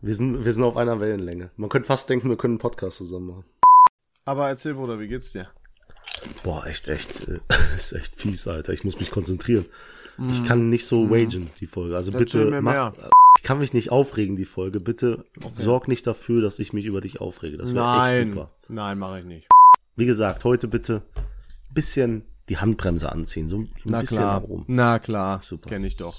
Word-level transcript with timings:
Wir 0.00 0.14
sind, 0.14 0.44
wir 0.44 0.52
sind 0.52 0.62
auf 0.62 0.76
einer 0.76 1.00
Wellenlänge. 1.00 1.50
Man 1.56 1.68
könnte 1.68 1.86
fast 1.88 2.08
denken, 2.08 2.28
wir 2.28 2.36
können 2.36 2.54
einen 2.54 2.58
Podcast 2.60 2.98
zusammen 2.98 3.26
machen. 3.26 3.44
Aber 4.24 4.48
erzähl, 4.48 4.74
Bruder, 4.74 5.00
wie 5.00 5.08
geht's 5.08 5.32
dir? 5.32 5.48
Boah, 6.42 6.64
echt, 6.66 6.88
echt, 6.88 7.26
äh, 7.28 7.40
ist 7.76 7.92
echt 7.92 8.14
fies, 8.14 8.46
Alter. 8.46 8.72
Ich 8.72 8.84
muss 8.84 8.98
mich 9.00 9.10
konzentrieren. 9.10 9.66
Ich 10.32 10.42
kann 10.42 10.68
nicht 10.68 10.84
so 10.84 11.10
wagen, 11.10 11.48
die 11.60 11.68
Folge. 11.68 11.96
Also 11.96 12.10
Erzähl 12.10 12.46
bitte, 12.46 12.60
mach, 12.60 12.92
ich 13.36 13.44
kann 13.44 13.60
mich 13.60 13.72
nicht 13.72 13.92
aufregen, 13.92 14.34
die 14.34 14.46
Folge. 14.46 14.80
Bitte 14.80 15.24
sorg 15.56 15.86
nicht 15.86 16.04
dafür, 16.08 16.42
dass 16.42 16.58
ich 16.58 16.72
mich 16.72 16.86
über 16.86 17.00
dich 17.00 17.20
aufrege. 17.20 17.56
Das 17.56 17.72
wäre 17.72 17.84
echt 17.84 17.96
Nein, 17.96 18.28
super. 18.30 18.50
nein, 18.66 18.98
mache 18.98 19.20
ich 19.20 19.24
nicht. 19.24 19.46
Wie 19.94 20.06
gesagt, 20.06 20.42
heute 20.42 20.66
bitte 20.66 21.02
bisschen 21.72 22.24
die 22.48 22.56
Handbremse 22.56 23.12
anziehen. 23.12 23.48
So 23.48 23.58
ein 23.58 23.68
Na 23.84 24.00
bisschen 24.00 24.16
klar, 24.16 24.40
nach 24.40 24.48
oben. 24.48 24.64
na 24.66 24.98
klar, 24.98 25.40
Super. 25.44 25.68
kenn 25.68 25.84
ich 25.84 25.96
doch. 25.96 26.16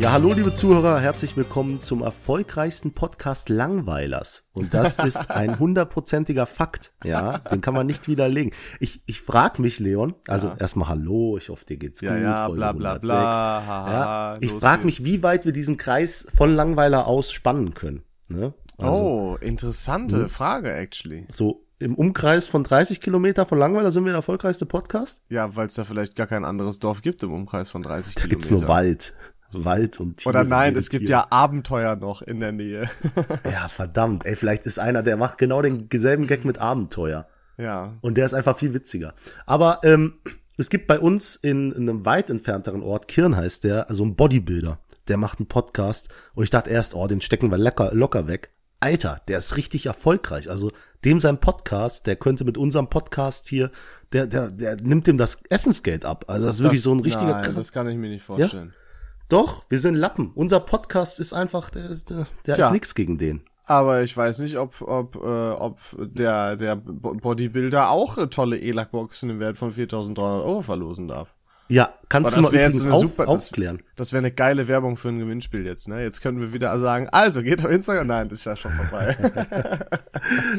Ja, 0.00 0.12
hallo 0.12 0.32
liebe 0.32 0.54
Zuhörer, 0.54 0.98
herzlich 0.98 1.36
willkommen 1.36 1.78
zum 1.78 2.02
erfolgreichsten 2.02 2.94
Podcast 2.94 3.50
Langweilers. 3.50 4.48
Und 4.54 4.72
das 4.72 4.96
ist 5.04 5.30
ein 5.30 5.58
hundertprozentiger 5.58 6.46
Fakt, 6.46 6.92
ja, 7.04 7.36
den 7.38 7.60
kann 7.60 7.74
man 7.74 7.86
nicht 7.86 8.08
widerlegen. 8.08 8.52
Ich, 8.80 9.02
ich 9.04 9.20
frag 9.20 9.58
mich, 9.58 9.78
Leon, 9.78 10.14
also 10.26 10.48
Ja. 10.48 10.56
erstmal 10.58 10.88
hallo, 10.88 11.36
ich 11.36 11.50
hoffe, 11.50 11.66
dir 11.66 11.76
geht's 11.76 12.00
Ja, 12.00 12.14
gut. 12.14 12.22
ja, 12.22 12.44
Folge 12.46 12.56
bla, 12.58 12.72
bla, 12.72 12.88
106. 12.94 13.08
bla, 13.10 13.62
haha, 13.66 13.92
ja, 13.92 14.38
ich 14.40 14.50
los 14.52 14.60
frag 14.60 14.74
geht's. 14.76 14.84
mich, 14.86 15.04
wie 15.04 15.22
weit 15.22 15.44
wir 15.44 15.52
diesen 15.52 15.76
Kreis 15.76 16.26
von 16.34 16.54
Langweiler 16.54 17.06
aus 17.06 17.30
spannen 17.30 17.74
können. 17.74 18.02
Ne? 18.28 18.54
Also, 18.78 19.02
oh, 19.02 19.36
interessante 19.42 20.30
Frage, 20.30 20.72
actually. 20.72 21.26
So 21.28 21.66
im 21.78 21.94
Umkreis 21.94 22.46
von 22.48 22.64
30 22.64 23.02
Kilometer 23.02 23.44
von 23.44 23.58
Langweiler 23.58 23.90
sind 23.90 24.04
wir 24.04 24.12
der 24.12 24.18
erfolgreichste 24.18 24.64
Podcast? 24.64 25.20
Ja, 25.28 25.54
weil 25.56 25.66
es 25.66 25.74
da 25.74 25.84
vielleicht 25.84 26.16
gar 26.16 26.26
kein 26.26 26.46
anderes 26.46 26.78
Dorf 26.78 27.02
gibt 27.02 27.22
im 27.22 27.32
Umkreis 27.34 27.68
von 27.68 27.82
30 27.82 28.14
Da 28.14 28.26
gibt's 28.26 28.48
Kilometern. 28.48 28.66
nur 28.68 28.74
Wald. 28.74 29.14
Wald 29.52 30.00
und 30.00 30.18
Tiere. 30.18 30.28
Oder 30.30 30.44
nein, 30.44 30.76
es 30.76 30.90
gibt 30.90 31.06
Tiere. 31.06 31.20
ja 31.20 31.26
Abenteuer 31.30 31.96
noch 31.96 32.22
in 32.22 32.40
der 32.40 32.52
Nähe. 32.52 32.88
Ja, 33.50 33.68
verdammt. 33.68 34.24
Ey, 34.26 34.36
vielleicht 34.36 34.66
ist 34.66 34.78
einer, 34.78 35.02
der 35.02 35.16
macht 35.16 35.38
genau 35.38 35.62
den 35.62 35.88
selben 35.92 36.26
Gag 36.26 36.44
mit 36.44 36.58
Abenteuer. 36.58 37.26
ja. 37.58 37.96
Und 38.00 38.16
der 38.16 38.26
ist 38.26 38.34
einfach 38.34 38.56
viel 38.58 38.74
witziger. 38.74 39.14
Aber 39.46 39.80
ähm, 39.84 40.14
es 40.56 40.70
gibt 40.70 40.86
bei 40.86 40.98
uns 40.98 41.36
in, 41.36 41.72
in 41.72 41.88
einem 41.88 42.04
weit 42.04 42.30
entfernteren 42.30 42.82
Ort, 42.82 43.08
Kirn 43.08 43.36
heißt 43.36 43.64
der, 43.64 43.88
also 43.88 44.04
ein 44.04 44.14
Bodybuilder, 44.16 44.78
der 45.08 45.16
macht 45.16 45.38
einen 45.38 45.48
Podcast. 45.48 46.08
Und 46.34 46.44
ich 46.44 46.50
dachte 46.50 46.70
erst, 46.70 46.94
oh, 46.94 47.06
den 47.06 47.20
stecken 47.20 47.50
wir 47.50 47.58
locker, 47.58 47.94
locker 47.94 48.26
weg. 48.26 48.50
Alter, 48.82 49.20
der 49.28 49.38
ist 49.38 49.56
richtig 49.56 49.86
erfolgreich. 49.86 50.48
Also 50.48 50.70
dem 51.04 51.20
sein 51.20 51.38
Podcast, 51.38 52.06
der 52.06 52.16
könnte 52.16 52.44
mit 52.44 52.56
unserem 52.56 52.88
Podcast 52.88 53.48
hier, 53.48 53.70
der, 54.12 54.26
der, 54.26 54.50
der 54.50 54.76
nimmt 54.76 55.06
dem 55.06 55.18
das 55.18 55.42
Essensgeld 55.50 56.04
ab. 56.04 56.24
Also 56.28 56.46
das 56.46 56.56
ist 56.56 56.62
wirklich 56.62 56.82
so 56.82 56.92
ein 56.94 57.00
richtiger 57.00 57.32
Nein, 57.32 57.44
Krass- 57.44 57.54
das 57.56 57.72
kann 57.72 57.88
ich 57.88 57.96
mir 57.98 58.08
nicht 58.08 58.24
vorstellen. 58.24 58.72
Doch, 59.30 59.64
wir 59.68 59.78
sind 59.78 59.94
Lappen. 59.94 60.32
Unser 60.34 60.60
Podcast 60.60 61.20
ist 61.20 61.32
einfach, 61.32 61.70
der, 61.70 61.88
der, 61.88 62.26
der 62.46 62.54
Tja. 62.54 62.66
ist 62.66 62.72
nix 62.72 62.94
gegen 62.94 63.16
den. 63.16 63.42
Aber 63.64 64.02
ich 64.02 64.16
weiß 64.16 64.40
nicht, 64.40 64.58
ob, 64.58 64.82
ob, 64.82 65.14
äh, 65.16 65.50
ob 65.50 65.78
der, 65.98 66.56
der 66.56 66.74
Bo- 66.76 67.14
Bodybuilder 67.14 67.90
auch 67.90 68.18
tolle 68.28 68.58
E-Lack-Boxen 68.58 69.30
im 69.30 69.38
Wert 69.38 69.56
von 69.56 69.72
4.300 69.72 70.18
Euro 70.20 70.62
verlosen 70.62 71.06
darf. 71.06 71.36
Ja, 71.70 71.94
kannst 72.08 72.32
du 72.32 72.40
das 72.40 72.50
mal 72.50 72.58
jetzt 72.58 72.74
übrigens 72.80 72.86
eine 72.86 72.94
auf, 72.94 73.00
super, 73.02 73.26
das, 73.26 73.34
aufklären. 73.46 73.82
das 73.94 74.12
wäre 74.12 74.18
eine 74.18 74.32
geile 74.32 74.66
Werbung 74.66 74.96
für 74.96 75.08
ein 75.08 75.20
Gewinnspiel 75.20 75.64
jetzt, 75.64 75.88
ne? 75.88 76.02
Jetzt 76.02 76.20
können 76.20 76.40
wir 76.40 76.52
wieder 76.52 76.76
sagen, 76.80 77.08
also 77.10 77.42
geht 77.42 77.64
auf 77.64 77.70
Instagram. 77.70 78.08
Nein, 78.08 78.28
das 78.28 78.40
ist 78.40 78.44
ja 78.46 78.56
schon 78.56 78.72
vorbei. 78.72 79.16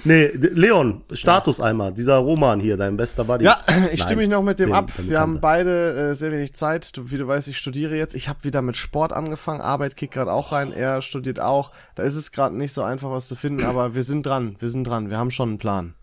Nee, 0.03 0.28
Leon, 0.34 1.03
Status 1.14 1.62
einmal, 1.62 1.94
dieser 1.94 2.18
Roman 2.18 2.59
hier, 2.59 2.78
dein 2.78 2.98
bester 2.98 3.23
Buddy. 3.26 3.45
ja, 3.45 3.59
ich 3.68 3.73
Nein, 3.76 3.98
stimme 3.98 4.22
mich 4.22 4.30
noch 4.30 4.42
mit 4.42 4.59
dem 4.59 4.70
den- 4.70 4.76
ab. 4.76 4.92
Wir 4.98 5.20
haben 5.20 5.40
beide 5.40 6.12
äh, 6.12 6.16
sehr 6.16 6.31
wenig 6.31 6.53
Zeit. 6.56 6.95
Du, 6.98 7.12
wie 7.12 7.18
du 7.18 7.28
weißt, 7.28 7.48
ich 7.48 7.58
studiere 7.58 7.96
jetzt. 7.96 8.16
Ich 8.16 8.28
habe 8.30 8.44
wieder 8.44 8.62
mit 8.62 8.75
Sport 8.75 9.14
angefangen. 9.14 9.62
Arbeit 9.62 9.96
kickt 9.98 10.14
gerade 10.14 10.31
auch 10.31 10.52
rein. 10.52 10.72
Er 10.72 11.02
studiert 11.02 11.40
auch. 11.40 11.72
Da 11.96 12.03
ist 12.03 12.16
es 12.16 12.31
gerade 12.31 12.56
nicht 12.56 12.74
so 12.74 12.81
einfach, 12.84 13.12
was 13.12 13.28
zu 13.28 13.36
finden. 13.36 13.66
Aber 13.66 13.94
wir 13.96 14.03
sind 14.03 14.25
dran. 14.25 14.56
Wir 14.59 14.69
sind 14.69 14.86
dran. 14.86 15.09
Wir 15.09 15.18
haben 15.18 15.31
schon 15.31 15.50
einen 15.50 15.57
Plan. 15.59 15.94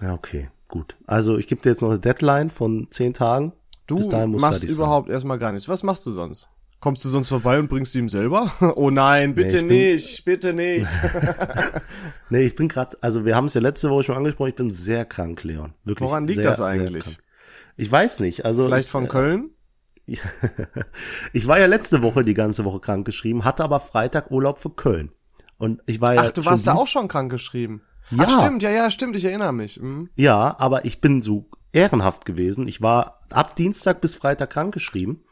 Ja, 0.00 0.14
okay, 0.14 0.48
gut. 0.68 0.96
Also 1.06 1.38
ich 1.38 1.46
gebe 1.46 1.62
dir 1.62 1.70
jetzt 1.70 1.82
noch 1.82 1.90
eine 1.90 1.98
Deadline 1.98 2.50
von 2.50 2.88
zehn 2.90 3.14
Tagen. 3.14 3.52
Du 3.88 3.96
machst 3.96 4.60
fertig 4.60 4.70
sein. 4.70 4.76
überhaupt 4.76 5.08
erstmal 5.10 5.38
gar 5.38 5.52
nichts. 5.52 5.68
Was 5.68 5.82
machst 5.82 6.06
du 6.06 6.10
sonst? 6.10 6.48
Kommst 6.80 7.04
du 7.04 7.08
sonst 7.08 7.28
vorbei 7.28 7.58
und 7.58 7.68
bringst 7.68 7.92
sie 7.92 7.98
ihm 7.98 8.08
selber? 8.08 8.52
Oh 8.76 8.90
nein, 8.90 9.34
bitte 9.34 9.58
bin- 9.58 9.66
nicht, 9.66 10.24
bitte 10.24 10.52
nicht. 10.52 10.86
Nee, 12.30 12.42
ich 12.42 12.54
bin 12.54 12.68
gerade, 12.68 12.96
also 13.00 13.24
wir 13.24 13.34
haben 13.34 13.46
es 13.46 13.54
ja 13.54 13.60
letzte 13.60 13.90
Woche 13.90 14.04
schon 14.04 14.16
angesprochen, 14.16 14.50
ich 14.50 14.54
bin 14.54 14.70
sehr 14.70 15.04
krank, 15.04 15.42
Leon. 15.42 15.74
Wirklich. 15.84 16.08
Woran 16.08 16.26
liegt 16.26 16.36
sehr, 16.42 16.50
das 16.50 16.60
eigentlich? 16.60 17.18
Ich 17.76 17.90
weiß 17.90 18.20
nicht. 18.20 18.44
Also 18.44 18.66
Vielleicht 18.66 18.86
ich, 18.86 18.92
von 18.92 19.08
Köln? 19.08 19.50
ich 21.32 21.46
war 21.46 21.58
ja 21.58 21.66
letzte 21.66 22.02
Woche 22.02 22.22
die 22.24 22.34
ganze 22.34 22.64
Woche 22.64 22.80
krank 22.80 23.04
geschrieben, 23.06 23.44
hatte 23.44 23.64
aber 23.64 23.80
Freitag 23.80 24.30
Urlaub 24.30 24.58
für 24.58 24.70
Köln. 24.70 25.10
Und 25.58 25.82
ich 25.86 26.00
war 26.00 26.14
ja 26.14 26.22
Ach, 26.26 26.30
du 26.30 26.44
warst 26.44 26.66
da 26.66 26.74
auch 26.74 26.86
schon 26.86 27.08
krank 27.08 27.30
geschrieben. 27.30 27.82
Ja. 28.10 28.24
Ach, 28.26 28.40
stimmt, 28.40 28.62
ja, 28.62 28.70
ja, 28.70 28.90
stimmt, 28.90 29.16
ich 29.16 29.24
erinnere 29.24 29.52
mich. 29.52 29.80
Mhm. 29.80 30.08
Ja, 30.16 30.56
aber 30.58 30.84
ich 30.84 31.00
bin 31.00 31.20
so 31.22 31.48
ehrenhaft 31.72 32.24
gewesen. 32.24 32.66
Ich 32.66 32.80
war 32.80 33.20
ab 33.30 33.54
Dienstag 33.56 34.00
bis 34.00 34.14
Freitag 34.16 34.50
krankgeschrieben. 34.50 35.22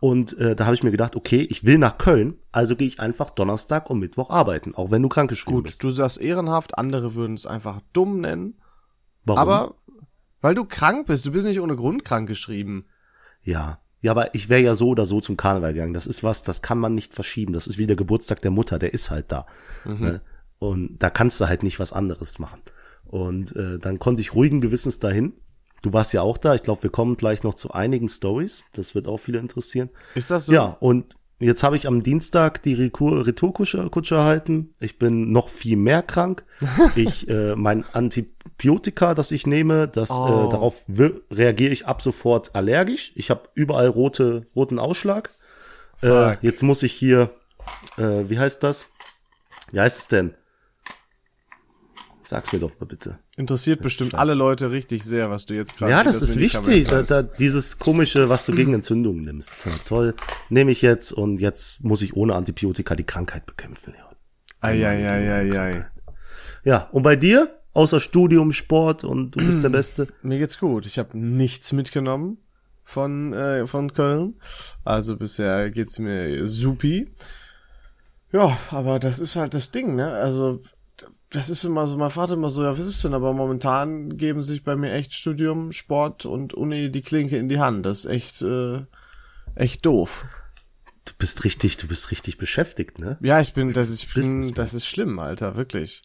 Und 0.00 0.36
äh, 0.38 0.54
da 0.54 0.66
habe 0.66 0.74
ich 0.74 0.82
mir 0.82 0.90
gedacht, 0.90 1.16
okay, 1.16 1.40
ich 1.48 1.64
will 1.64 1.78
nach 1.78 1.96
Köln, 1.98 2.36
also 2.52 2.76
gehe 2.76 2.86
ich 2.86 3.00
einfach 3.00 3.30
Donnerstag 3.30 3.88
und 3.88 4.00
Mittwoch 4.00 4.28
arbeiten, 4.30 4.74
auch 4.74 4.90
wenn 4.90 5.00
du 5.02 5.08
krankgeschrieben 5.08 5.54
Gut, 5.54 5.64
bist. 5.64 5.82
du 5.82 5.90
sagst 5.90 6.20
ehrenhaft, 6.20 6.76
andere 6.76 7.14
würden 7.14 7.34
es 7.34 7.46
einfach 7.46 7.80
dumm 7.92 8.20
nennen. 8.20 8.60
Warum? 9.24 9.38
Aber 9.40 9.74
weil 10.42 10.54
du 10.54 10.64
krank 10.64 11.06
bist, 11.06 11.24
du 11.24 11.32
bist 11.32 11.46
nicht 11.46 11.60
ohne 11.60 11.74
Grund 11.76 12.04
krank 12.04 12.28
geschrieben. 12.28 12.86
ja. 13.42 13.78
Ja, 14.02 14.10
aber 14.10 14.34
ich 14.34 14.50
wäre 14.50 14.60
ja 14.60 14.74
so 14.74 14.88
oder 14.88 15.06
so 15.06 15.22
zum 15.22 15.38
Karneval 15.38 15.72
gegangen. 15.72 15.94
Das 15.94 16.06
ist 16.06 16.22
was, 16.22 16.42
das 16.42 16.60
kann 16.60 16.76
man 16.78 16.94
nicht 16.94 17.14
verschieben. 17.14 17.54
Das 17.54 17.66
ist 17.66 17.78
wie 17.78 17.86
der 17.86 17.96
Geburtstag 17.96 18.42
der 18.42 18.50
Mutter, 18.50 18.78
der 18.78 18.92
ist 18.92 19.10
halt 19.10 19.32
da. 19.32 19.46
Ne? 19.86 20.20
Und 20.64 20.96
da 21.02 21.10
kannst 21.10 21.40
du 21.40 21.48
halt 21.48 21.62
nicht 21.62 21.78
was 21.78 21.92
anderes 21.92 22.38
machen. 22.38 22.60
Und 23.04 23.54
äh, 23.54 23.78
dann 23.78 23.98
konnte 23.98 24.20
ich 24.22 24.34
ruhigen 24.34 24.60
Gewissens 24.60 24.98
dahin. 24.98 25.34
Du 25.82 25.92
warst 25.92 26.12
ja 26.14 26.22
auch 26.22 26.38
da. 26.38 26.54
Ich 26.54 26.62
glaube, 26.62 26.82
wir 26.84 26.90
kommen 26.90 27.16
gleich 27.16 27.42
noch 27.42 27.54
zu 27.54 27.72
einigen 27.72 28.08
Stories. 28.08 28.62
Das 28.72 28.94
wird 28.94 29.06
auch 29.06 29.18
viele 29.18 29.38
interessieren. 29.38 29.90
Ist 30.14 30.30
das 30.30 30.46
so? 30.46 30.52
Ja, 30.54 30.76
und 30.80 31.16
jetzt 31.38 31.62
habe 31.62 31.76
ich 31.76 31.86
am 31.86 32.02
Dienstag 32.02 32.62
die 32.62 32.72
Retourkutsche 32.74 33.90
Kutsche 33.90 34.14
erhalten. 34.14 34.74
Ich 34.80 34.98
bin 34.98 35.32
noch 35.32 35.48
viel 35.50 35.76
mehr 35.76 36.02
krank. 36.02 36.44
Ich, 36.96 37.28
äh, 37.28 37.54
mein 37.56 37.84
Antibiotika, 37.92 39.14
das 39.14 39.30
ich 39.32 39.46
nehme, 39.46 39.86
das 39.86 40.10
Oh. 40.10 40.46
äh, 40.48 40.50
darauf 40.50 40.80
reagiere 41.30 41.72
ich 41.72 41.86
ab 41.86 42.00
sofort 42.00 42.54
allergisch. 42.54 43.12
Ich 43.16 43.28
habe 43.28 43.42
überall 43.54 43.88
rote, 43.88 44.46
roten 44.56 44.78
Ausschlag. 44.78 45.28
Äh, 46.02 46.36
jetzt 46.40 46.62
muss 46.62 46.82
ich 46.82 46.92
hier, 46.94 47.30
äh, 47.98 48.24
wie 48.28 48.38
heißt 48.38 48.62
das? 48.62 48.86
Wie 49.70 49.80
heißt 49.80 49.98
es 49.98 50.08
denn? 50.08 50.34
Sag's 52.26 52.52
mir 52.52 52.58
doch 52.58 52.70
mal 52.80 52.86
bitte. 52.86 53.18
Interessiert 53.36 53.82
bestimmt 53.82 54.12
Scheiße. 54.12 54.20
alle 54.20 54.34
Leute 54.34 54.70
richtig 54.70 55.04
sehr, 55.04 55.28
was 55.30 55.44
du 55.46 55.54
jetzt 55.54 55.76
gerade 55.76 55.92
Ja, 55.92 56.02
das 56.02 56.22
ist 56.22 56.36
wichtig. 56.38 56.88
Da, 56.88 57.02
da, 57.02 57.22
dieses 57.22 57.78
komische, 57.78 58.28
was 58.30 58.46
du 58.46 58.52
gegen 58.52 58.72
Entzündungen 58.72 59.24
nimmst. 59.24 59.66
Ja, 59.66 59.72
toll. 59.84 60.14
Nehme 60.48 60.70
ich 60.70 60.80
jetzt 60.82 61.12
und 61.12 61.38
jetzt 61.38 61.84
muss 61.84 62.00
ich 62.02 62.16
ohne 62.16 62.34
Antibiotika 62.34 62.94
die 62.96 63.04
Krankheit 63.04 63.44
bekämpfen. 63.46 63.92
Leon. 63.92 64.14
Eieieiei. 64.60 65.86
Ja, 66.64 66.88
und 66.92 67.02
bei 67.02 67.16
dir? 67.16 67.60
Außer 67.74 68.00
Studium, 68.00 68.52
Sport 68.52 69.02
und 69.04 69.32
du 69.32 69.44
bist 69.44 69.62
der 69.62 69.68
Beste. 69.70 70.06
Mir 70.22 70.38
geht's 70.38 70.58
gut. 70.58 70.86
Ich 70.86 70.98
habe 70.98 71.18
nichts 71.18 71.72
mitgenommen 71.72 72.38
von 72.84 73.32
äh, 73.32 73.66
von 73.66 73.92
Köln. 73.92 74.34
Also 74.84 75.16
bisher 75.16 75.70
geht's 75.70 75.98
mir 75.98 76.46
supi. 76.46 77.10
Ja, 78.32 78.56
aber 78.70 78.98
das 78.98 79.18
ist 79.18 79.36
halt 79.36 79.54
das 79.54 79.70
Ding, 79.72 79.94
ne? 79.96 80.10
Also 80.12 80.60
das 81.34 81.50
ist 81.50 81.64
immer 81.64 81.86
so, 81.88 81.96
mein 81.96 82.10
Vater 82.10 82.34
immer 82.34 82.48
so, 82.48 82.62
ja, 82.62 82.78
was 82.78 82.86
ist 82.86 83.02
denn? 83.02 83.12
Aber 83.12 83.32
momentan 83.32 84.16
geben 84.16 84.40
sich 84.40 84.62
bei 84.62 84.76
mir 84.76 84.92
echt 84.92 85.12
Studium, 85.12 85.72
Sport 85.72 86.26
und 86.26 86.54
Uni 86.54 86.92
die 86.92 87.02
Klinke 87.02 87.36
in 87.36 87.48
die 87.48 87.58
Hand. 87.58 87.84
Das 87.84 88.04
ist 88.04 88.10
echt, 88.10 88.42
äh, 88.42 88.82
echt 89.56 89.84
doof. 89.84 90.26
Du 91.04 91.12
bist 91.18 91.42
richtig, 91.42 91.76
du 91.76 91.88
bist 91.88 92.12
richtig 92.12 92.38
beschäftigt, 92.38 93.00
ne? 93.00 93.18
Ja, 93.20 93.40
ich 93.40 93.52
bin, 93.52 93.72
das 93.72 93.90
ist, 93.90 94.04
ich 94.04 94.14
bin, 94.14 94.54
das 94.54 94.74
ist 94.74 94.86
schlimm, 94.86 95.18
Alter, 95.18 95.56
wirklich. 95.56 96.02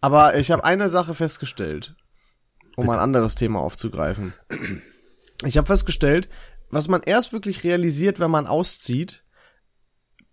Aber 0.00 0.36
ich 0.36 0.50
habe 0.50 0.64
eine 0.64 0.88
Sache 0.88 1.14
festgestellt, 1.14 1.94
um 2.76 2.88
ein 2.88 2.98
anderes 2.98 3.34
Thema 3.34 3.60
aufzugreifen. 3.60 4.32
Ich 5.44 5.58
habe 5.58 5.66
festgestellt, 5.66 6.28
was 6.70 6.88
man 6.88 7.02
erst 7.02 7.34
wirklich 7.34 7.62
realisiert, 7.62 8.18
wenn 8.20 8.30
man 8.30 8.46
auszieht, 8.46 9.22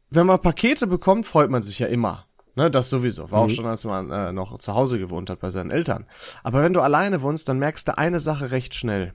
wenn 0.10 0.26
man 0.26 0.42
Pakete 0.42 0.88
bekommt, 0.88 1.26
freut 1.26 1.50
man 1.50 1.62
sich 1.62 1.80
ja 1.80 1.88
immer. 1.88 2.29
Ne, 2.56 2.70
das 2.70 2.90
sowieso. 2.90 3.32
War 3.32 3.42
auch 3.42 3.50
schon, 3.50 3.66
als 3.66 3.86
man 3.86 4.12
äh, 4.12 4.32
noch 4.32 4.58
zu 4.60 4.74
Hause 4.74 5.00
gewohnt 5.00 5.30
hat 5.30 5.40
bei 5.40 5.50
seinen 5.50 5.72
Eltern. 5.72 6.06
Aber 6.44 6.64
wenn 6.64 6.74
du 6.74 6.82
alleine 6.82 7.22
wohnst, 7.22 7.48
dann 7.48 7.60
merkst 7.60 7.88
du 7.88 7.98
eine 7.98 8.20
Sache 8.20 8.52
recht 8.52 8.76
schnell. 8.76 9.14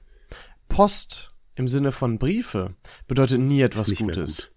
Post 0.67 1.33
im 1.55 1.67
Sinne 1.67 1.91
von 1.91 2.17
Briefe 2.17 2.75
bedeutet 3.07 3.39
nie 3.39 3.61
etwas 3.61 3.93
Gutes. 3.95 4.37
gut. 4.37 4.51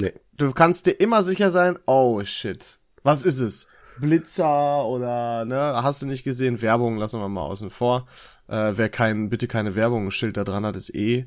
Nee. 0.00 0.12
Du 0.36 0.52
kannst 0.52 0.86
dir 0.86 0.92
immer 0.92 1.22
sicher 1.22 1.50
sein, 1.50 1.78
oh 1.86 2.22
shit, 2.24 2.78
was 3.02 3.24
ist 3.24 3.40
es? 3.40 3.66
Blitzer 4.00 4.84
oder, 4.86 5.44
ne, 5.44 5.58
hast 5.82 6.02
du 6.02 6.06
nicht 6.06 6.24
gesehen, 6.24 6.62
Werbung 6.62 6.96
lassen 6.96 7.20
wir 7.20 7.28
mal 7.28 7.42
außen 7.42 7.70
vor. 7.70 8.06
Äh, 8.48 8.72
wer 8.76 8.88
kein, 8.88 9.28
bitte 9.28 9.48
keine 9.48 9.74
Werbung, 9.74 10.10
Schild 10.10 10.36
da 10.36 10.44
dran 10.44 10.64
hat, 10.64 10.76
ist 10.76 10.94
eh 10.94 11.26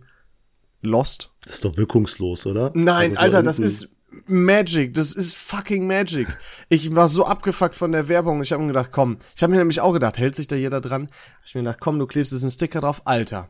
lost. 0.82 1.32
Das 1.46 1.56
ist 1.56 1.66
doch 1.66 1.78
wirkungslos, 1.78 2.46
oder? 2.46 2.72
Nein, 2.74 3.12
Also 3.12 3.16
so 3.16 3.22
Alter, 3.22 3.44
das 3.44 3.60
ist 3.60 3.90
Magic, 4.28 4.94
das 4.94 5.12
ist 5.12 5.36
fucking 5.36 5.88
Magic. 5.88 6.28
Ich 6.70 6.94
war 6.96 7.08
so 7.10 7.26
abgefuckt 7.26 7.76
von 7.76 7.92
der 7.92 8.08
Werbung, 8.08 8.42
ich 8.42 8.52
habe 8.52 8.62
mir 8.62 8.70
gedacht, 8.70 8.92
komm, 8.92 9.18
ich 9.36 9.44
habe 9.44 9.52
mir 9.52 9.60
nämlich 9.60 9.82
auch 9.82 9.94
gedacht, 9.94 10.18
hält 10.18 10.36
sich 10.36 10.48
da 10.48 10.56
jeder 10.56 10.82
dran? 10.82 11.04
Hab 11.04 11.46
ich 11.46 11.56
mir 11.56 11.62
gedacht, 11.62 11.80
komm, 11.80 12.00
du 12.00 12.08
klebst 12.08 12.32
jetzt 12.32 12.44
einen 12.44 12.52
Sticker 12.52 12.82
drauf, 12.82 13.02
Alter. 13.06 13.50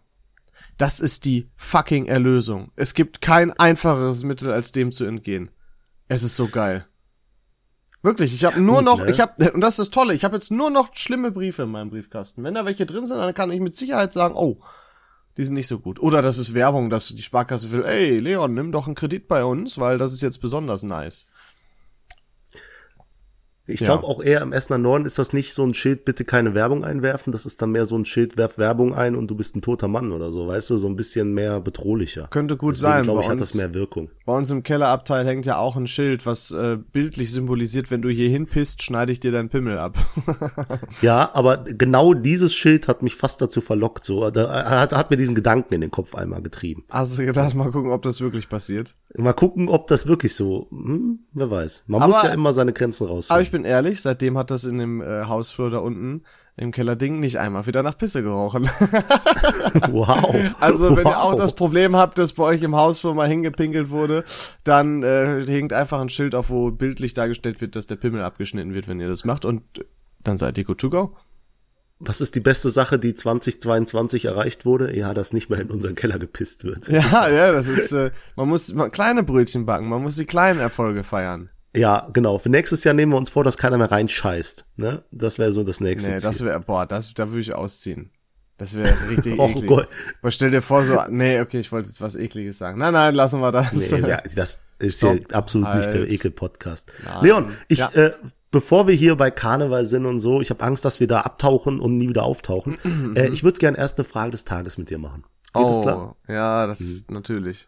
Das 0.77 1.00
ist 1.00 1.25
die 1.25 1.50
fucking 1.56 2.07
Erlösung. 2.07 2.71
Es 2.75 2.94
gibt 2.94 3.21
kein 3.21 3.53
einfacheres 3.53 4.23
Mittel, 4.23 4.51
als 4.51 4.71
dem 4.71 4.91
zu 4.91 5.06
entgehen. 5.06 5.50
Es 6.07 6.23
ist 6.23 6.35
so 6.35 6.47
geil. 6.47 6.85
Wirklich, 8.01 8.35
ich 8.35 8.45
habe 8.45 8.62
nur 8.62 8.83
noch, 8.83 9.00
ne? 9.00 9.09
ich 9.09 9.19
habe 9.19 9.51
und 9.51 9.62
das 9.62 9.71
ist 9.71 9.79
das 9.79 9.89
Tolle, 9.89 10.13
ich 10.13 10.23
habe 10.23 10.35
jetzt 10.35 10.51
nur 10.51 10.69
noch 10.69 10.95
schlimme 10.95 11.31
Briefe 11.31 11.63
in 11.63 11.71
meinem 11.71 11.89
Briefkasten. 11.89 12.44
Wenn 12.44 12.53
da 12.53 12.63
welche 12.63 12.85
drin 12.85 13.07
sind, 13.07 13.17
dann 13.17 13.33
kann 13.33 13.51
ich 13.51 13.59
mit 13.59 13.75
Sicherheit 13.75 14.13
sagen, 14.13 14.35
oh, 14.35 14.59
die 15.38 15.44
sind 15.44 15.56
nicht 15.56 15.68
so 15.68 15.80
gut. 15.80 16.00
Oder 16.00 16.22
das 16.22 16.38
ist 16.38 16.54
Werbung, 16.54 16.90
dass 16.90 17.10
die 17.10 17.22
Sparkasse 17.22 17.72
will, 17.72 17.84
ey, 17.84 18.20
Leon, 18.20 18.54
nimm 18.54 18.72
doch 18.72 18.88
einen 18.88 18.96
Kredit 18.96 19.28
bei 19.28 19.44
uns, 19.44 19.78
weil 19.78 19.98
das 19.98 20.14
ist 20.14 20.22
jetzt 20.22 20.40
besonders 20.40 20.84
nice. 20.84 21.28
Ich 23.67 23.79
Ja. 23.79 23.88
glaube 23.88 24.03
auch 24.06 24.21
eher 24.21 24.41
im 24.41 24.53
Essener 24.53 24.77
Norden 24.77 25.06
ist 25.06 25.17
das 25.17 25.33
nicht 25.33 25.53
so 25.53 25.63
ein 25.63 25.73
Schild, 25.73 26.06
bitte 26.06 26.23
keine 26.23 26.53
Werbung 26.53 26.83
einwerfen. 26.83 27.31
Das 27.33 27.45
ist 27.47 27.62
dann 27.62 27.71
mehr 27.71 27.85
so 27.85 27.97
ein 27.97 28.06
Schild, 28.06 28.38
werf 28.38 28.57
Werbung 28.57 28.94
ein 28.94 29.15
und 29.15 29.27
du 29.27 29.35
bist 29.35 29.56
ein 29.56 29.62
toter 29.63 29.88
Mann 29.88 30.12
oder 30.12 30.31
so, 30.31 30.47
weißt 30.47 30.69
du, 30.69 30.77
so 30.77 30.88
ein 30.88 30.95
bisschen 30.95 31.33
mehr 31.33 31.59
bedrohlicher. 31.62 32.27
Könnte 32.29 32.57
gut 32.57 32.75
Deswegen 32.75 32.91
sein. 32.91 33.03
glaube 33.03 33.19
bei 33.19 33.25
ich, 33.25 33.29
hat 33.31 33.38
uns- 33.39 33.51
das 33.51 33.56
mehr 33.56 33.73
Wirkung. 33.73 34.09
Bei 34.25 34.38
uns 34.38 34.50
im 34.51 34.62
Kellerabteil 34.63 35.25
hängt 35.25 35.45
ja 35.45 35.57
auch 35.57 35.75
ein 35.75 35.88
Schild, 35.88 36.25
was 36.25 36.51
äh, 36.51 36.77
bildlich 36.91 37.31
symbolisiert, 37.31 37.89
wenn 37.91 38.01
du 38.01 38.09
hier 38.09 38.29
hinpisst, 38.29 38.83
schneide 38.83 39.12
ich 39.12 39.19
dir 39.19 39.31
deinen 39.31 39.50
Pimmel 39.50 39.77
ab. 39.77 39.97
Ja, 41.01 41.31
aber 41.33 41.57
genau 41.57 42.13
dieses 42.13 42.53
Schild 42.53 42.88
hat 42.88 43.03
mich 43.03 43.15
fast 43.15 43.41
dazu 43.41 43.62
verlockt. 43.62 44.06
So, 44.06 44.29
da 44.29 44.69
hat, 44.69 44.94
hat 44.94 45.12
mir 45.12 45.17
diesen 45.17 45.35
Gedanken 45.35 45.73
in 45.73 45.81
den 45.81 45.91
Kopf 45.91 46.15
einmal 46.15 46.41
getrieben. 46.41 46.83
Hast 46.89 47.17
du 47.17 47.25
gedacht, 47.25 47.56
mal 47.56 47.71
gucken, 47.71 47.91
ob 47.91 48.01
das 48.03 48.21
wirklich 48.21 48.50
passiert? 48.50 48.94
Mal 49.17 49.33
gucken, 49.33 49.69
ob 49.69 49.88
das 49.88 50.07
wirklich 50.07 50.35
so, 50.35 50.67
hm, 50.71 51.19
wer 51.33 51.50
weiß. 51.51 51.83
Man 51.88 52.01
Aber- 52.01 52.13
muss 52.13 52.23
ja 52.23 52.29
immer 52.29 52.53
seine 52.53 52.73
Grenzen 52.73 53.07
rausfinden. 53.07 53.35
Ich 53.56 53.62
bin 53.62 53.72
ehrlich, 53.72 54.02
seitdem 54.02 54.38
hat 54.38 54.52
das 54.52 54.66
in 54.66 54.78
dem 54.80 55.02
äh, 55.02 55.25
Hausflur 55.25 55.69
da 55.69 55.78
unten 55.78 56.24
im 56.57 56.72
Kellerding 56.72 57.22
nicht 57.22 57.40
einmal 57.40 57.66
wieder 57.66 57.84
nach 57.84 57.98
Pisse 57.98 58.22
gerochen. 58.22 58.63
wow. 59.92 60.36
Also 60.60 60.96
wenn 60.98 61.06
wow. 61.06 61.13
ihr 61.13 61.22
auch 61.22 61.36
das 61.36 61.56
Problem 61.56 61.96
habt, 61.96 62.18
dass 62.18 62.34
bei 62.34 62.44
euch 62.44 62.62
im 62.63 62.75
Hausflur 62.75 63.16
mal 63.16 63.30
hingepinkelt 63.30 63.90
wurde, 63.90 64.25
dann 64.66 65.04
äh, 65.04 65.46
hängt 65.48 65.72
einfach 65.72 66.02
ein 66.02 66.10
Schild 66.10 66.36
auf, 66.36 66.50
wo 66.50 66.69
bildlich 66.69 67.13
dargestellt 67.13 67.62
wird, 67.62 67.78
dass 67.78 67.88
der 67.88 67.96
Pimmel 67.96 68.22
abgeschnitten 68.24 68.74
wird, 68.74 68.90
wenn 68.90 69.00
ihr 69.00 69.07
das 69.07 69.24
macht 69.24 69.46
und 69.46 69.63
dann 70.22 70.38
seid 70.38 70.58
ihr 70.58 70.66
good 70.66 70.80
to 70.80 70.90
go. 70.90 71.16
Was 72.00 72.19
ist 72.19 72.36
die 72.36 72.42
beste 72.42 72.72
Sache, 72.72 73.00
die 73.00 73.16
2022 73.16 74.25
erreicht 74.25 74.66
wurde? 74.66 74.98
Ja, 74.98 75.13
dass 75.13 75.31
nicht 75.31 75.50
mehr 75.50 75.62
in 75.62 75.72
unseren 75.72 75.96
Keller 75.96 76.19
gepisst 76.19 76.66
wird. 76.66 76.88
Ja, 76.90 77.30
ja, 77.30 77.54
das 77.54 77.69
ist, 77.69 77.94
äh, 77.94 78.12
man 78.36 78.50
muss 78.50 78.74
man, 78.74 78.92
kleine 78.92 79.24
Brötchen 79.24 79.66
backen, 79.66 79.88
man 79.88 80.01
muss 80.01 80.18
die 80.18 80.25
kleinen 80.25 80.60
Erfolge 80.60 81.04
feiern. 81.04 81.50
Ja, 81.75 82.10
genau. 82.13 82.38
Für 82.38 82.50
nächstes 82.50 82.83
Jahr 82.83 82.94
nehmen 82.94 83.12
wir 83.12 83.18
uns 83.18 83.30
vor, 83.30 83.44
dass 83.44 83.57
keiner 83.57 83.77
mehr 83.77 83.92
reinscheißt. 83.92 84.66
Ne? 84.77 85.04
Das 85.12 85.38
wäre 85.39 85.51
so 85.51 85.63
das 85.63 85.80
nächste 85.81 86.10
Nee, 86.12 86.19
das 86.19 86.38
Ziel. 86.38 86.45
wäre, 86.48 86.60
boah, 86.60 86.86
das, 86.86 87.13
da 87.13 87.30
würde 87.30 87.42
ich 87.42 87.54
ausziehen. 87.54 88.12
Das 88.57 88.75
wäre 88.75 88.94
richtig 89.10 89.38
Oh 89.39 89.48
eklig. 89.50 89.68
Gott. 89.68 89.88
Aber 90.22 90.31
stell 90.31 90.51
dir 90.51 90.62
vor, 90.62 90.83
so, 90.83 91.00
nee, 91.10 91.42
okay, 91.42 91.60
ich 91.60 91.72
wollte 91.72 91.89
jetzt 91.89 92.01
was 92.01 92.16
ekliges 92.16 92.57
sagen. 92.57 92.80
Nein, 92.80 92.94
nein, 92.94 93.13
lassen 93.13 93.42
wir 93.42 93.51
das. 93.51 93.74
Nee, 93.74 94.00
ja, 94.07 94.22
das 94.36 94.62
ist 94.80 95.00
hier 95.01 95.22
absolut 95.33 95.74
nicht 95.75 95.88
der 95.88 96.01
Halt. 96.01 96.12
Ekel-Podcast. 96.12 96.92
Leon, 97.22 97.51
ich, 97.68 97.80
Ja. 97.80 97.89
äh, 97.94 98.13
bevor 98.51 98.88
wir 98.88 98.95
hier 98.95 99.16
bei 99.18 99.30
Karneval 99.31 99.86
sind 99.86 100.06
und 100.06 100.22
so, 100.22 100.39
ich 100.39 100.50
habe 100.50 100.63
Angst, 100.63 100.86
dass 100.86 101.00
wir 101.01 101.07
da 101.07 101.22
abtauchen 101.22 101.80
und 101.81 101.98
nie 101.98 102.07
wieder 102.07 102.24
auftauchen. 102.24 102.77
äh, 103.16 103.27
ich 103.30 103.44
würde 103.44 103.60
gern 103.60 103.75
erst 103.75 103.98
eine 104.00 104.06
Frage 104.06 104.31
des 104.31 104.45
Tages 104.45 104.77
mit 104.77 104.89
dir 104.89 104.98
machen. 105.00 105.25
Geht 105.54 105.68
das 105.68 105.81
klar? 105.81 106.16
oh, 106.27 106.31
ja, 106.31 106.66
das 106.68 106.80
ist 106.81 107.12
natürlich. 107.12 107.68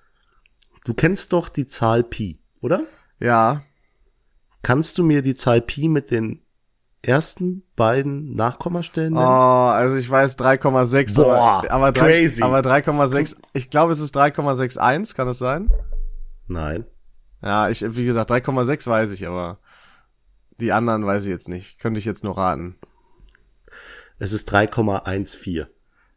Du 0.86 0.94
kennst 0.94 1.34
doch 1.34 1.50
die 1.50 1.68
Zahl 1.68 2.04
Pi, 2.04 2.40
oder? 2.62 2.82
Ja, 3.20 3.64
Kannst 4.64 4.98
du 4.98 5.04
mir 5.04 5.22
die 5.22 5.36
Zahl 5.36 5.62
Pi 5.62 5.88
mit 5.88 6.12
den 6.12 6.42
ersten 7.02 7.64
beiden 7.76 8.36
Nachkommastellen 8.36 9.14
oh, 9.14 9.20
nennen? 9.20 9.30
also 9.30 9.96
ich 9.96 10.10
weiß 10.10 10.38
3,6, 10.38 11.16
Boah, 11.16 11.36
aber, 11.36 11.72
aber, 11.72 11.92
drei- 11.92 12.22
crazy. 12.22 12.42
aber 12.44 12.60
3,6, 12.60 13.38
ich 13.54 13.70
glaube, 13.70 13.94
es 13.94 14.00
ist 14.00 14.16
3,61, 14.18 15.16
kann 15.16 15.28
es 15.28 15.38
sein? 15.38 15.70
Nein. 16.48 16.86
Ja, 17.42 17.70
ich, 17.70 17.84
wie 17.96 18.06
gesagt, 18.06 18.32
3,6 18.32 18.88
weiß 18.90 19.12
ich, 19.12 19.28
aber 19.28 19.60
die 20.60 20.72
anderen 20.72 21.06
weiß 21.06 21.24
ich 21.24 21.30
jetzt 21.30 21.50
nicht. 21.50 21.80
Könnte 21.80 22.00
ich 22.00 22.06
jetzt 22.06 22.24
nur 22.24 22.38
raten. 22.38 22.76
Es 24.20 24.34
ist 24.34 24.52
3,14. 24.52 25.68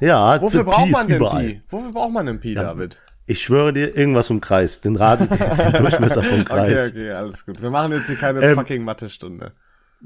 Ja, 0.00 0.40
Wofür 0.40 0.64
braucht 0.64 0.90
man 0.90 1.06
denn 1.08 1.16
überall. 1.16 1.44
Pi? 1.44 1.62
Wofür 1.70 1.90
braucht 1.92 2.12
man 2.12 2.26
denn 2.26 2.40
Pi, 2.40 2.54
David? 2.54 3.00
Ich 3.26 3.40
schwöre 3.42 3.72
dir, 3.72 3.96
irgendwas 3.96 4.28
im 4.30 4.40
Kreis. 4.40 4.80
Den 4.80 4.96
Rad, 4.96 5.20
den 5.20 5.28
Durchmesser 5.82 6.22
vom 6.22 6.40
Okay, 6.40 6.44
Kreis. 6.44 6.90
okay, 6.90 7.10
alles 7.12 7.44
gut. 7.46 7.60
Wir 7.62 7.70
machen 7.70 7.92
jetzt 7.92 8.06
hier 8.06 8.16
keine 8.16 8.40
Ähm, 8.42 8.54
fucking 8.56 8.84
Mathe-Stunde. 8.84 9.52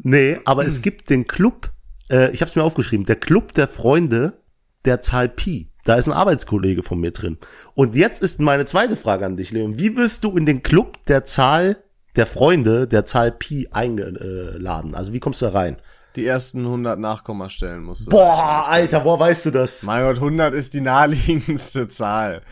Nee, 0.03 0.39
aber 0.45 0.67
es 0.67 0.83
gibt 0.83 1.11
den 1.11 1.27
Club, 1.27 1.71
äh, 2.11 2.31
ich 2.31 2.41
habe 2.41 2.49
es 2.49 2.57
mir 2.57 2.63
aufgeschrieben, 2.63 3.07
der 3.07 3.17
Club 3.17 3.53
der 3.55 3.69
Freunde 3.69 4.43
der 4.85 5.01
Zahl 5.01 5.29
Pi. 5.29 5.71
Da 5.85 5.97
ist 5.97 6.07
ein 6.07 6.13
Arbeitskollege 6.13 6.83
von 6.83 7.01
mir 7.01 7.13
drin. 7.13 7.39
Und 7.75 7.95
jetzt 7.95 8.23
ist 8.23 8.41
meine 8.41 8.67
zweite 8.67 8.97
Frage 8.97 9.27
an 9.27 9.37
dich, 9.37 9.51
Leon. 9.53 9.79
Wie 9.79 9.91
bist 9.91 10.25
du 10.25 10.37
in 10.37 10.47
den 10.47 10.63
Club 10.63 11.05
der 11.07 11.25
Zahl 11.25 11.83
der 12.17 12.27
Freunde 12.27 12.87
der 12.87 13.05
Zahl 13.05 13.33
Pi 13.33 13.69
eingeladen? 13.71 14.95
Also 14.95 15.13
wie 15.13 15.21
kommst 15.21 15.41
du 15.41 15.47
da 15.47 15.53
rein? 15.53 15.79
Die 16.17 16.27
ersten 16.27 16.61
100 16.65 16.99
Nachkommastellen 16.99 17.83
musst 17.85 18.07
du. 18.07 18.11
Boah, 18.11 18.67
Alter, 18.69 19.05
woher 19.05 19.21
weißt 19.21 19.47
du 19.47 19.51
das? 19.51 19.83
Mein 19.83 20.03
Gott, 20.03 20.17
100 20.17 20.53
ist 20.55 20.75
die 20.75 20.81
naheliegendste 20.81 21.89
Zahl. 21.89 22.43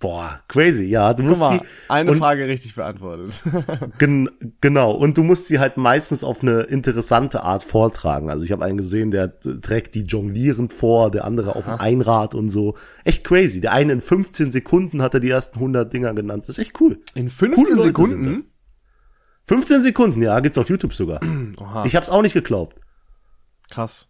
Boah, 0.00 0.40
crazy. 0.48 0.84
Ja, 0.84 1.12
du 1.12 1.22
Guck 1.22 1.28
musst 1.28 1.40
mal, 1.42 1.58
die 1.58 1.66
eine 1.90 2.12
und, 2.12 2.18
Frage 2.18 2.48
richtig 2.48 2.74
beantwortet. 2.74 3.42
gen, 3.98 4.30
genau 4.62 4.92
und 4.92 5.18
du 5.18 5.22
musst 5.22 5.46
sie 5.46 5.58
halt 5.58 5.76
meistens 5.76 6.24
auf 6.24 6.42
eine 6.42 6.62
interessante 6.62 7.42
Art 7.42 7.62
vortragen. 7.62 8.30
Also 8.30 8.46
ich 8.46 8.50
habe 8.50 8.64
einen 8.64 8.78
gesehen, 8.78 9.10
der 9.10 9.38
trägt 9.38 9.94
die 9.94 10.04
jonglierend 10.04 10.72
vor, 10.72 11.10
der 11.10 11.26
andere 11.26 11.54
auf 11.54 11.66
dem 11.66 11.74
Einrad 11.74 12.34
und 12.34 12.48
so. 12.48 12.76
Echt 13.04 13.24
crazy. 13.24 13.60
Der 13.60 13.72
eine 13.72 13.92
in 13.92 14.00
15 14.00 14.52
Sekunden 14.52 15.02
hat 15.02 15.12
er 15.12 15.20
die 15.20 15.28
ersten 15.28 15.56
100 15.56 15.92
Dinger 15.92 16.14
genannt. 16.14 16.44
Das 16.44 16.56
ist 16.56 16.58
echt 16.58 16.80
cool. 16.80 16.98
In 17.14 17.28
Coole 17.28 17.54
15 17.56 17.76
Leute 17.76 17.88
Sekunden? 17.88 18.24
sind 18.24 18.36
das. 18.38 18.44
15 19.48 19.82
Sekunden, 19.82 20.22
ja, 20.22 20.40
gibt's 20.40 20.56
auf 20.56 20.70
YouTube 20.70 20.94
sogar. 20.94 21.20
Oha. 21.60 21.84
Ich 21.84 21.94
hab's 21.94 22.08
auch 22.08 22.22
nicht 22.22 22.34
geglaubt. 22.34 22.76
Krass. 23.68 24.09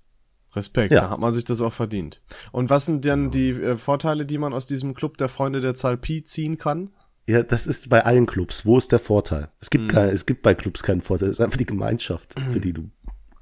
Respekt, 0.54 0.92
Ja. 0.92 1.02
da 1.02 1.10
hat 1.10 1.20
man 1.20 1.32
sich 1.32 1.44
das 1.44 1.60
auch 1.60 1.72
verdient. 1.72 2.22
Und 2.52 2.70
was 2.70 2.86
sind 2.86 3.04
denn 3.04 3.30
die 3.30 3.50
äh, 3.50 3.76
Vorteile, 3.76 4.26
die 4.26 4.38
man 4.38 4.52
aus 4.52 4.66
diesem 4.66 4.94
Club 4.94 5.16
der 5.18 5.28
Freunde 5.28 5.60
der 5.60 5.74
Zahl 5.74 5.96
Pi 5.96 6.24
ziehen 6.24 6.58
kann? 6.58 6.90
Ja, 7.26 7.42
das 7.44 7.66
ist 7.68 7.88
bei 7.90 8.04
allen 8.04 8.26
Clubs. 8.26 8.66
Wo 8.66 8.76
ist 8.76 8.90
der 8.90 8.98
Vorteil? 8.98 9.50
Es 9.60 9.68
Mhm. 9.68 9.70
gibt 9.70 9.92
kein, 9.92 10.08
es 10.08 10.26
gibt 10.26 10.42
bei 10.42 10.54
Clubs 10.54 10.82
keinen 10.82 11.00
Vorteil. 11.00 11.28
Es 11.28 11.38
ist 11.38 11.44
einfach 11.44 11.58
die 11.58 11.66
Gemeinschaft, 11.66 12.34
für 12.50 12.58
die 12.60 12.72
du 12.72 12.90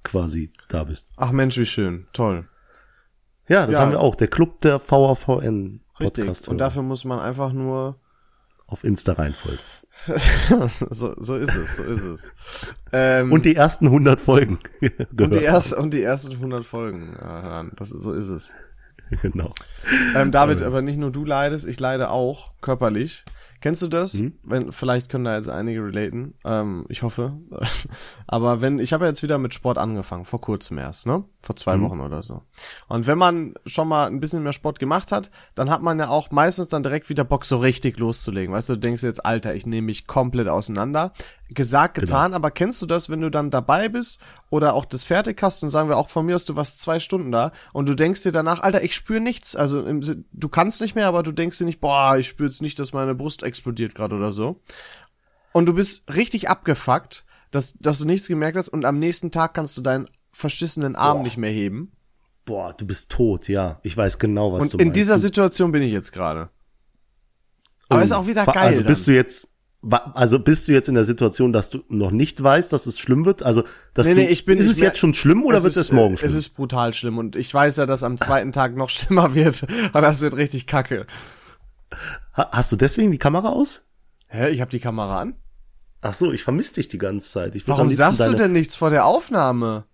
quasi 0.04 0.52
da 0.68 0.84
bist. 0.84 1.08
Ach 1.16 1.32
Mensch, 1.32 1.56
wie 1.56 1.64
schön, 1.66 2.06
toll. 2.12 2.46
Ja, 3.48 3.64
das 3.66 3.76
Ja. 3.76 3.80
haben 3.80 3.92
wir 3.92 4.00
auch. 4.00 4.14
Der 4.14 4.28
Club 4.28 4.60
der 4.60 4.78
VAVN 4.78 5.80
Richtig. 6.00 6.24
Podcast 6.26 6.48
Und 6.48 6.58
dafür 6.58 6.82
muss 6.82 7.04
man 7.06 7.18
einfach 7.18 7.52
nur 7.52 7.98
auf 8.66 8.84
Insta 8.84 9.14
reinfolgen. 9.14 9.60
So, 10.90 11.14
so 11.18 11.36
ist 11.36 11.54
es, 11.54 11.76
so 11.76 11.82
ist 11.82 12.02
es. 12.02 12.34
Ähm, 12.92 13.32
Und 13.32 13.44
die 13.44 13.56
ersten 13.56 13.86
100 13.86 14.20
Folgen. 14.20 14.58
und 15.18 15.30
die, 15.32 15.42
erst, 15.42 15.74
und 15.74 15.92
die 15.92 16.02
ersten 16.02 16.32
100 16.32 16.64
Folgen 16.64 17.16
hören. 17.18 17.72
Das, 17.76 17.90
so 17.90 18.12
ist 18.12 18.28
es. 18.28 18.54
genau. 19.22 19.52
Ähm, 20.14 20.30
David, 20.30 20.62
aber 20.62 20.82
nicht 20.82 20.98
nur 20.98 21.10
du 21.10 21.24
leidest, 21.24 21.66
ich 21.66 21.80
leide 21.80 22.10
auch 22.10 22.52
körperlich. 22.60 23.24
Kennst 23.60 23.82
du 23.82 23.88
das? 23.88 24.14
Wenn 24.42 24.70
vielleicht 24.70 25.08
können 25.08 25.24
da 25.24 25.36
jetzt 25.36 25.48
einige 25.48 25.84
relaten. 25.84 26.34
Ähm, 26.44 26.86
ich 26.88 27.02
hoffe. 27.02 27.36
aber 28.26 28.60
wenn 28.60 28.78
ich 28.78 28.92
habe 28.92 29.04
ja 29.04 29.10
jetzt 29.10 29.22
wieder 29.22 29.38
mit 29.38 29.52
Sport 29.52 29.78
angefangen, 29.78 30.24
vor 30.24 30.40
kurzem 30.40 30.78
erst, 30.78 31.06
ne? 31.06 31.24
Vor 31.42 31.56
zwei 31.56 31.80
Wochen 31.80 32.00
oder 32.00 32.22
so. 32.22 32.42
Und 32.88 33.06
wenn 33.06 33.18
man 33.18 33.54
schon 33.66 33.88
mal 33.88 34.06
ein 34.06 34.20
bisschen 34.20 34.42
mehr 34.42 34.52
Sport 34.52 34.78
gemacht 34.78 35.12
hat, 35.12 35.30
dann 35.54 35.70
hat 35.70 35.82
man 35.82 35.98
ja 35.98 36.08
auch 36.08 36.30
meistens 36.30 36.68
dann 36.68 36.82
direkt 36.82 37.08
wieder 37.08 37.24
Bock, 37.24 37.44
so 37.44 37.58
richtig 37.58 37.98
loszulegen. 37.98 38.54
Weißt 38.54 38.68
du, 38.68 38.74
du 38.74 38.80
denkst 38.80 39.02
jetzt, 39.02 39.24
Alter, 39.24 39.54
ich 39.54 39.66
nehme 39.66 39.86
mich 39.86 40.06
komplett 40.06 40.48
auseinander. 40.48 41.12
Gesagt, 41.50 41.94
getan, 41.94 42.34
aber 42.34 42.50
kennst 42.50 42.82
du 42.82 42.86
das, 42.86 43.08
wenn 43.08 43.20
du 43.20 43.30
dann 43.30 43.50
dabei 43.50 43.88
bist 43.88 44.20
oder 44.50 44.74
auch 44.74 44.84
das 44.86 45.04
fertig 45.04 45.42
hast 45.42 45.62
und 45.62 45.70
sagen 45.70 45.88
wir 45.88 45.96
auch 45.98 46.08
von 46.08 46.24
mir 46.26 46.34
aus, 46.34 46.44
du 46.44 46.56
warst 46.56 46.80
zwei 46.80 46.98
Stunden 47.00 47.30
da 47.30 47.52
und 47.72 47.86
du 47.86 47.94
denkst 47.94 48.22
dir 48.22 48.32
danach, 48.32 48.60
Alter, 48.60 48.82
ich 48.82 48.94
spüre 48.94 49.20
nichts. 49.20 49.54
Also 49.56 49.84
im, 49.84 50.24
du 50.32 50.48
kannst 50.48 50.80
nicht 50.80 50.94
mehr, 50.94 51.06
aber 51.06 51.22
du 51.22 51.32
denkst 51.32 51.58
dir 51.58 51.64
nicht, 51.64 51.80
boah, 51.80 52.16
ich 52.16 52.28
spüre 52.28 52.48
jetzt 52.48 52.62
nicht, 52.62 52.78
dass 52.78 52.92
meine 52.92 53.14
Brust 53.14 53.42
explodiert 53.42 53.94
gerade 53.94 54.16
oder 54.16 54.32
so. 54.32 54.60
Und 55.52 55.66
du 55.66 55.74
bist 55.74 56.14
richtig 56.14 56.48
abgefuckt, 56.48 57.24
dass, 57.50 57.74
dass 57.74 57.98
du 57.98 58.04
nichts 58.06 58.28
gemerkt 58.28 58.56
hast 58.58 58.68
und 58.68 58.84
am 58.84 58.98
nächsten 58.98 59.30
Tag 59.30 59.54
kannst 59.54 59.76
du 59.76 59.82
deinen 59.82 60.08
verschissenen 60.32 60.96
Arm 60.96 61.18
Boah. 61.18 61.24
nicht 61.24 61.36
mehr 61.36 61.50
heben. 61.50 61.92
Boah, 62.44 62.72
du 62.72 62.86
bist 62.86 63.10
tot, 63.10 63.48
ja. 63.48 63.78
Ich 63.82 63.96
weiß 63.96 64.18
genau, 64.18 64.52
was 64.52 64.60
Und 64.60 64.72
du 64.74 64.78
in 64.78 64.88
meinst. 64.88 64.96
dieser 64.96 65.14
Du- 65.16 65.20
Situation 65.20 65.72
bin 65.72 65.82
ich 65.82 65.92
jetzt 65.92 66.12
gerade. 66.12 66.48
Aber 67.88 68.00
Oh, 68.00 68.02
ist 68.04 68.12
auch 68.12 68.26
wieder 68.26 68.44
geil. 68.46 68.56
Also 68.56 68.84
bist 68.84 69.06
dann. 69.06 69.12
du 69.14 69.16
jetzt, 69.16 69.48
also 70.14 70.40
bist 70.40 70.66
du 70.68 70.72
jetzt 70.72 70.88
in 70.88 70.94
der 70.96 71.04
Situation, 71.04 71.52
dass 71.52 71.70
du 71.70 71.82
noch 71.88 72.10
nicht 72.10 72.42
weißt, 72.42 72.72
dass 72.72 72.86
es 72.86 72.98
schlimm 72.98 73.24
wird? 73.24 73.42
Also, 73.44 73.62
dass 73.94 74.08
Nee, 74.08 74.14
nee, 74.14 74.26
ich 74.28 74.44
bin- 74.44 74.58
ist 74.58 74.68
es 74.68 74.78
mer- 74.78 74.86
jetzt 74.88 74.98
schon 74.98 75.14
schlimm 75.14 75.44
oder 75.44 75.62
wird 75.62 75.70
es 75.76 75.76
ist, 75.76 75.92
morgen 75.92 76.14
äh, 76.14 76.18
schlimm? 76.18 76.28
Es 76.30 76.34
ist 76.34 76.48
brutal 76.50 76.94
schlimm 76.94 77.16
und 77.18 77.36
ich 77.36 77.52
weiß 77.54 77.76
ja, 77.76 77.86
dass 77.86 78.02
am 78.02 78.18
zweiten 78.18 78.50
Tag 78.52 78.74
noch 78.76 78.88
schlimmer 78.90 79.34
wird. 79.34 79.62
Und 79.62 80.02
das 80.02 80.20
wird 80.20 80.36
richtig 80.36 80.66
kacke. 80.66 81.06
Ha- 82.36 82.50
Hast 82.52 82.72
du 82.72 82.76
deswegen 82.76 83.12
die 83.12 83.18
Kamera 83.18 83.48
aus? 83.50 83.86
Hä, 84.26 84.48
ich 84.50 84.60
habe 84.60 84.70
die 84.70 84.80
Kamera 84.80 85.18
an? 85.18 85.36
Ach 86.00 86.14
so, 86.14 86.32
ich 86.32 86.42
vermisse 86.44 86.74
dich 86.74 86.88
die 86.88 86.98
ganze 86.98 87.30
Zeit. 87.30 87.54
Ich 87.56 87.66
Warum 87.66 87.90
sagst 87.90 88.26
du 88.26 88.34
denn 88.34 88.52
nichts 88.52 88.76
vor 88.76 88.90
der 88.90 89.04
Aufnahme? 89.06 89.84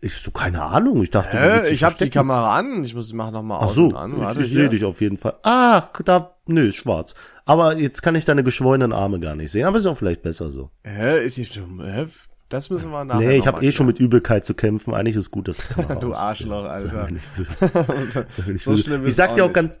Ich 0.00 0.14
so 0.16 0.30
keine 0.30 0.62
Ahnung. 0.62 1.02
Ich 1.02 1.10
dachte, 1.10 1.38
Hä, 1.38 1.68
ich 1.70 1.84
habe 1.84 1.96
die. 1.96 2.10
Kamera 2.10 2.56
an. 2.56 2.84
Ich 2.84 2.94
muss 2.94 3.12
mach 3.12 3.30
noch 3.30 3.42
mal 3.42 3.58
Ach 3.58 3.62
aus 3.66 3.74
so, 3.74 3.86
und 3.86 3.94
an. 3.96 4.18
Warte 4.18 4.40
ich, 4.40 4.48
ich 4.48 4.52
sehe 4.52 4.68
dich 4.68 4.84
auf 4.84 5.00
jeden 5.00 5.16
Fall. 5.18 5.34
Ah, 5.42 5.82
da, 6.04 6.34
nö, 6.46 6.68
ist 6.68 6.76
schwarz. 6.76 7.14
Aber 7.44 7.76
jetzt 7.76 8.02
kann 8.02 8.14
ich 8.14 8.24
deine 8.24 8.44
geschwollenen 8.44 8.92
Arme 8.92 9.18
gar 9.20 9.34
nicht 9.34 9.50
sehen. 9.50 9.66
Aber 9.66 9.78
ist 9.78 9.86
auch 9.86 9.96
vielleicht 9.98 10.22
besser 10.22 10.50
so. 10.50 10.70
Hä, 10.84 11.24
ist 11.24 11.38
nicht 11.38 11.54
hä? 11.56 12.06
Das 12.48 12.68
müssen 12.68 12.90
wir 12.90 13.04
nachher 13.04 13.20
nee, 13.20 13.36
ich 13.38 13.46
habe 13.46 13.64
eh 13.64 13.72
schon 13.72 13.86
mit 13.86 13.98
Übelkeit 13.98 14.44
zu 14.44 14.52
kämpfen. 14.54 14.92
Eigentlich 14.92 15.16
ist 15.16 15.30
gut, 15.30 15.48
dass 15.48 15.56
die 15.58 15.68
Kamera 15.74 15.94
Du. 15.94 16.12
Arschloch, 16.12 16.64
Alter. 16.64 17.08
Nicht 17.10 18.62
So 18.62 18.76
schlimm 18.76 19.06
ich 19.06 19.14
sag 19.14 19.30
auch 19.30 19.34
dir 19.36 19.44
auch 19.44 19.48
nicht. 19.48 19.54
ganz, 19.54 19.80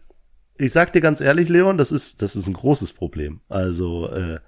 ich 0.56 0.72
sag 0.72 0.92
dir 0.92 1.02
ganz 1.02 1.20
ehrlich, 1.20 1.48
Leon, 1.50 1.76
das 1.76 1.92
ist, 1.92 2.22
das 2.22 2.34
ist 2.34 2.46
ein 2.46 2.54
großes 2.54 2.94
Problem. 2.94 3.40
Also, 3.48 4.08
äh, 4.10 4.38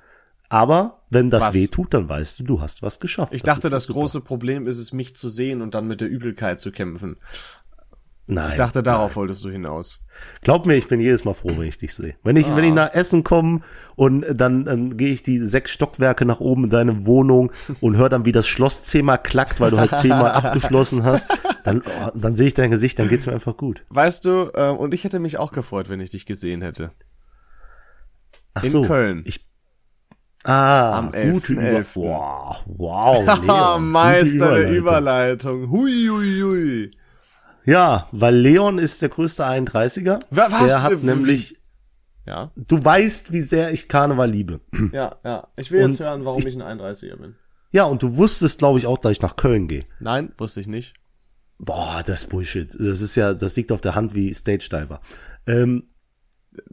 aber 0.49 1.03
wenn 1.11 1.31
das 1.31 1.43
Was? 1.49 1.55
weh 1.55 1.67
tut, 1.67 1.93
dann 1.95 2.09
weißt 2.09 2.39
du, 2.39 2.45
du 2.45 2.61
hast 2.61 2.83
was 2.83 3.01
geschafft. 3.01 3.35
Ich 3.35 3.43
dachte, 3.43 3.69
ist 3.69 3.73
das 3.73 3.85
super. 3.85 4.01
große 4.01 4.21
Problem 4.21 4.67
ist 4.67 4.79
es, 4.79 4.93
mich 4.93 5.17
zu 5.17 5.29
sehen 5.29 5.61
und 5.63 5.75
dann 5.75 5.87
mit 5.87 6.01
der 6.01 6.09
Übelkeit 6.09 6.61
zu 6.61 6.71
kämpfen. 6.73 7.17
Nein. 8.27 8.49
Ich 8.51 8.55
dachte, 8.57 8.83
darauf 8.83 9.17
wolltest 9.17 9.45
du 9.45 9.51
hinaus. 9.51 10.03
Glaub 10.41 10.65
mir, 10.65 10.77
ich 10.77 10.89
bin 10.89 10.99
jedes 10.99 11.27
Mal 11.27 11.35
froh, 11.35 11.51
wenn 11.59 11.69
ich 11.69 11.77
dich 11.77 11.95
sehe. 11.95 12.15
Wenn 12.23 12.37
ich, 12.37 12.47
Ah. 12.47 12.57
wenn 12.57 12.65
ich 12.65 12.73
nach 12.73 12.95
Essen 12.95 13.23
komme 13.23 13.61
und 13.97 14.25
dann, 14.33 14.65
dann 14.65 14.97
gehe 14.97 15.13
ich 15.13 15.23
die 15.23 15.39
sechs 15.41 15.73
Stockwerke 15.73 16.25
nach 16.25 16.41
oben 16.41 16.65
in 16.65 16.71
deine 16.71 17.05
Wohnung 17.05 17.53
und 17.83 17.99
höre 17.99 18.09
dann, 18.09 18.25
wie 18.25 18.33
das 18.33 18.47
Schloss 18.47 18.83
zehnmal 18.83 19.19
klackt, 19.19 19.61
weil 19.61 19.71
du 19.73 19.79
halt 19.79 19.99
zehnmal 19.99 20.33
abgeschlossen 20.33 21.03
hast, 21.05 21.31
dann, 21.65 21.83
oh, 21.83 22.11
dann 22.15 22.35
sehe 22.35 22.47
ich 22.47 22.55
dein 22.55 22.71
Gesicht, 22.71 22.99
dann 22.99 23.09
geht's 23.09 23.27
mir 23.27 23.35
einfach 23.35 23.59
gut. 23.59 23.85
Weißt 23.91 24.25
du, 24.25 24.51
äh, 24.55 24.71
und 24.71 24.95
ich 24.95 25.05
hätte 25.05 25.19
mich 25.19 25.37
auch 25.37 25.53
gefreut, 25.53 25.91
wenn 25.91 26.01
ich 26.01 26.09
dich 26.11 26.25
gesehen 26.25 26.63
hätte. 26.63 26.93
Ach 28.55 28.63
In 28.65 28.71
so, 28.71 28.83
Köln. 28.85 29.23
Ich, 29.27 29.47
ah, 30.45 30.99
Am 30.99 31.07
gute 31.13 31.53
11.11.. 31.53 31.53
Über 31.53 31.85
wow, 31.95 32.63
wow, 32.67 33.27
gute 33.41 33.81
Meister 33.81 34.55
der 34.59 34.71
Überleitung. 34.71 35.65
Überleitung. 35.65 35.71
Hui, 35.71 36.07
hui, 36.09 36.41
hui. 36.43 36.91
Ja, 37.65 38.09
weil 38.13 38.35
Leon 38.37 38.79
ist 38.79 39.01
der 39.03 39.09
größte 39.09 39.45
31er. 39.47 40.21
Wa- 40.31 40.49
was? 40.51 40.67
Der 40.67 40.83
hat 40.83 41.03
nämlich, 41.03 41.57
Ja, 42.27 42.53
du 42.57 42.83
weißt, 42.85 43.33
wie 43.33 43.41
sehr 43.43 43.73
ich 43.73 43.89
Karneval 43.89 44.31
liebe. 44.31 44.61
ja, 44.93 45.17
ja. 45.25 45.49
Ich 45.57 45.71
will 45.71 45.81
jetzt 45.81 46.01
Und 46.01 46.07
hören, 46.07 46.25
warum 46.25 46.41
ich- 46.41 46.47
ich, 46.47 46.55
ein 46.63 46.63
31er 46.81 47.17
bin. 47.17 47.37
Ja, 47.71 47.85
und 47.85 48.03
du 48.03 48.17
wusstest, 48.17 48.59
glaube 48.59 48.79
ich, 48.79 48.87
auch, 48.87 48.99
dass 48.99 49.13
ich 49.13 49.21
nach 49.23 49.37
Köln 49.37 49.67
gehe. 49.67 49.85
Nein, 49.99 50.33
wusste 50.39 50.61
ich 50.61 50.69
nicht. 50.69 50.95
Boah, 51.59 52.03
das 52.07 52.27
Bullshit. 52.27 52.73
Das 52.79 53.01
ist 53.01 53.15
ja, 53.17 53.35
das 53.35 53.57
liegt 53.57 53.73
auf 53.73 53.81
der 53.81 53.95
Hand 53.95 54.15
wie 54.15 54.33
Stage 54.35 54.69
Diver. 54.71 55.01
Ähm, 55.47 55.89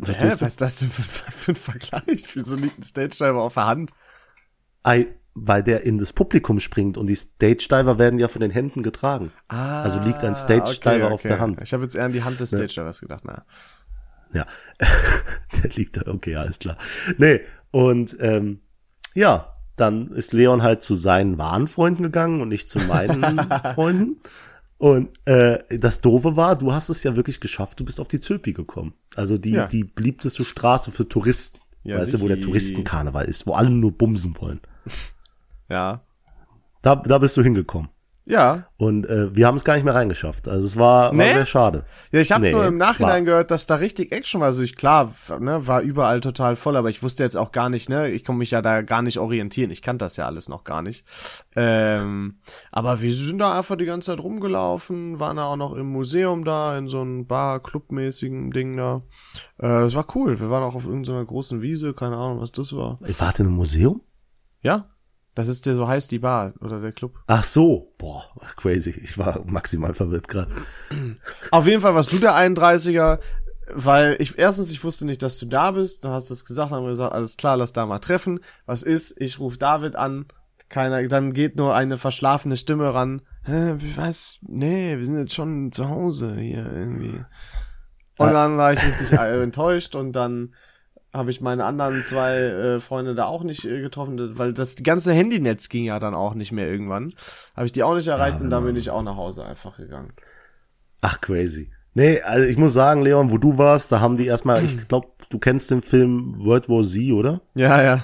Hä, 0.05 0.13
was 0.29 0.41
ist 0.43 0.61
das 0.61 0.75
denn 0.77 0.91
für, 0.91 1.01
für 1.31 1.51
ein 1.53 1.55
Vergleich? 1.55 2.23
Wieso 2.35 2.55
liegt 2.55 2.77
ein 2.79 2.83
Stage-Diver 2.83 3.41
auf 3.41 3.55
der 3.55 3.65
Hand? 3.65 3.91
ei, 4.83 5.07
weil 5.33 5.63
der 5.63 5.83
in 5.83 5.97
das 5.97 6.11
Publikum 6.13 6.59
springt 6.59 6.97
und 6.97 7.07
die 7.07 7.15
Stage 7.15 7.67
Diver 7.69 7.97
werden 7.97 8.19
ja 8.19 8.27
von 8.27 8.41
den 8.41 8.51
Händen 8.51 8.83
getragen. 8.83 9.31
Ah, 9.47 9.81
Also 9.83 9.99
liegt 10.03 10.23
ein 10.23 10.35
Stage 10.35 10.79
Diver 10.83 11.11
auf 11.11 11.21
der 11.21 11.39
Hand. 11.39 11.61
Ich 11.61 11.73
habe 11.73 11.83
jetzt 11.83 11.95
eher 11.95 12.05
an 12.05 12.11
die 12.13 12.23
Hand 12.23 12.39
des 12.39 12.49
Stage-Divers 12.49 12.99
gedacht. 13.01 13.23
Na. 13.25 13.45
Ja, 14.33 14.45
der 15.63 15.69
liegt 15.71 15.97
da. 15.97 16.03
Okay, 16.11 16.35
alles 16.35 16.59
klar. 16.59 16.77
Nee, 17.17 17.41
und 17.71 18.15
ähm, 18.19 18.59
ja, 19.13 19.57
dann 19.77 20.11
ist 20.11 20.33
Leon 20.33 20.61
halt 20.63 20.83
zu 20.83 20.95
seinen 20.95 21.37
wahren 21.37 21.67
Freunden 21.67 22.03
gegangen 22.03 22.41
und 22.41 22.49
nicht 22.49 22.69
zu 22.69 22.79
meinen 22.79 23.39
Freunden. 23.75 24.17
Und 24.77 25.09
äh, 25.25 25.59
das 25.77 26.01
Doofe 26.01 26.35
war, 26.35 26.57
du 26.57 26.73
hast 26.73 26.89
es 26.89 27.03
ja 27.03 27.15
wirklich 27.15 27.39
geschafft, 27.39 27.79
du 27.79 27.85
bist 27.85 27.99
auf 27.99 28.07
die 28.07 28.19
Zülpi 28.19 28.53
gekommen. 28.53 28.93
Also 29.15 29.37
die, 29.37 29.51
Ja. 29.51 29.67
die 29.67 29.83
beliebteste 29.83 30.43
Straße 30.43 30.91
für 30.91 31.07
Touristen. 31.07 31.59
Ja, 31.83 31.97
weißt 31.99 32.15
du, 32.15 32.21
wo 32.21 32.27
der. 32.27 32.39
Touristenkarneval 32.41 33.25
ist, 33.25 33.47
wo 33.47 33.53
alle 33.53 33.69
nur 33.69 33.91
bumsen 33.97 34.35
wollen. 34.39 34.59
Ja. 35.71 36.01
Da, 36.81 36.95
da 36.95 37.17
bist 37.19 37.37
du 37.37 37.43
hingekommen. 37.43 37.89
Ja. 38.23 38.67
Und 38.77 39.07
äh, 39.07 39.35
wir 39.35 39.47
haben 39.47 39.57
es 39.57 39.65
gar 39.65 39.73
nicht 39.75 39.83
mehr 39.83 39.95
reingeschafft. 39.95 40.47
Also 40.47 40.65
es 40.65 40.77
war, 40.77 41.07
war 41.09 41.13
Nee? 41.13 41.33
sehr 41.33 41.45
schade. 41.47 41.85
Ja, 42.11 42.19
ich 42.21 42.31
habe 42.31 42.43
Nee, 42.43 42.51
nur 42.51 42.65
im 42.65 42.77
Nachhinein 42.77 43.09
war- 43.25 43.31
gehört, 43.31 43.51
dass 43.51 43.65
da 43.65 43.75
richtig 43.75 44.11
Action 44.11 44.39
war. 44.41 44.47
Also 44.47 44.61
ich 44.61 44.75
klar, 44.75 45.11
ne, 45.39 45.65
war 45.67 45.81
überall 45.81 46.21
total 46.21 46.55
voll, 46.55 46.75
aber 46.77 46.89
ich 46.89 47.01
wusste 47.01 47.23
jetzt 47.23 47.35
auch 47.35 47.51
gar 47.51 47.69
nicht, 47.69 47.89
ne, 47.89 48.09
ich 48.09 48.23
konnte 48.23 48.37
mich 48.37 48.51
ja 48.51 48.61
da 48.61 48.83
gar 48.83 49.01
nicht 49.01 49.17
orientieren. 49.19 49.71
Ich 49.71 49.81
kannte 49.81 50.05
das 50.05 50.17
ja 50.17 50.27
alles 50.27 50.49
noch 50.49 50.63
gar 50.63 50.81
nicht. 50.83 51.03
Ähm, 51.55 52.39
aber 52.71 53.01
wir 53.01 53.11
sind 53.11 53.39
da 53.39 53.57
einfach 53.57 53.75
die 53.75 53.85
ganze 53.85 54.11
Zeit 54.11 54.19
rumgelaufen, 54.23 55.19
waren 55.19 55.37
da 55.37 55.45
auch 55.45 55.57
noch 55.57 55.73
im 55.75 55.87
Museum 55.91 56.45
da, 56.45 56.77
in 56.77 56.87
so 56.87 57.01
einem 57.01 57.25
Bar-Club-mäßigen 57.25 58.51
Ding 58.51 58.77
da. 58.77 59.01
Äh, 59.59 59.83
es 59.85 59.95
war 59.95 60.05
cool. 60.15 60.39
Wir 60.39 60.49
waren 60.49 60.63
auch 60.63 60.75
auf 60.75 60.85
irgendeiner 60.85 61.25
großen 61.25 61.61
Wiese, 61.61 61.93
keine 61.93 62.17
Ahnung, 62.17 62.39
was 62.39 62.51
das 62.51 62.71
war. 62.75 62.95
Ihr 63.05 63.19
wart 63.19 63.39
in 63.39 63.47
einem 63.47 63.55
Museum? 63.55 64.01
Ja, 64.61 64.85
das 65.35 65.47
ist 65.47 65.65
der, 65.65 65.75
so 65.75 65.87
heißt 65.87 66.11
die 66.11 66.19
Bar 66.19 66.53
oder 66.59 66.81
der 66.81 66.91
Club. 66.91 67.13
Ach 67.27 67.43
so, 67.43 67.93
boah, 67.97 68.23
crazy. 68.57 68.91
Ich 69.03 69.17
war 69.17 69.43
maximal 69.45 69.93
verwirrt 69.93 70.27
gerade. 70.27 70.51
Auf 71.51 71.67
jeden 71.67 71.81
Fall 71.81 71.95
warst 71.95 72.11
du 72.11 72.17
der 72.19 72.33
31er, 72.33 73.19
weil 73.73 74.17
ich 74.19 74.37
erstens, 74.37 74.69
ich 74.71 74.83
wusste 74.83 75.05
nicht, 75.05 75.21
dass 75.23 75.37
du 75.37 75.45
da 75.45 75.71
bist. 75.71 76.03
Dann 76.03 76.11
hast 76.11 76.29
du 76.29 76.33
es 76.33 76.43
gesagt, 76.45 76.71
dann 76.71 76.77
haben 76.79 76.83
wir 76.85 76.89
gesagt, 76.91 77.13
alles 77.13 77.37
klar, 77.37 77.55
lass 77.57 77.71
da 77.73 77.85
mal 77.85 77.99
treffen. 77.99 78.39
Was 78.65 78.83
ist? 78.83 79.15
Ich 79.21 79.39
rufe 79.39 79.57
David 79.57 79.95
an. 79.95 80.25
Keiner, 80.69 81.05
dann 81.07 81.33
geht 81.33 81.57
nur 81.57 81.75
eine 81.75 81.97
verschlafene 81.97 82.55
Stimme 82.55 82.93
ran. 82.93 83.21
Hä, 83.43 83.75
wie 83.79 83.97
was? 83.97 84.37
Nee, 84.41 84.97
wir 84.97 85.03
sind 85.05 85.17
jetzt 85.19 85.33
schon 85.33 85.71
zu 85.71 85.89
Hause 85.89 86.35
hier 86.35 86.65
irgendwie. 86.71 87.21
Und 88.17 88.27
Ja. 88.27 88.33
dann 88.33 88.57
war 88.57 88.71
ich 88.73 88.81
richtig 88.83 89.11
äh, 89.13 89.41
enttäuscht 89.43 89.95
und 89.95 90.13
dann 90.13 90.53
habe 91.13 91.29
ich 91.29 91.41
meine 91.41 91.65
anderen 91.65 92.03
zwei 92.03 92.37
äh, 92.37 92.79
Freunde 92.79 93.15
da 93.15 93.25
auch 93.25 93.43
nicht 93.43 93.65
äh, 93.65 93.81
getroffen, 93.81 94.37
weil 94.37 94.53
das 94.53 94.75
ganze 94.77 95.13
Handynetz 95.13 95.69
ging 95.69 95.85
ja 95.85 95.99
dann 95.99 96.13
auch 96.13 96.33
nicht 96.33 96.51
mehr 96.51 96.69
irgendwann. 96.69 97.13
Habe 97.55 97.65
ich 97.65 97.73
die 97.73 97.83
auch 97.83 97.95
nicht 97.95 98.07
erreicht 98.07 98.41
und 98.41 98.49
dann 98.49 98.65
bin 98.65 98.75
ich 98.75 98.89
auch 98.91 99.03
nach 99.03 99.17
Hause 99.17 99.45
einfach 99.45 99.77
gegangen. 99.77 100.13
Ach, 101.01 101.19
crazy. 101.19 101.71
Nee, 101.93 102.21
also 102.21 102.45
ich 102.45 102.57
muss 102.57 102.73
sagen, 102.73 103.01
Leon, 103.01 103.31
wo 103.31 103.37
du 103.37 103.57
warst, 103.57 103.91
da 103.91 103.99
haben 103.99 104.15
die 104.15 104.25
erstmal, 104.25 104.63
ich 104.63 104.87
glaube, 104.87 105.09
du 105.29 105.39
kennst 105.39 105.71
den 105.71 105.81
Film 105.81 106.35
World 106.39 106.69
War 106.69 106.83
Z, 106.85 107.11
oder? 107.11 107.41
Ja, 107.55 107.83
ja. 107.83 108.03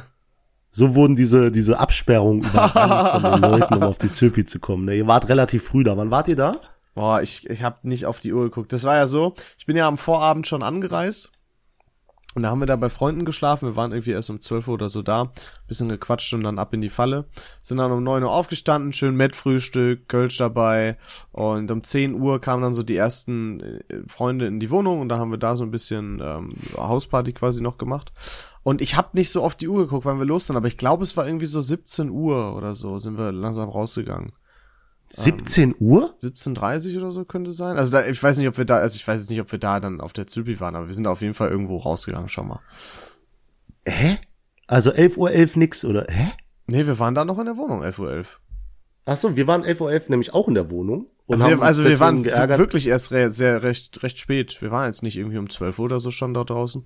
So 0.72 0.94
wurden 0.94 1.16
diese, 1.16 1.52
diese 1.52 1.80
Absperrungen 1.80 2.44
überrannt 2.44 3.24
von 3.24 3.32
den 3.32 3.42
Leuten, 3.52 3.74
um 3.76 3.84
auf 3.84 3.98
die 3.98 4.12
Zöpi 4.12 4.46
zu 4.46 4.60
kommen. 4.60 4.86
Ne, 4.86 4.96
ihr 4.96 5.08
wart 5.08 5.30
relativ 5.30 5.64
früh 5.64 5.84
da. 5.84 5.96
Wann 5.96 6.12
wart 6.12 6.28
ihr 6.28 6.36
da? 6.36 6.58
Boah, 6.94 7.22
ich, 7.22 7.50
ich 7.50 7.64
habe 7.64 7.88
nicht 7.88 8.06
auf 8.06 8.20
die 8.20 8.34
Uhr 8.34 8.44
geguckt. 8.44 8.74
Das 8.74 8.84
war 8.84 8.96
ja 8.96 9.08
so, 9.08 9.34
ich 9.58 9.66
bin 9.66 9.78
ja 9.78 9.88
am 9.88 9.98
Vorabend 9.98 10.48
schon 10.48 10.64
angereist. 10.64 11.32
Und 12.38 12.44
da 12.44 12.52
haben 12.52 12.60
wir 12.60 12.68
da 12.68 12.76
bei 12.76 12.90
Freunden 12.90 13.26
geschlafen. 13.26 13.68
Wir 13.68 13.76
waren 13.76 13.92
irgendwie 13.92 14.12
erst 14.12 14.30
um 14.30 14.40
12 14.40 14.68
Uhr 14.68 14.76
oder 14.76 14.90
so 14.90 15.02
da. 15.02 15.32
Bisschen 15.68 15.90
gequatscht 15.90 16.36
und 16.36 16.44
dann 16.44 16.60
ab 16.60 16.72
in 16.72 16.82
die 16.82 16.90
Falle. 16.90 17.26
Sind 17.62 17.78
dann 17.78 17.92
um 17.92 18.04
9 18.04 18.22
Uhr 18.22 18.30
aufgestanden, 18.30 18.94
schön 18.94 19.16
Met-Frühstück, 19.16 20.08
Kölsch 20.08 20.38
dabei. 20.38 20.98
Und 21.32 21.72
um 21.72 21.84
10 21.84 22.14
Uhr 22.14 22.40
kamen 22.40 22.62
dann 22.62 22.76
so 22.76 22.84
die 22.84 22.96
ersten 22.96 23.60
äh, 23.62 23.82
Freunde 24.06 24.46
in 24.46 24.60
die 24.60 24.70
Wohnung 24.70 25.02
und 25.02 25.10
da 25.10 25.18
haben 25.18 25.32
wir 25.32 25.40
da 25.40 25.56
so 25.56 25.64
ein 25.64 25.72
bisschen 25.72 26.22
ähm, 26.24 26.54
Hausparty 26.78 27.34
quasi 27.34 27.64
noch 27.64 27.80
gemacht. 27.80 28.12
Und 28.62 28.84
ich 28.84 28.96
habe 28.96 29.18
nicht 29.18 29.32
so 29.32 29.42
auf 29.42 29.56
die 29.56 29.68
Uhr 29.68 29.86
geguckt, 29.86 30.06
wann 30.06 30.20
wir 30.20 30.26
los 30.28 30.46
sind, 30.46 30.58
aber 30.58 30.68
ich 30.68 30.78
glaube, 30.78 31.02
es 31.02 31.18
war 31.18 31.26
irgendwie 31.26 31.48
so 31.48 31.60
17 31.60 32.12
Uhr 32.12 32.56
oder 32.56 32.76
so, 32.76 33.00
sind 33.00 33.18
wir 33.18 33.32
langsam 33.32 33.68
rausgegangen. 33.68 34.32
17 35.10 35.76
Uhr? 35.80 36.14
17.30 36.22 36.98
oder 36.98 37.12
so 37.12 37.24
könnte 37.26 37.52
sein. 37.54 37.78
Also 37.78 37.92
da, 37.92 38.06
ich 38.06 38.22
weiß 38.22 38.38
nicht, 38.38 38.48
ob 38.48 38.58
wir 38.58 38.66
da, 38.66 38.78
also 38.78 38.96
ich 38.96 39.08
weiß 39.08 39.22
jetzt 39.22 39.30
nicht, 39.30 39.42
ob 39.42 39.52
wir 39.52 39.60
da 39.60 39.80
dann 39.80 40.02
auf 40.02 40.14
der 40.14 40.28
Züppi 40.28 40.60
waren, 40.60 40.76
aber 40.76 40.88
wir 40.88 40.94
sind 40.94 41.06
da 41.06 41.12
auf 41.12 41.22
jeden 41.22 41.34
Fall 41.34 41.50
irgendwo 41.50 41.78
rausgegangen, 41.78 42.30
schau 42.30 42.44
mal. 42.44 42.60
Hä? 43.88 44.18
Also 44.68 44.92
11 44.92 45.18
Uhr 45.18 45.32
11 45.32 45.56
nix, 45.56 45.86
oder? 45.86 46.06
Hä? 46.10 46.28
Nee, 46.68 46.86
wir 46.86 47.00
waren 47.00 47.16
da 47.16 47.24
noch 47.24 47.40
in 47.40 47.46
der 47.46 47.56
Wohnung, 47.58 47.84
11.11 47.84 48.00
Uhr. 48.00 48.12
11. 48.12 48.40
Ach 49.06 49.18
so, 49.18 49.36
wir 49.38 49.48
waren 49.48 49.64
11 49.64 49.80
Uhr 49.82 49.92
11 49.92 50.10
nämlich 50.10 50.34
auch 50.34 50.50
in 50.50 50.54
der 50.56 50.70
Wohnung. 50.70 51.08
Und 51.26 51.40
Wir, 51.40 51.46
haben 51.46 51.62
also 51.62 51.84
wir 51.86 52.00
waren 52.00 52.24
geärgert. 52.24 52.58
wirklich 52.58 52.88
erst 52.88 53.12
re 53.12 53.32
sehr 53.32 53.64
recht, 53.64 54.04
recht 54.04 54.18
spät. 54.20 54.62
Wir 54.62 54.72
waren 54.72 54.88
jetzt 54.88 55.04
nicht 55.04 55.18
irgendwie 55.18 55.38
um 55.38 55.50
12 55.50 55.80
Uhr 55.80 55.86
oder 55.86 56.00
so 56.02 56.12
schon 56.12 56.34
dort 56.34 56.50
draußen. 56.50 56.86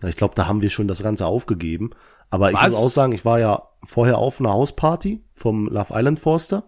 Na, 0.00 0.08
Ich 0.08 0.16
glaube, 0.16 0.34
da 0.34 0.46
haben 0.46 0.60
wir 0.62 0.70
schon 0.70 0.88
das 0.88 1.02
Ganze 1.02 1.26
aufgegeben. 1.26 1.90
Aber 2.30 2.50
ich 2.50 2.56
Was? 2.56 2.72
muss 2.72 2.80
auch 2.80 2.90
sagen, 2.90 3.12
ich 3.12 3.24
war 3.24 3.40
ja 3.40 3.62
vorher 3.84 4.18
auf 4.18 4.40
einer 4.40 4.52
Hausparty 4.52 5.22
vom 5.32 5.66
Love 5.68 5.94
Island 5.94 6.20
Forster 6.20 6.64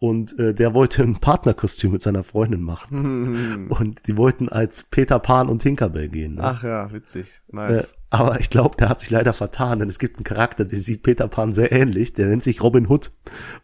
und 0.00 0.38
äh, 0.38 0.54
der 0.54 0.74
wollte 0.74 1.02
ein 1.02 1.16
Partnerkostüm 1.18 1.90
mit 1.90 2.02
seiner 2.02 2.22
Freundin 2.22 2.62
machen. 2.62 3.66
und 3.70 4.06
die 4.06 4.16
wollten 4.16 4.48
als 4.48 4.84
Peter 4.84 5.18
Pan 5.18 5.48
und 5.48 5.60
Tinkerbell 5.60 6.08
gehen. 6.08 6.36
Ne? 6.36 6.44
Ach 6.44 6.62
ja, 6.62 6.92
witzig. 6.92 7.40
Äh, 7.52 7.56
Nice. 7.56 7.94
aber 8.10 8.38
ich 8.38 8.48
glaube, 8.48 8.76
der 8.76 8.88
hat 8.90 9.00
sich 9.00 9.10
leider 9.10 9.32
vertan, 9.32 9.80
denn 9.80 9.88
es 9.88 9.98
gibt 9.98 10.16
einen 10.18 10.24
Charakter, 10.24 10.64
der 10.64 10.78
sieht 10.78 11.02
Peter 11.02 11.26
Pan 11.26 11.52
sehr 11.52 11.72
ähnlich, 11.72 12.12
der 12.12 12.26
nennt 12.26 12.44
sich 12.44 12.62
Robin 12.62 12.88
Hood. 12.88 13.10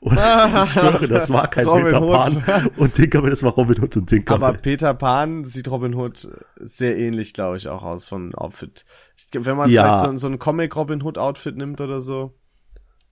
Und 0.00 0.14
ich 0.64 0.70
schwöre, 0.72 1.06
das 1.06 1.30
war 1.30 1.46
kein 1.48 1.66
Robin 1.68 1.84
Peter 1.84 2.02
Hood. 2.02 2.44
Pan 2.44 2.66
und 2.78 2.94
Tinkerbell, 2.94 3.30
das 3.30 3.44
war 3.44 3.52
Robin 3.52 3.80
Hood 3.80 3.96
und 3.96 4.08
Tinkerbell. 4.08 4.48
Aber 4.48 4.58
Peter 4.58 4.92
Pan 4.92 5.44
sieht 5.44 5.70
Robin 5.70 5.94
Hood 5.94 6.28
sehr 6.56 6.98
ähnlich, 6.98 7.32
glaube 7.32 7.58
ich, 7.58 7.68
auch 7.68 7.84
aus 7.84 8.08
von 8.08 8.34
Outfit. 8.34 8.84
Wenn 9.32 9.56
man 9.56 9.70
Ja. 9.70 9.96
vielleicht 9.98 10.18
so, 10.18 10.26
so 10.26 10.32
ein 10.32 10.40
Comic 10.40 10.74
Robin 10.74 11.00
Hood 11.02 11.16
Outfit 11.16 11.56
nimmt 11.56 11.80
oder 11.80 12.00
so. 12.00 12.34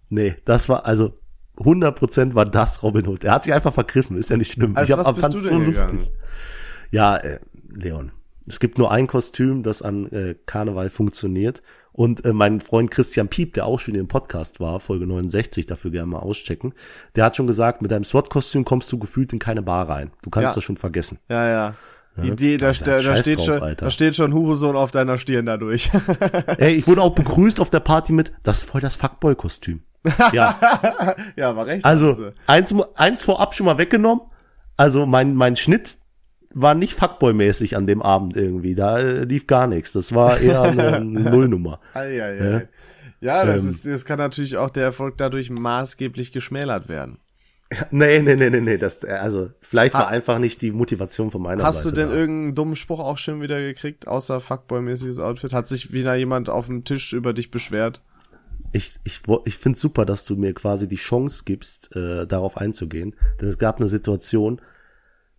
Nee, 0.08 0.34
das 0.44 0.68
war, 0.68 0.86
also 0.86 1.18
100% 1.58 2.34
war 2.34 2.44
das 2.44 2.82
Robin 2.82 3.06
Hood. 3.06 3.24
Er 3.24 3.32
hat 3.34 3.44
sich 3.44 3.52
einfach 3.52 3.74
vergriffen, 3.74 4.16
ist 4.16 4.30
ja 4.30 4.36
nicht 4.36 4.52
schlimm. 4.52 4.76
Als 4.76 4.88
ich 4.88 4.96
hab- 4.96 5.04
fand's 5.18 5.42
du 5.42 5.48
denn 5.48 5.64
gegangen? 5.64 6.06
Ja, 6.90 7.16
äh, 7.16 7.38
Leon, 7.68 8.12
es 8.46 8.58
gibt 8.60 8.78
nur 8.78 8.90
ein 8.90 9.06
Kostüm, 9.06 9.62
das 9.62 9.82
an 9.82 10.06
äh, 10.12 10.34
Karneval 10.46 10.90
funktioniert. 10.90 11.62
Und 11.94 12.24
äh, 12.24 12.32
mein 12.32 12.60
Freund 12.62 12.90
Christian 12.90 13.28
Piep, 13.28 13.52
der 13.52 13.66
auch 13.66 13.78
schon 13.78 13.94
im 13.94 14.08
Podcast 14.08 14.60
war, 14.60 14.80
Folge 14.80 15.06
69, 15.06 15.66
dafür 15.66 15.90
gerne 15.90 16.06
mal 16.06 16.20
auschecken, 16.20 16.72
der 17.16 17.24
hat 17.26 17.36
schon 17.36 17.46
gesagt, 17.46 17.82
mit 17.82 17.90
deinem 17.90 18.04
SWAT-Kostüm 18.04 18.64
kommst 18.64 18.90
du 18.90 18.98
gefühlt 18.98 19.32
in 19.34 19.38
keine 19.38 19.60
Bar 19.62 19.90
rein. 19.90 20.10
Du 20.22 20.30
kannst 20.30 20.48
Ja. 20.50 20.54
das 20.54 20.64
schon 20.64 20.78
vergessen. 20.78 21.18
Ja, 21.28 21.46
ja. 21.48 21.74
Idee, 22.22 22.56
da, 22.58 22.72
da, 22.72 23.00
da 23.00 23.16
steht 23.16 23.38
drauf, 23.38 23.44
schon, 23.46 23.62
Alter. 23.62 23.86
da 23.86 23.90
steht 23.90 24.16
schon 24.16 24.32
Hurensohn 24.34 24.76
auf 24.76 24.90
deiner 24.90 25.16
Stirn 25.18 25.46
dadurch. 25.46 25.90
Ey, 26.58 26.74
ich 26.74 26.86
wurde 26.86 27.00
auch 27.02 27.14
begrüßt 27.14 27.58
auf 27.60 27.70
der 27.70 27.80
Party 27.80 28.12
mit, 28.12 28.32
das 28.42 28.58
ist 28.58 28.70
voll 28.70 28.82
das 28.82 28.96
Fuckboy-Kostüm. 28.96 29.80
Ja, 30.32 30.58
ja, 31.36 31.54
war 31.56 31.66
recht. 31.66 31.84
Also, 31.84 32.30
eins, 32.46 32.74
eins 32.96 33.24
vorab 33.24 33.54
schon 33.54 33.66
mal 33.66 33.78
weggenommen. 33.78 34.22
Also, 34.76 35.06
mein, 35.06 35.34
mein 35.34 35.56
Schnitt 35.56 35.96
war 36.54 36.74
nicht 36.74 36.98
Fuckboy-mäßig 36.98 37.76
an 37.76 37.86
dem 37.86 38.02
Abend 38.02 38.36
irgendwie. 38.36 38.74
Da 38.74 38.98
äh, 38.98 39.24
lief 39.24 39.46
gar 39.46 39.66
nichts. 39.66 39.92
Das 39.92 40.14
war 40.14 40.38
eher 40.38 40.62
eine, 40.62 40.96
eine 40.96 41.02
Nullnummer. 41.30 41.80
ei, 41.94 42.22
ei, 42.22 42.40
ei. 42.56 42.68
Ja, 43.20 43.44
das 43.44 43.62
Ähm. 43.62 43.68
ist, 43.68 43.86
das 43.86 44.04
kann 44.04 44.18
natürlich 44.18 44.56
auch 44.56 44.70
der 44.70 44.82
Erfolg 44.84 45.16
dadurch 45.18 45.50
maßgeblich 45.50 46.32
geschmälert 46.32 46.88
werden. 46.88 47.18
Nee, 47.90 48.20
nee, 48.20 48.34
nee, 48.34 48.50
nee, 48.50 48.60
nee. 48.60 48.76
Das, 48.76 49.02
äh, 49.02 49.12
also, 49.12 49.48
vielleicht 49.62 49.94
Ha- 49.94 50.00
war 50.00 50.08
einfach 50.08 50.38
nicht 50.38 50.60
die 50.60 50.72
Motivation 50.72 51.30
von 51.30 51.40
meiner 51.40 51.64
Hast 51.64 51.84
du 51.86 51.88
Seite. 51.90 52.00
denn 52.02 52.10
da. 52.10 52.14
irgendeinen 52.16 52.54
dummen 52.54 52.76
Spruch 52.76 52.98
auch 53.00 53.16
schon 53.16 53.40
wieder 53.40 53.58
gekriegt, 53.60 54.06
außer 54.08 54.40
Fuckboy-mäßiges 54.42 55.18
Outfit? 55.20 55.54
Hat 55.54 55.66
sich 55.68 55.90
wieder 55.92 56.14
jemand 56.16 56.50
auf 56.50 56.66
dem 56.66 56.84
Tisch 56.84 57.14
über 57.14 57.32
dich 57.32 57.50
beschwert? 57.50 58.02
Ich, 58.72 58.98
ich, 59.04 59.20
ich 59.44 59.56
finde 59.58 59.78
super, 59.78 60.04
dass 60.06 60.24
du 60.24 60.36
mir 60.36 60.54
quasi 60.54 60.88
die 60.88 60.96
Chance 60.96 61.42
gibst, 61.44 61.94
äh, 61.94 62.26
darauf 62.26 62.56
einzugehen. 62.56 63.14
Denn 63.40 63.48
es 63.48 63.58
gab 63.58 63.78
eine 63.78 63.88
Situation, 63.88 64.60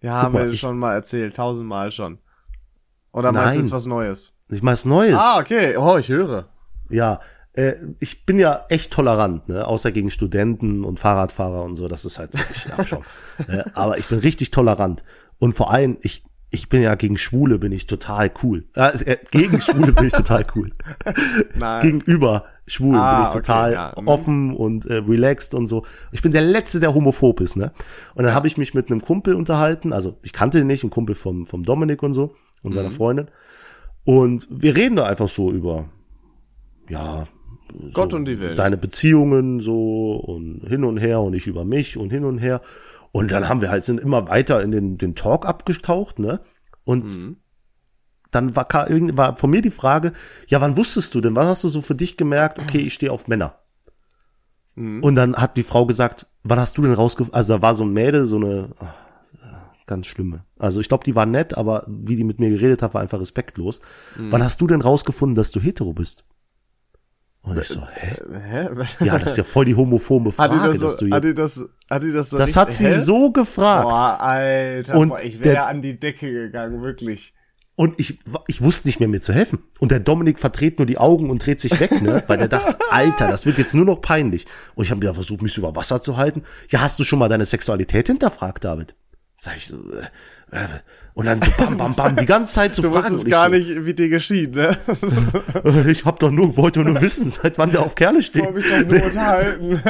Ja, 0.02 0.22
haben 0.22 0.34
mal, 0.34 0.46
wir 0.46 0.54
ich- 0.54 0.60
schon 0.60 0.78
mal 0.78 0.94
erzählt, 0.94 1.36
tausendmal 1.36 1.92
schon. 1.92 2.20
Oder 3.12 3.32
meinst 3.32 3.58
du 3.58 3.62
jetzt 3.62 3.72
was 3.72 3.86
Neues? 3.86 4.34
ich 4.50 4.62
mach's 4.64 4.86
Neues. 4.86 5.16
Ah, 5.18 5.40
okay. 5.40 5.78
Oh, 5.78 5.98
ich 5.98 6.10
höre. 6.10 6.50
Ja, 6.90 7.22
äh, 7.54 7.76
ich 8.00 8.26
bin 8.26 8.38
ja 8.40 8.66
echt 8.70 8.92
tolerant, 8.92 9.48
ne? 9.50 9.66
außer 9.66 9.92
gegen 9.92 10.12
Studenten 10.12 10.84
und 10.84 11.00
Fahrradfahrer 11.00 11.64
und 11.64 11.76
so, 11.76 11.88
das 11.88 12.06
ist 12.06 12.20
halt 12.20 12.34
wirklich 12.34 12.72
Abschaum. 12.74 13.04
äh, 13.48 13.64
aber 13.74 13.98
ich 13.98 14.06
bin 14.08 14.20
richtig 14.20 14.52
tolerant. 14.52 15.04
Und 15.40 15.54
vor 15.54 15.72
allem, 15.72 15.98
ich, 16.02 16.24
ich 16.54 16.70
bin 16.70 16.84
ja 16.84 16.94
gegen 16.94 17.18
Schwule, 17.18 17.58
bin 17.58 17.72
ich 17.72 17.88
total 17.88 18.32
cool. 18.44 18.66
Äh, 18.76 19.18
gegen 19.32 19.60
Schwule 19.60 19.92
bin 19.92 20.06
ich 20.06 20.14
total 20.14 20.46
cool. 20.56 20.70
Nein. 21.56 21.82
Gegenüber 21.82 22.46
Schwulen 22.68 23.02
Ah, 23.02 23.16
bin 23.16 23.24
ich 23.24 23.30
okay, 23.30 23.38
total 23.40 23.74
ja, 23.74 23.96
mhm. 24.00 24.08
offen 24.08 24.56
und 24.56 24.86
äh, 24.86 24.98
relaxed 24.98 25.56
und 25.56 25.66
so. 25.66 25.84
Ich 26.12 26.22
bin 26.22 26.32
der 26.32 26.44
Letzte, 26.44 26.80
der 26.80 26.94
homophob 26.94 27.42
ist, 27.42 27.56
ne? 27.56 27.72
Und 28.14 28.24
dann 28.24 28.36
habe 28.36 28.46
ich 28.46 28.58
mich 28.58 28.76
mit 28.76 28.92
einem 28.92 29.02
Kumpel 29.02 29.34
unterhalten, 29.34 29.94
also 29.94 30.18
ich 30.22 30.32
kannte 30.32 30.60
ihn 30.60 30.68
nicht, 30.68 30.84
ein 30.84 30.92
Kumpel 30.92 31.16
vom, 31.16 31.48
vom 31.48 31.64
Dominik 31.64 32.04
und 32.04 32.14
so 32.14 32.36
und 32.62 32.72
seiner 32.72 32.90
Mhm. 32.90 32.94
Freundin. 32.94 33.28
Und 34.06 34.48
wir 34.52 34.76
reden 34.76 34.96
da 34.96 35.06
einfach 35.06 35.30
so 35.30 35.52
über, 35.52 35.90
ja, 36.88 37.26
Gott 37.94 38.12
so 38.12 38.18
und 38.18 38.26
die 38.26 38.40
Welt. 38.40 38.56
Seine 38.56 38.78
Beziehungen 38.78 39.60
so 39.60 40.14
und 40.18 40.62
hin 40.68 40.84
und 40.84 40.98
her 40.98 41.20
und 41.22 41.34
ich 41.34 41.48
über 41.48 41.66
mich 41.66 41.98
und 41.98 42.12
hin 42.12 42.24
und 42.26 42.38
her. 42.38 42.62
Und 43.14 43.32
dann 43.32 43.48
haben 43.48 43.62
wir 43.62 43.70
halt, 43.70 43.86
sind 43.86 44.00
immer 44.00 44.28
weiter 44.28 44.62
in 44.62 44.72
den, 44.72 44.98
den 44.98 45.16
Talk 45.16 45.48
abgetaucht, 45.48 46.20
ne? 46.20 46.42
Und 46.84 47.06
Mhm. 47.06 47.38
dann 48.32 48.56
war, 48.56 48.68
war 48.70 49.36
von 49.38 49.50
mir 49.50 49.62
die 49.62 49.72
Frage, 49.72 50.12
ja, 50.48 50.60
wann 50.60 50.76
wusstest 50.76 51.14
du 51.16 51.22
denn, 51.22 51.36
wann 51.36 51.46
hast 51.46 51.64
du 51.64 51.70
so 51.70 51.82
für 51.82 51.96
dich 51.96 52.18
gemerkt, 52.18 52.60
okay, 52.60 52.80
ich 52.80 52.94
stehe 52.96 53.12
auf 53.12 53.28
Männer? 53.28 53.60
Mhm. 54.76 55.04
Und 55.04 55.16
dann 55.16 55.36
hat 55.36 55.56
die 55.56 55.64
Frau 55.64 55.86
gesagt, 55.86 56.26
wann 56.44 56.60
hast 56.60 56.78
du 56.78 56.82
denn 56.82 56.94
rausgefunden, 56.94 57.36
also 57.36 57.54
da 57.54 57.62
war 57.62 57.76
so 57.76 57.86
ein 57.86 57.94
Mädel, 57.94 58.26
so 58.26 58.38
eine, 58.38 58.72
ganz 59.86 60.08
schlimme. 60.08 60.46
Also 60.58 60.80
ich 60.80 60.88
glaube, 60.88 61.04
die 61.04 61.16
war 61.16 61.26
nett, 61.26 61.58
aber 61.58 61.86
wie 61.88 62.16
die 62.16 62.24
mit 62.24 62.40
mir 62.40 62.50
geredet 62.50 62.82
hat, 62.82 62.94
war 62.94 63.02
einfach 63.02 63.20
respektlos. 63.20 63.80
Mhm. 64.18 64.32
Wann 64.32 64.44
hast 64.44 64.60
du 64.62 64.68
denn 64.68 64.82
rausgefunden, 64.82 65.36
dass 65.36 65.52
du 65.52 65.60
hetero 65.60 65.94
bist? 65.94 66.26
Und 67.44 67.60
ich 67.60 67.68
so, 67.68 67.82
hä? 67.86 68.16
Hä? 68.50 68.70
Ja, 69.06 69.20
das 69.20 69.32
ist 69.32 69.38
ja 69.38 69.44
voll 69.44 69.66
die 69.66 69.76
homophobe 69.76 70.32
Hat 70.38 70.52
die 70.52 70.56
Frage, 70.56 70.72
das 70.72 70.80
dass 70.80 70.98
so, 70.98 71.06
du 71.06 71.14
hat 71.14 71.24
die 71.24 71.28
jetzt. 71.28 71.38
das, 71.40 71.66
hat 71.90 72.04
die 72.04 72.12
das 72.14 72.30
so 72.30 72.38
Das 72.38 72.48
richtig- 72.48 72.62
hat 72.62 72.74
sie 72.74 72.88
Hä? 72.88 73.00
so 73.00 73.32
gefragt. 73.32 73.84
Boah, 73.84 74.20
Alter, 74.22 74.96
Und 74.96 75.10
boah, 75.10 75.22
ich 75.22 75.44
wäre 75.44 75.64
an 75.66 75.82
die 75.82 76.00
Decke 76.00 76.32
gegangen, 76.32 76.82
wirklich. 76.82 77.34
Und 77.76 78.00
ich, 78.00 78.20
ich 78.48 78.62
wusste 78.62 78.88
nicht 78.88 79.00
mehr, 79.00 79.10
mir 79.10 79.20
zu 79.22 79.34
helfen. 79.34 79.60
Und 79.80 79.92
der 79.92 80.00
Dominik 80.00 80.40
verdreht 80.40 80.78
nur 80.80 80.86
die 80.86 81.00
Augen 81.00 81.30
und 81.30 81.46
dreht 81.46 81.60
sich 81.60 81.78
weg, 81.80 82.02
ne? 82.02 82.24
Weil 82.28 82.38
der 82.38 82.48
dachte, 82.48 82.78
Alter, 82.92 83.28
das 83.28 83.46
wird 83.46 83.58
jetzt 83.58 83.74
nur 83.74 83.84
noch 83.86 84.00
peinlich. 84.00 84.46
Und 84.76 84.86
ich 84.86 84.92
habe 84.92 85.02
wieder 85.02 85.14
versucht, 85.16 85.42
mich 85.42 85.58
über 85.58 85.76
Wasser 85.76 86.02
zu 86.02 86.16
halten. 86.16 86.44
Ja, 86.70 86.82
hast 86.82 87.00
du 87.00 87.04
schon 87.04 87.20
mal 87.20 87.30
deine 87.30 87.46
Sexualität 87.46 88.08
hinterfragt, 88.08 88.64
David? 88.64 88.96
Sag 89.36 89.58
ich 89.58 89.68
so, 89.68 89.76
äh, 89.92 89.98
äh, 89.98 90.04
und 91.16 91.26
dann 91.28 91.42
so 91.42 91.52
bam, 91.64 91.78
bam, 91.78 91.96
bam, 91.96 92.16
die 92.16 92.26
ganze 92.26 92.54
Zeit 92.54 92.74
so 92.74 92.82
Du 92.82 92.92
fragen. 92.92 93.16
ich 93.18 93.26
gar 93.26 93.46
so, 93.50 93.56
nicht, 93.56 93.86
wie 93.86 93.94
dir 93.94 94.10
geschieht, 94.10 94.56
ne? 94.56 94.78
äh, 95.64 95.90
Ich 95.92 96.06
hab 96.06 96.20
doch 96.20 96.32
nur, 96.32 96.58
wollte 96.58 96.80
nur 96.84 97.00
wissen, 97.02 97.30
seit 97.30 97.58
wann 97.58 97.72
der 97.72 97.82
auf 97.82 97.94
Kerle 97.96 98.20
Ich 98.20 98.28
steht. 98.28 98.44
wollte 98.44 98.56
mich 98.58 98.68
doch 98.70 98.88
nur 98.90 99.04
unterhalten. 99.06 99.82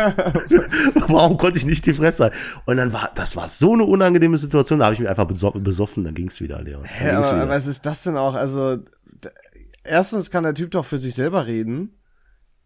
Warum 1.07 1.37
konnte 1.37 1.57
ich 1.57 1.65
nicht 1.65 1.85
die 1.85 1.93
Fresse 1.93 2.23
halten? 2.25 2.37
Und 2.65 2.77
dann 2.77 2.91
war, 2.93 3.11
das 3.15 3.35
war 3.35 3.47
so 3.47 3.73
eine 3.73 3.83
unangenehme 3.85 4.37
Situation, 4.37 4.79
da 4.79 4.85
habe 4.85 4.93
ich 4.95 4.99
mich 4.99 5.09
einfach 5.09 5.25
beso 5.25 5.51
besoffen, 5.51 6.03
dann 6.03 6.13
ging's 6.13 6.41
wieder, 6.41 6.61
Leon. 6.61 6.83
Hä, 6.83 7.11
aber, 7.11 7.19
wieder. 7.25 7.41
aber 7.43 7.49
was 7.51 7.67
ist 7.67 7.85
das 7.85 8.03
denn 8.03 8.17
auch? 8.17 8.33
Also, 8.33 8.79
erstens 9.83 10.29
kann 10.31 10.43
der 10.43 10.53
Typ 10.55 10.71
doch 10.71 10.85
für 10.85 10.97
sich 10.97 11.15
selber 11.15 11.47
reden. 11.47 11.97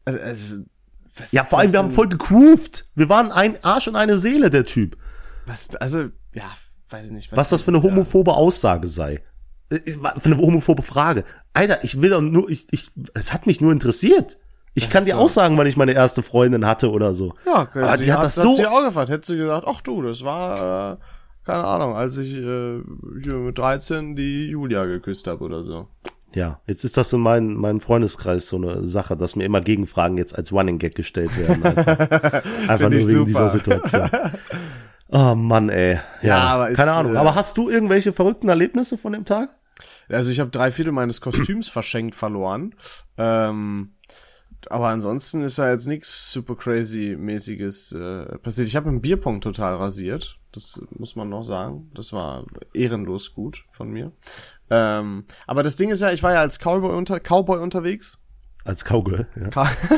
Also, 0.05 0.19
also 0.19 0.55
was 1.15 1.31
ja, 1.31 1.43
vor 1.43 1.59
allem, 1.59 1.71
wir 1.73 1.79
haben 1.79 1.91
voll 1.91 2.07
gegroovt. 2.09 2.85
Wir 2.95 3.09
waren 3.09 3.31
ein 3.31 3.63
Arsch 3.63 3.87
und 3.87 3.95
eine 3.95 4.17
Seele, 4.19 4.49
der 4.49 4.65
Typ. 4.65 4.97
Was, 5.45 5.75
also, 5.75 6.09
ja, 6.33 6.45
weiß 6.89 7.07
ich 7.07 7.11
nicht. 7.11 7.35
was 7.35 7.49
das 7.49 7.61
für 7.61 7.71
eine 7.71 7.81
homophobe 7.83 8.33
Aussage 8.33 8.87
sei. 8.87 9.21
Äh, 9.69 9.79
Für 10.19 10.25
eine 10.25 10.37
homophobe 10.37 10.81
Frage. 10.81 11.25
Alter, 11.53 11.83
ich 11.83 12.01
will 12.01 12.11
doch 12.11 12.21
nur, 12.21 12.49
ich, 12.49 12.67
ich, 12.71 12.89
es 13.13 13.33
hat 13.33 13.47
mich 13.47 13.59
nur 13.59 13.71
interessiert. 13.73 14.37
Ich 14.75 14.89
kann 14.89 15.03
ist 15.03 15.09
dir 15.09 15.15
so. 15.15 15.21
auch 15.21 15.29
sagen, 15.29 15.57
wann 15.57 15.67
ich 15.67 15.75
meine 15.75 15.91
erste 15.93 16.23
Freundin 16.23 16.65
hatte 16.65 16.89
oder 16.91 17.13
so. 17.13 17.33
Ja, 17.45 17.63
okay, 17.63 17.81
Aber 17.81 17.97
sie 17.97 18.05
die 18.05 18.13
hat 18.13 18.23
das 18.23 18.35
so, 18.35 18.53
sie 18.53 18.65
auch 18.65 18.85
gefragt. 18.85 19.09
Hätte 19.09 19.27
sie 19.27 19.37
gesagt, 19.37 19.65
ach 19.67 19.81
du, 19.81 20.01
das 20.03 20.23
war, 20.23 20.93
äh, 20.93 20.97
keine 21.45 21.65
Ahnung, 21.65 21.95
als 21.95 22.17
ich 22.17 22.33
äh, 22.35 22.77
mit 22.77 23.57
13 23.57 24.15
die 24.15 24.47
Julia 24.47 24.85
geküsst 24.85 25.27
habe 25.27 25.43
oder 25.43 25.63
so. 25.63 25.87
ja, 26.33 26.61
jetzt 26.67 26.85
ist 26.85 26.95
das 26.95 27.11
in 27.11 27.19
meinem 27.21 27.55
meinem 27.55 27.79
Freundeskreis 27.81 28.47
so 28.47 28.57
eine 28.57 28.87
Sache, 28.87 29.17
dass 29.17 29.35
mir 29.35 29.45
immer 29.45 29.59
Gegenfragen 29.61 30.17
jetzt 30.17 30.37
als 30.37 30.53
Running 30.53 30.77
Gag 30.77 30.95
gestellt 30.95 31.35
werden. 31.37 31.63
Einfach, 31.63 32.43
einfach 32.69 32.89
nur 32.89 32.91
wegen 32.91 33.01
super. 33.01 33.25
dieser 33.25 33.49
Situation. 33.49 34.09
Oh 35.09 35.35
Mann, 35.35 35.69
ey. 35.69 35.95
Ja, 36.21 36.27
Ja, 36.27 36.39
aber 36.49 36.69
ist, 36.69 36.77
keine 36.77 36.91
Ahnung. 36.91 37.15
äh, 37.15 37.17
aber 37.17 37.35
hast 37.35 37.57
du 37.57 37.69
irgendwelche 37.69 38.11
verrückten 38.13 38.49
Erlebnisse 38.49 38.97
von 38.97 39.13
dem 39.13 39.25
Tag? 39.25 39.49
Also 40.09 40.31
ich 40.31 40.39
habe 40.39 40.49
drei 40.49 40.71
Viertel 40.71 40.91
meines 40.91 41.21
Kostüms 41.21 41.69
verschenkt 41.69 42.15
verloren. 42.15 42.75
Ähm, 43.17 43.93
aber 44.69 44.87
ansonsten 44.87 45.43
ist 45.43 45.59
da 45.59 45.69
jetzt 45.71 45.87
nichts 45.87 46.31
super 46.31 46.55
crazy 46.55 47.15
mäßiges 47.17 47.93
äh, 47.93 48.37
passiert. 48.39 48.67
Ich 48.67 48.75
habe 48.75 48.89
einen 48.89 49.01
Bierpong 49.01 49.39
total 49.41 49.75
rasiert. 49.75 50.39
Das 50.51 50.81
muss 50.91 51.15
man 51.15 51.29
noch 51.29 51.43
sagen. 51.43 51.91
Das 51.93 52.11
war 52.11 52.45
ehrenlos 52.73 53.33
gut 53.33 53.65
von 53.69 53.89
mir. 53.91 54.11
Ähm, 54.69 55.25
aber 55.45 55.63
das 55.63 55.75
Ding 55.75 55.89
ist 55.89 56.01
ja, 56.01 56.11
ich 56.11 56.23
war 56.23 56.33
ja 56.33 56.39
als 56.39 56.57
Cowboy, 56.59 56.95
unter, 56.95 57.19
Cowboy 57.19 57.59
unterwegs. 57.59 58.19
Als 58.65 58.83
Kaugel, 58.83 59.27
ja. 59.35 59.49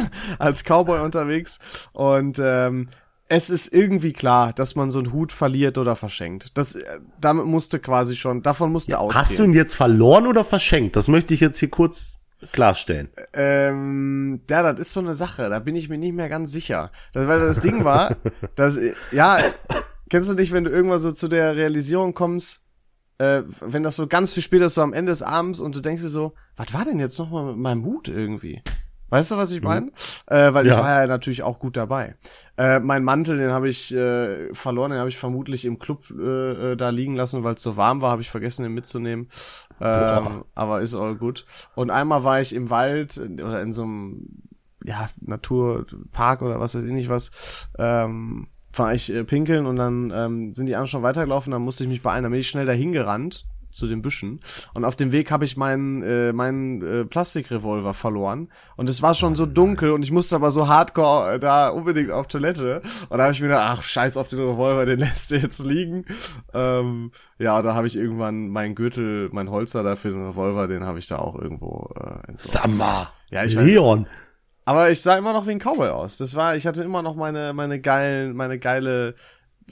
Als 0.38 0.64
Cowboy 0.64 1.00
unterwegs 1.00 1.58
und 1.92 2.38
ähm, 2.40 2.88
es 3.30 3.52
ist 3.52 3.72
irgendwie 3.72 4.12
klar, 4.12 4.54
dass 4.54 4.76
man 4.76 4.90
so 4.90 5.00
einen 5.00 5.14
Hut 5.14 5.32
verliert 5.32 5.78
oder 5.78 5.96
verschenkt. 5.96 6.52
Das 6.56 6.76
äh, 6.76 7.00
damit 7.22 7.46
musste 7.46 7.80
quasi 7.80 8.16
schon, 8.16 8.42
davon 8.42 8.72
musste 8.72 8.98
ausgehen. 9.00 9.22
Hast 9.22 9.40
du 9.40 9.44
ihn 9.44 9.54
jetzt 9.54 9.76
verloren 9.76 10.26
oder 10.26 10.44
verschenkt? 10.44 10.96
Das 10.96 11.08
möchte 11.08 11.34
ich 11.34 11.40
jetzt 11.40 11.60
hier 11.60 11.70
kurz 11.70 12.20
klarstellen. 12.52 13.10
Ähm, 13.34 14.42
ja, 14.50 14.64
das 14.64 14.80
ist 14.80 14.94
so 14.94 15.00
eine 15.00 15.14
Sache, 15.14 15.50
da 15.50 15.60
bin 15.60 15.76
ich 15.76 15.90
mir 15.90 15.98
nicht 15.98 16.14
mehr 16.14 16.30
ganz 16.30 16.52
sicher. 16.52 16.92
Das, 17.14 17.28
weil 17.28 17.40
das 17.40 17.62
Ding 17.62 17.84
war, 17.84 18.16
dass, 18.56 18.80
ja, 19.12 19.40
kennst 20.10 20.30
du 20.30 20.34
nicht, 20.34 20.52
wenn 20.52 20.64
du 20.64 20.72
irgendwann 20.72 21.00
so 21.00 21.12
zu 21.12 21.28
der 21.28 21.56
Realisierung 21.56 22.14
kommst, 22.16 22.62
äh, 23.20 23.44
wenn 23.60 23.84
das 23.84 23.96
so 23.96 24.08
ganz 24.08 24.34
viel 24.34 24.44
später 24.44 24.66
ist, 24.66 24.76
so 24.76 24.82
am 24.82 24.94
Ende 24.94 25.12
des 25.12 25.22
Abends 25.22 25.60
und 25.60 25.76
du 25.76 25.82
denkst 25.82 26.02
dir 26.02 26.10
so, 26.10 26.34
was 26.56 26.74
war 26.74 26.86
denn 26.86 27.00
jetzt 27.00 27.20
nochmal 27.20 27.46
mit 27.46 27.58
meinem 27.58 27.86
Hut 27.86 28.08
irgendwie? 28.08 28.64
Weißt 29.10 29.32
du, 29.32 29.38
was 29.38 29.52
ich 29.52 29.62
meine? 29.64 29.92
Äh, 30.28 30.54
weil 30.54 30.66
ich 30.66 30.72
Ja. 30.72 30.82
war 30.82 31.02
ja 31.02 31.08
natürlich 31.08 31.44
auch 31.44 31.60
gut 31.60 31.76
dabei. 31.78 32.16
Äh, 32.58 32.80
mein 32.80 33.04
Mantel, 33.04 33.38
den 33.38 33.52
habe 33.52 33.70
ich 33.70 33.94
äh, 33.94 34.54
verloren, 34.54 34.92
den 34.92 35.00
habe 35.00 35.10
ich 35.10 35.18
vermutlich 35.18 35.66
im 35.66 35.80
Club 35.80 36.06
äh, 36.12 36.74
äh, 36.74 36.76
da 36.76 36.90
liegen 36.90 37.16
lassen, 37.16 37.44
weil 37.44 37.56
es 37.56 37.64
so 37.64 37.78
warm 37.78 38.02
war, 38.02 38.12
habe 38.12 38.22
ich 38.22 38.30
vergessen, 38.30 38.64
den 38.64 38.74
mitzunehmen. 38.74 39.30
Ähm, 39.82 40.44
aber 40.56 40.82
ist 40.82 40.94
all 40.94 41.16
gut. 41.16 41.46
Und 41.76 41.90
einmal 41.90 42.24
war 42.24 42.42
ich 42.42 42.54
im 42.54 42.70
Wald 42.70 43.18
äh, 43.18 43.42
oder 43.42 43.62
in 43.62 43.72
so 43.72 43.84
einem 43.84 44.28
ja, 44.84 45.10
Naturpark 45.22 46.42
oder 46.42 46.60
was 46.60 46.76
weiß 46.76 46.84
ich 46.84 46.92
nicht 46.92 47.10
was, 47.10 47.32
ähm, 47.78 48.48
war 48.74 48.94
ich 48.94 49.12
äh, 49.14 49.24
pinkeln 49.24 49.66
und 49.66 49.76
dann 49.76 50.12
ähm, 50.16 50.54
sind 50.54 50.68
die 50.68 50.76
anderen 50.76 50.88
schon 50.90 51.04
weitergelaufen, 51.04 51.52
dann 51.52 51.62
musste 51.64 51.84
ich 51.84 51.90
mich 51.90 52.02
beeilen, 52.02 52.24
dann 52.24 52.32
bin 52.32 52.42
ich 52.42 52.50
schnell 52.50 52.66
dahin 52.66 52.92
gerannt 52.92 53.46
zu 53.72 53.88
den 53.88 54.02
Büschen 54.02 54.40
und 54.74 54.86
auf 54.86 54.96
dem 54.96 55.12
Weg 55.12 55.32
habe 55.32 55.46
ich 55.46 55.58
meinen 55.58 56.02
äh, 56.04 56.34
meinen 56.34 56.82
äh, 56.82 57.06
Plastikrevolver 57.06 57.94
verloren 57.94 58.50
und 58.78 58.90
es 58.90 59.02
war 59.02 59.14
schon 59.16 59.36
so 59.36 59.46
dunkel 59.46 59.92
und 59.92 60.04
ich 60.04 60.12
musste 60.12 60.36
aber 60.36 60.52
so 60.52 60.68
hardcore 60.68 61.34
äh, 61.34 61.40
da 61.40 61.70
unbedingt 61.70 62.12
auf 62.12 62.28
Toilette 62.28 62.82
und 63.10 63.18
da 63.18 63.24
habe 63.24 63.34
ich 63.34 63.42
mir 63.42 63.48
gedacht, 63.48 63.78
ach 63.78 63.84
scheiß 63.84 64.18
auf 64.18 64.28
den 64.28 64.40
Revolver, 64.40 64.86
den 64.86 65.00
lässt 65.10 65.32
du 65.32 65.36
jetzt 65.38 65.64
liegen. 65.66 66.06
Ähm, 66.54 67.12
ja, 67.38 67.62
da 67.62 67.74
habe 67.76 67.88
ich 67.88 67.96
irgendwann 67.96 68.50
meinen 68.50 68.76
Gürtel, 68.76 69.30
mein 69.32 69.50
Holster 69.50 69.84
da 69.84 69.96
für 69.96 70.10
den 70.10 70.26
Revolver, 70.28 70.68
den 70.68 70.84
habe 70.86 71.00
ich 71.00 71.08
da 71.08 71.20
auch 71.20 71.38
irgendwo 71.40 71.90
äh. 71.96 72.32
Samma. 72.36 73.12
Ja, 73.30 73.44
ich 73.44 73.56
weiß- 73.58 73.64
Leon. 73.64 74.08
Aber 74.66 74.92
ich 74.92 75.02
sah 75.02 75.18
immer 75.18 75.34
noch 75.34 75.48
wie 75.48 75.52
ein 75.52 75.60
Cowboy 75.60 75.90
aus. 75.90 76.18
Das 76.18 76.36
war, 76.36 76.56
ich 76.56 76.68
hatte 76.68 76.84
immer 76.84 77.02
noch 77.02 77.16
meine, 77.16 77.54
meine 77.54 77.80
geilen, 77.80 78.36
meine 78.36 78.60
geile 78.60 79.16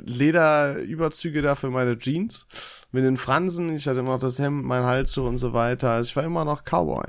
Lederüberzüge 0.06 1.42
da 1.42 1.56
für 1.56 1.70
meine 1.70 1.98
Jeans. 1.98 2.48
Mit 2.92 3.04
den 3.04 3.18
Fransen. 3.18 3.76
Ich 3.76 3.88
hatte 3.88 4.00
immer 4.00 4.12
noch 4.14 4.20
das 4.20 4.40
Hemd, 4.40 4.64
mein 4.66 4.84
Halstuch 4.84 5.26
und 5.28 5.38
so 5.38 5.54
weiter. 5.54 5.92
Also 5.92 6.10
ich 6.10 6.16
war 6.16 6.24
immer 6.24 6.46
noch 6.46 6.64
Cowboy. 6.64 7.06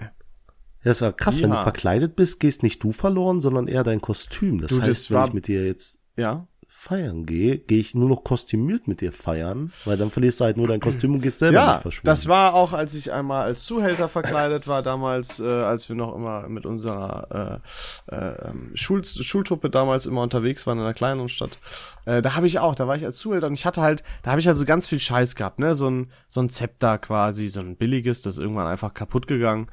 Ja, 0.85 0.91
ist 0.93 1.01
ja 1.01 1.13
krass, 1.13 1.43
wenn 1.43 1.51
du 1.51 1.57
Ja. 1.57 1.63
verkleidet 1.63 2.17
bist, 2.17 2.41
gehst 2.41 2.63
nicht 2.63 2.83
du 2.83 2.93
verloren, 2.93 3.41
sondern 3.41 3.67
eher 3.69 3.83
dein 3.85 4.01
Kostüm. 4.01 4.61
Das 4.61 4.71
Du, 4.71 4.79
das 4.79 4.89
heißt, 4.89 5.11
wenn 5.11 5.17
war- 5.19 5.29
ich 5.29 5.35
mit 5.35 5.47
dir 5.49 5.67
jetzt 5.67 5.99
Ja. 6.17 6.47
Feiern 6.81 7.27
gehe, 7.27 7.59
gehe 7.59 7.81
ich 7.81 7.97
nur 7.97 8.09
noch 8.09 8.23
kostümiert 8.23 8.87
mit 8.87 9.01
dir 9.01 9.11
feiern, 9.11 9.73
weil 9.85 9.97
dann 9.97 10.13
verlierst 10.13 10.39
du 10.39 10.45
halt 10.45 10.57
nur 10.57 10.69
dein 10.69 10.79
Kostüm 10.79 11.13
und 11.15 11.23
gehst 11.23 11.41
selber 11.41 11.55
Ja, 11.57 11.73
nicht 11.73 11.83
verschwunden. 11.83 12.07
das 12.07 12.29
war 12.29 12.55
auch, 12.55 12.73
als 12.73 12.95
ich 12.95 13.13
einmal 13.13 13.43
als 13.43 13.65
Zuhälter 13.65 14.09
verkleidet 14.09 14.69
war, 14.69 14.83
damals, 14.83 15.41
äh, 15.41 15.49
als 15.49 15.89
wir 15.89 15.97
noch 15.97 16.15
immer 16.15 16.49
mit 16.49 16.67
unserer 16.67 17.61
äh, 18.09 18.15
äh, 18.15 18.53
Schul 18.75 19.05
Schultruppe 19.05 19.71
damals 19.71 20.07
immer 20.07 20.23
unterwegs 20.23 20.69
waren 20.69 20.79
in 20.79 20.85
einer 20.85 20.95
kleineren 20.95 21.29
Stadt. 21.29 21.59
Äh, 22.07 22.23
da 22.23 22.37
habe 22.37 22.47
ich 22.47 22.61
auch, 22.61 22.77
da 22.77 22.87
war 22.87 22.95
ich 22.95 23.05
als 23.05 23.19
Zuhälter 23.19 23.49
und 23.49 23.55
ich 23.55 23.67
hatte 23.67 23.83
halt, 23.83 24.05
da 24.23 24.31
habe 24.31 24.41
ich 24.41 24.47
halt 24.47 24.57
so 24.57 24.65
ganz 24.65 24.87
viel 24.87 25.01
Scheiß 25.01 25.35
gehabt, 25.35 25.59
ne, 25.59 25.75
so 25.75 25.91
ein 25.91 26.13
so 26.29 26.41
ein 26.41 26.49
Zepter 26.49 26.99
quasi, 26.99 27.49
so 27.49 27.59
ein 27.59 27.75
billiges, 27.77 28.23
das 28.23 28.35
ist 28.35 28.39
irgendwann 28.41 28.69
einfach 28.69 28.95
kaputt 28.95 29.27
gegangen, 29.27 29.67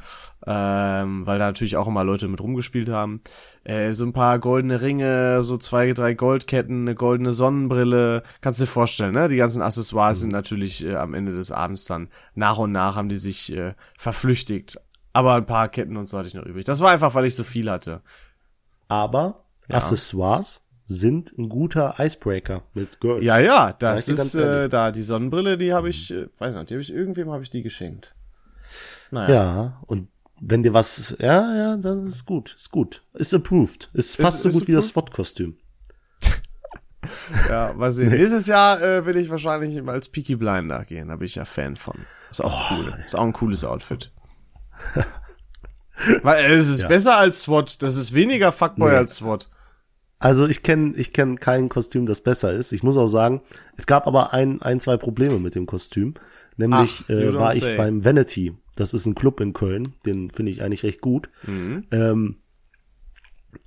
ähm, 0.45 1.25
weil 1.25 1.39
da 1.39 1.47
natürlich 1.47 1.77
auch 1.77 1.87
immer 1.87 2.03
Leute 2.03 2.27
mit 2.27 2.41
rumgespielt 2.41 2.89
haben. 2.89 3.21
Äh, 3.63 3.93
so 3.93 4.05
ein 4.05 4.13
paar 4.13 4.39
goldene 4.39 4.81
Ringe, 4.81 5.43
so 5.43 5.57
zwei, 5.57 5.93
drei 5.93 6.13
Goldketten, 6.13 6.81
eine 6.81 6.95
goldene 6.95 7.31
Sonnenbrille, 7.31 8.23
kannst 8.41 8.59
du 8.59 8.65
dir 8.65 8.71
vorstellen, 8.71 9.13
ne? 9.13 9.27
Die 9.27 9.37
ganzen 9.37 9.61
Accessoires 9.61 10.19
sind 10.19 10.31
natürlich 10.31 10.85
äh, 10.85 10.95
am 10.95 11.13
Ende 11.13 11.35
des 11.35 11.51
Abends 11.51 11.85
dann 11.85 12.09
nach 12.35 12.57
und 12.57 12.71
nach 12.71 12.95
haben 12.95 13.09
die 13.09 13.15
sich 13.15 13.51
äh, 13.51 13.73
verflüchtigt. 13.97 14.79
Aber 15.13 15.35
ein 15.35 15.45
paar 15.45 15.69
Ketten 15.69 15.97
und 15.97 16.09
so 16.09 16.17
hatte 16.17 16.27
ich 16.27 16.33
noch 16.33 16.45
übrig. 16.45 16.65
Das 16.65 16.81
war 16.81 16.91
einfach, 16.91 17.15
weil 17.15 17.25
ich 17.25 17.35
so 17.35 17.43
viel 17.43 17.71
hatte. 17.71 18.01
Aber 18.87 19.45
Accessoires 19.69 20.61
sind 20.87 21.35
ein 21.37 21.49
guter 21.49 21.95
Icebreaker 21.97 22.63
mit 22.73 22.99
Girls. 22.99 23.23
Ja, 23.23 23.39
ja, 23.39 23.73
das 23.73 24.05
ganz 24.05 24.19
ist 24.19 24.35
äh, 24.35 24.69
da 24.69 24.91
die 24.91 25.01
Sonnenbrille, 25.01 25.57
die 25.57 25.73
habe 25.73 25.89
ich, 25.89 26.11
äh, 26.11 26.27
weiß 26.37 26.55
nicht, 26.55 26.69
die 26.69 26.75
habe 26.75 26.81
ich 26.81 26.93
irgendwem 26.93 27.31
habe 27.31 27.41
ich 27.41 27.49
die 27.49 27.63
geschenkt. 27.63 28.13
Naja. 29.11 29.33
Ja, 29.33 29.81
und 29.87 30.09
wenn 30.41 30.63
dir 30.63 30.73
was, 30.73 31.15
ja, 31.19 31.55
ja, 31.55 31.77
dann 31.77 32.07
ist 32.07 32.25
gut, 32.25 32.55
ist 32.57 32.71
gut. 32.71 33.03
Ist 33.13 33.33
approved. 33.33 33.89
Ist 33.93 34.17
fast 34.17 34.41
so 34.43 34.49
ist 34.49 34.55
gut 34.59 34.67
wie 34.67 34.73
das 34.73 34.89
approved? 34.89 35.09
SWAT-Kostüm. 35.09 35.57
Ja, 37.49 37.73
mal 37.77 37.91
sehen. 37.91 38.09
Nächstes 38.09 38.47
Jahr 38.47 38.81
äh, 38.81 39.05
will 39.05 39.15
ich 39.17 39.29
wahrscheinlich 39.29 39.87
als 39.87 40.09
Peaky 40.09 40.35
Blinder 40.37 40.85
gehen. 40.85 41.09
Da 41.09 41.15
bin 41.17 41.25
ich 41.27 41.35
ja 41.35 41.45
Fan 41.45 41.75
von. 41.75 41.93
Ist 42.31 42.43
auch 42.43 42.71
cool. 42.71 42.93
Ist 43.05 43.15
auch 43.15 43.21
ein 43.23 43.31
cooles 43.33 43.63
Outfit. 43.63 44.11
Weil 46.23 46.45
äh, 46.45 46.53
es 46.55 46.67
ist 46.67 46.81
Ja. 46.81 46.87
besser 46.87 47.15
als 47.17 47.41
SWAT. 47.43 47.81
Das 47.83 47.95
ist 47.95 48.13
weniger 48.13 48.51
Fuckboy 48.51 48.89
Nee. 48.91 48.97
als 48.97 49.15
SWAT. 49.17 49.49
Also 50.17 50.47
ich 50.47 50.63
kenne 50.63 50.93
ich 50.95 51.13
kenn 51.13 51.39
kein 51.39 51.69
Kostüm, 51.69 52.05
das 52.05 52.21
besser 52.21 52.53
ist. 52.53 52.71
Ich 52.71 52.83
muss 52.83 52.97
auch 52.97 53.07
sagen, 53.07 53.41
es 53.77 53.85
gab 53.85 54.07
aber 54.07 54.33
ein, 54.33 54.61
ein 54.61 54.79
zwei 54.79 54.97
Probleme 54.97 55.39
mit 55.39 55.55
dem 55.55 55.65
Kostüm. 55.67 56.15
Nämlich 56.57 57.03
Ach, 57.05 57.09
äh, 57.09 57.33
war 57.35 57.53
ich 57.53 57.61
say. 57.63 57.77
beim 57.77 58.03
Vanity. 58.03 58.57
Das 58.75 58.93
ist 58.93 59.05
ein 59.05 59.15
Club 59.15 59.39
in 59.39 59.53
Köln. 59.53 59.93
Den 60.05 60.29
finde 60.31 60.51
ich 60.51 60.61
eigentlich 60.61 60.83
recht 60.83 61.01
gut. 61.01 61.29
Mhm. 61.47 61.85
Ähm, 61.91 62.37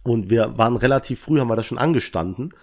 und 0.03 0.31
wir 0.31 0.59
waren 0.59 0.77
relativ 0.77 1.21
früh, 1.21 1.41
haben 1.41 1.49
wir 1.49 1.57
da 1.57 1.63
schon 1.63 1.79
angestanden. 1.79 2.55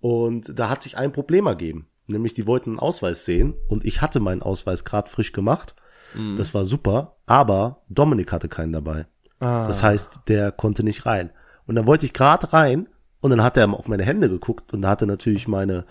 Und 0.00 0.58
da 0.58 0.68
hat 0.68 0.82
sich 0.82 0.96
ein 0.98 1.12
Problem 1.12 1.46
ergeben. 1.46 1.86
Nämlich, 2.06 2.34
die 2.34 2.46
wollten 2.46 2.70
einen 2.70 2.78
Ausweis 2.80 3.24
sehen. 3.24 3.54
Und 3.68 3.84
ich 3.84 4.02
hatte 4.02 4.20
meinen 4.20 4.42
Ausweis 4.42 4.84
gerade 4.84 5.08
frisch 5.08 5.32
gemacht. 5.32 5.76
Mhm. 6.14 6.36
Das 6.36 6.54
war 6.54 6.64
super. 6.64 7.16
Aber 7.26 7.82
Dominik 7.88 8.32
hatte 8.32 8.48
keinen 8.48 8.72
dabei. 8.72 9.06
Ah. 9.38 9.66
Das 9.66 9.82
heißt, 9.82 10.22
der 10.28 10.50
konnte 10.52 10.82
nicht 10.82 11.06
rein. 11.06 11.30
Und 11.66 11.76
dann 11.76 11.86
wollte 11.86 12.04
ich 12.04 12.12
gerade 12.12 12.52
rein. 12.52 12.88
Und 13.20 13.30
dann 13.30 13.44
hat 13.44 13.56
er 13.56 13.72
auf 13.72 13.86
meine 13.86 14.02
Hände 14.02 14.28
geguckt. 14.28 14.72
Und 14.72 14.82
da 14.82 14.88
hatte 14.88 15.06
natürlich 15.06 15.46
meine 15.46 15.86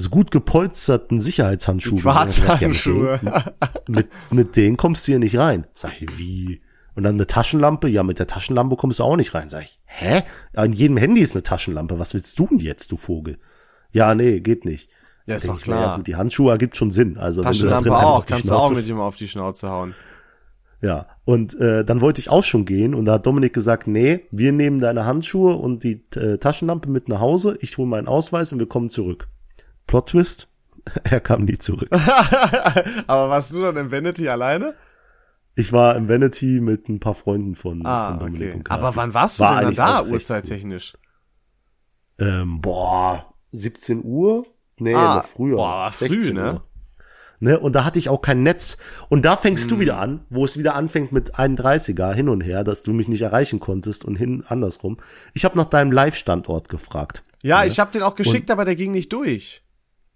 so 0.00 0.10
gut 0.10 0.30
gepolsterten 0.30 1.20
Sicherheitshandschuhe. 1.20 2.00
Quarzhandschuhe. 2.00 3.20
Ja, 3.22 3.44
mit, 3.86 3.96
mit, 3.96 4.08
mit 4.32 4.56
denen 4.56 4.76
kommst 4.76 5.06
du 5.06 5.12
hier 5.12 5.18
nicht 5.18 5.38
rein. 5.38 5.66
Sag 5.74 6.00
ich, 6.00 6.18
wie? 6.18 6.60
Und 6.94 7.04
dann 7.04 7.14
eine 7.14 7.26
Taschenlampe? 7.26 7.88
Ja, 7.88 8.02
mit 8.02 8.18
der 8.18 8.26
Taschenlampe 8.26 8.76
kommst 8.76 8.98
du 8.98 9.04
auch 9.04 9.16
nicht 9.16 9.34
rein. 9.34 9.50
Sag 9.50 9.62
ich, 9.62 9.78
hä? 9.84 10.22
Ja, 10.54 10.64
in 10.64 10.72
jedem 10.72 10.96
Handy 10.96 11.20
ist 11.20 11.34
eine 11.34 11.42
Taschenlampe. 11.42 11.98
Was 11.98 12.14
willst 12.14 12.38
du 12.38 12.46
denn 12.46 12.58
jetzt, 12.58 12.90
du 12.92 12.96
Vogel? 12.96 13.38
Ja, 13.92 14.14
nee, 14.14 14.40
geht 14.40 14.64
nicht. 14.64 14.90
Ja, 15.26 15.36
ist 15.36 15.46
doch 15.48 15.60
ich 15.60 15.66
mir, 15.66 15.74
klar. 15.74 15.82
Ja, 15.82 15.96
gut, 15.96 16.06
die 16.06 16.16
Handschuhe 16.16 16.50
ergibt 16.50 16.76
schon 16.76 16.90
Sinn. 16.90 17.16
Also 17.18 17.44
wenn 17.44 17.52
du 17.52 17.58
da 17.58 17.80
Taschenlampe 17.80 17.88
drin 17.90 17.98
auch. 17.98 18.26
Kannst 18.26 18.50
du 18.50 18.54
auch 18.54 18.70
Schnauze- 18.70 18.74
mit 18.74 18.86
ihm 18.88 18.98
auf 19.00 19.16
die 19.16 19.28
Schnauze 19.28 19.68
hauen. 19.70 19.94
ja, 20.80 21.06
und 21.24 21.54
äh, 21.60 21.84
dann 21.84 22.00
wollte 22.00 22.20
ich 22.20 22.30
auch 22.30 22.44
schon 22.44 22.64
gehen 22.64 22.94
und 22.94 23.04
da 23.04 23.14
hat 23.14 23.26
Dominik 23.26 23.52
gesagt, 23.52 23.86
nee, 23.86 24.26
wir 24.30 24.52
nehmen 24.52 24.80
deine 24.80 25.04
Handschuhe 25.04 25.54
und 25.54 25.84
die 25.84 26.04
äh, 26.16 26.38
Taschenlampe 26.38 26.88
mit 26.90 27.08
nach 27.08 27.20
Hause, 27.20 27.58
ich 27.60 27.76
hole 27.78 27.88
meinen 27.88 28.08
Ausweis 28.08 28.52
und 28.52 28.58
wir 28.58 28.68
kommen 28.68 28.88
zurück. 28.90 29.28
Plot 29.88 30.10
Twist, 30.10 30.46
er 31.04 31.18
kam 31.20 31.42
nie 31.44 31.58
zurück. 31.58 31.88
Aber 33.08 33.28
warst 33.30 33.52
du 33.52 33.62
dann 33.62 33.76
im 33.76 33.90
Vanity 33.90 34.28
alleine? 34.28 34.74
Ich 35.56 35.72
war 35.72 35.96
im 35.96 36.08
Vanity 36.08 36.60
mit 36.60 36.88
ein 36.88 37.00
paar 37.00 37.16
Freunden 37.16 37.56
von, 37.56 37.84
Ah, 37.84 38.10
von 38.10 38.20
Dominik 38.20 38.48
okay. 38.50 38.56
und 38.58 38.64
Kathi. 38.64 38.80
Aber 38.80 38.94
wann 38.94 39.12
warst 39.12 39.40
du 39.40 39.42
War 39.42 39.60
denn 39.64 39.74
da, 39.74 40.04
uhrzeittechnisch? 40.04 40.96
Ähm, 42.20 42.60
boah, 42.60 43.34
17 43.52 44.02
Uhr? 44.04 44.46
Nee, 44.78 44.94
Ah, 44.94 45.16
noch 45.16 45.24
früher. 45.24 45.56
boah, 45.56 45.90
früh, 45.90 46.08
16 46.14 46.34
ne? 46.34 46.52
Uhr. 46.54 46.62
Ne, 47.40 47.58
und 47.60 47.74
da 47.76 47.84
hatte 47.84 48.00
ich 48.00 48.08
auch 48.08 48.20
kein 48.20 48.42
Netz. 48.42 48.78
Und 49.08 49.24
da 49.24 49.36
fängst 49.36 49.64
Hm. 49.64 49.70
du 49.70 49.80
wieder 49.80 49.98
an, 49.98 50.24
wo 50.28 50.44
es 50.44 50.58
wieder 50.58 50.74
anfängt 50.74 51.12
mit 51.12 51.36
31er 51.36 52.12
hin 52.12 52.28
und 52.28 52.40
her, 52.40 52.64
dass 52.64 52.82
du 52.82 52.92
mich 52.92 53.06
nicht 53.06 53.22
erreichen 53.22 53.60
konntest 53.60 54.04
und 54.04 54.16
hin 54.16 54.44
andersrum. 54.48 54.98
Ich 55.34 55.44
habe 55.44 55.56
nach 55.56 55.66
deinem 55.66 55.92
Live-Standort 55.92 56.68
gefragt. 56.68 57.22
Ja, 57.42 57.64
ich 57.64 57.78
habe 57.78 57.92
den 57.92 58.02
auch 58.02 58.16
geschickt, 58.16 58.50
aber 58.50 58.64
der 58.64 58.74
ging 58.74 58.90
nicht 58.90 59.12
durch. 59.12 59.62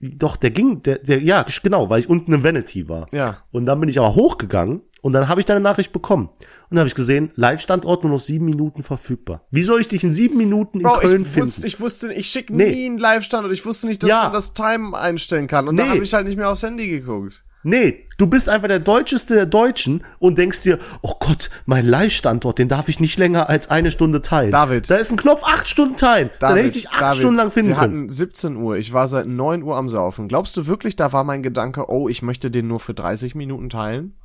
Doch, 0.02 0.36
der 0.36 0.50
ging, 0.50 0.82
der, 0.82 0.98
der, 0.98 1.22
ja, 1.22 1.46
genau, 1.62 1.88
weil 1.88 2.00
ich 2.00 2.08
unten 2.08 2.32
im 2.32 2.42
Vanity 2.42 2.88
war. 2.88 3.06
Ja. 3.12 3.38
Und 3.52 3.66
dann 3.66 3.78
bin 3.80 3.88
ich 3.88 3.98
aber 4.00 4.14
hochgegangen 4.16 4.82
Und 5.00 5.12
dann 5.14 5.28
habe 5.28 5.40
ich 5.40 5.46
deine 5.46 5.58
Nachricht 5.60 5.92
bekommen. 5.92 6.26
Und 6.28 6.42
dann 6.70 6.78
habe 6.80 6.88
ich 6.88 6.94
gesehen, 6.94 7.32
Live-Standort 7.34 8.04
nur 8.04 8.12
noch 8.12 8.20
sieben 8.20 8.44
Minuten 8.44 8.82
verfügbar. 8.84 9.44
Wie 9.50 9.62
soll 9.64 9.80
ich 9.80 9.88
dich 9.88 10.04
in 10.04 10.12
sieben 10.12 10.36
Minuten 10.38 10.78
in 10.78 10.84
Bro, 10.84 10.98
Köln 11.00 11.22
ich 11.22 11.28
finden? 11.28 11.46
wusste, 11.48 11.66
ich 11.66 11.80
wusste, 11.80 12.12
ich 12.12 12.26
schicke 12.28 12.54
Nee. 12.54 12.70
nie 12.70 12.86
einen 12.86 12.98
Live-Standort. 12.98 13.52
Ich 13.52 13.66
wusste 13.66 13.88
nicht, 13.88 14.02
dass 14.04 14.10
Ja. 14.10 14.22
man 14.24 14.32
das 14.32 14.54
Time 14.54 14.96
einstellen 14.96 15.48
kann. 15.48 15.66
Und 15.68 15.76
da 15.76 15.84
Nee. 15.84 15.90
habe 15.90 16.04
ich 16.04 16.14
halt 16.14 16.26
nicht 16.28 16.36
mehr 16.36 16.48
aufs 16.50 16.62
Handy 16.62 16.88
geguckt. 16.88 17.42
Nee, 17.64 18.08
du 18.18 18.26
bist 18.26 18.48
einfach 18.48 18.68
der 18.68 18.80
Deutscheste 18.80 19.34
der 19.34 19.46
Deutschen 19.46 20.04
und 20.18 20.36
denkst 20.36 20.62
dir, 20.62 20.78
oh 21.00 21.14
Gott, 21.20 21.50
mein 21.64 21.86
Live-Standort, 21.86 22.58
den 22.58 22.68
darf 22.68 22.88
ich 22.88 22.98
nicht 22.98 23.18
länger 23.18 23.48
als 23.48 23.70
eine 23.70 23.90
Stunde 23.90 24.20
teilen. 24.20 24.50
David. 24.50 24.90
Da 24.90 24.96
ist 24.96 25.12
ein 25.12 25.16
Knopf, 25.16 25.42
acht 25.44 25.68
Stunden 25.68 25.96
teilen. 25.96 26.30
Dann 26.40 26.56
hätte 26.56 26.66
ich 26.66 26.72
dich 26.72 26.90
acht 26.90 27.00
David, 27.00 27.18
Stunden 27.18 27.36
lang 27.36 27.50
finden 27.50 27.70
wir 27.70 27.76
können. 27.76 28.02
hatten 28.02 28.08
17 28.08 28.56
Uhr. 28.56 28.76
Ich 28.76 28.92
war 28.92 29.06
seit 29.06 29.26
9 29.26 29.62
Uhr 29.62 29.76
am 29.76 29.88
Saufen. 29.88 30.26
Glaubst 30.28 30.56
du 30.56 30.66
wirklich, 30.66 30.96
da 30.96 31.12
war 31.12 31.22
mein 31.24 31.42
Gedanke, 31.42 31.88
oh, 31.88 32.08
ich 32.08 32.22
möchte 32.22 32.50
den 32.50 32.66
nur 32.66 32.80
für 32.80 32.94
30 32.94 33.34
Minuten 33.34 33.70
teilen? 33.70 34.16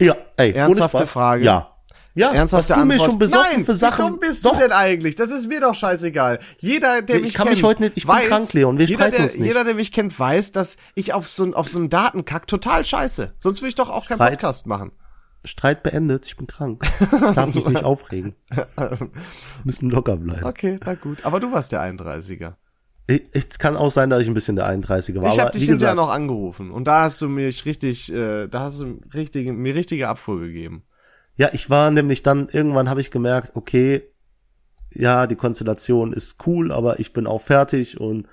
Ja, 0.00 0.16
ey, 0.36 0.52
Ernsthafte. 0.52 1.04
Frage? 1.04 1.44
Ja. 1.44 1.71
Ja, 2.14 2.32
Ernsthafte 2.32 2.70
was 2.74 2.78
du 2.78 2.84
mir 2.84 2.92
Antwort. 2.94 3.10
schon 3.10 3.18
besoffen 3.18 3.50
Nein, 3.56 3.64
für 3.64 3.74
Sachen. 3.74 4.04
wie 4.06 4.10
dumm 4.10 4.18
bist 4.20 4.44
Doch, 4.44 4.52
du 4.54 4.58
denn 4.60 4.72
eigentlich? 4.72 5.16
Das 5.16 5.30
ist 5.30 5.48
mir 5.48 5.60
doch 5.60 5.74
scheißegal. 5.74 6.40
Jeder, 6.58 7.00
der 7.00 7.16
Ich 7.16 7.22
mich 7.22 7.34
kann 7.34 7.46
kennt, 7.46 7.56
mich 7.56 7.64
heute 7.64 7.82
nicht- 7.82 7.96
ich 7.96 8.04
bin 8.06 8.14
weiß, 8.14 8.28
krank, 8.28 8.52
Leon, 8.52 8.78
wir 8.78 8.84
jeder, 8.84 9.10
der, 9.10 9.20
uns 9.24 9.34
nicht. 9.36 9.46
jeder, 9.46 9.64
der 9.64 9.74
mich 9.74 9.92
kennt, 9.92 10.18
weiß, 10.18 10.52
dass 10.52 10.76
ich 10.94 11.14
auf 11.14 11.28
so, 11.30 11.52
auf 11.54 11.68
so 11.68 11.78
einem 11.78 11.88
Datenkack 11.88 12.46
total 12.46 12.84
scheiße. 12.84 13.32
Sonst 13.38 13.60
würde 13.62 13.68
ich 13.70 13.74
doch 13.76 13.88
auch 13.88 14.06
keinen 14.08 14.18
Podcast 14.18 14.66
machen. 14.66 14.92
Streit 15.44 15.82
beendet, 15.82 16.26
ich 16.26 16.36
bin 16.36 16.46
krank. 16.46 16.84
Ich 17.00 17.32
darf 17.34 17.54
mich 17.54 17.66
nicht 17.66 17.82
aufregen. 17.82 18.34
Müssen 19.64 19.90
locker 19.90 20.16
bleiben. 20.16 20.44
Okay, 20.44 20.78
na 20.84 20.94
gut. 20.94 21.24
Aber 21.24 21.40
du 21.40 21.50
warst 21.52 21.72
der 21.72 21.80
31er. 21.82 22.54
Ich- 23.06 23.22
Es 23.32 23.58
kann 23.58 23.76
auch 23.76 23.90
sein, 23.90 24.10
dass 24.10 24.20
ich 24.22 24.28
ein 24.28 24.34
bisschen 24.34 24.56
der 24.56 24.68
31er 24.68 25.20
war. 25.22 25.32
Ich 25.32 25.40
habe 25.40 25.50
dich 25.50 25.64
hinterher 25.64 25.94
noch 25.94 26.10
angerufen 26.10 26.70
und 26.70 26.86
da 26.86 27.02
hast 27.04 27.20
du 27.22 27.28
mich 27.28 27.64
richtig, 27.64 28.12
äh, 28.12 28.46
da 28.48 28.60
hast 28.60 28.80
du 28.80 29.00
richtig, 29.14 29.50
mir 29.50 29.74
richtige 29.74 30.08
Abfuhr 30.08 30.40
gegeben. 30.40 30.84
Ja, 31.36 31.50
ich 31.52 31.70
war 31.70 31.90
nämlich 31.90 32.22
dann, 32.22 32.48
irgendwann 32.50 32.90
habe 32.90 33.00
ich 33.00 33.10
gemerkt, 33.10 33.52
okay, 33.54 34.02
ja, 34.90 35.26
die 35.26 35.36
Konstellation 35.36 36.12
ist 36.12 36.46
cool, 36.46 36.70
aber 36.70 37.00
ich 37.00 37.12
bin 37.12 37.26
auch 37.26 37.40
fertig 37.40 37.98
und 37.98 38.26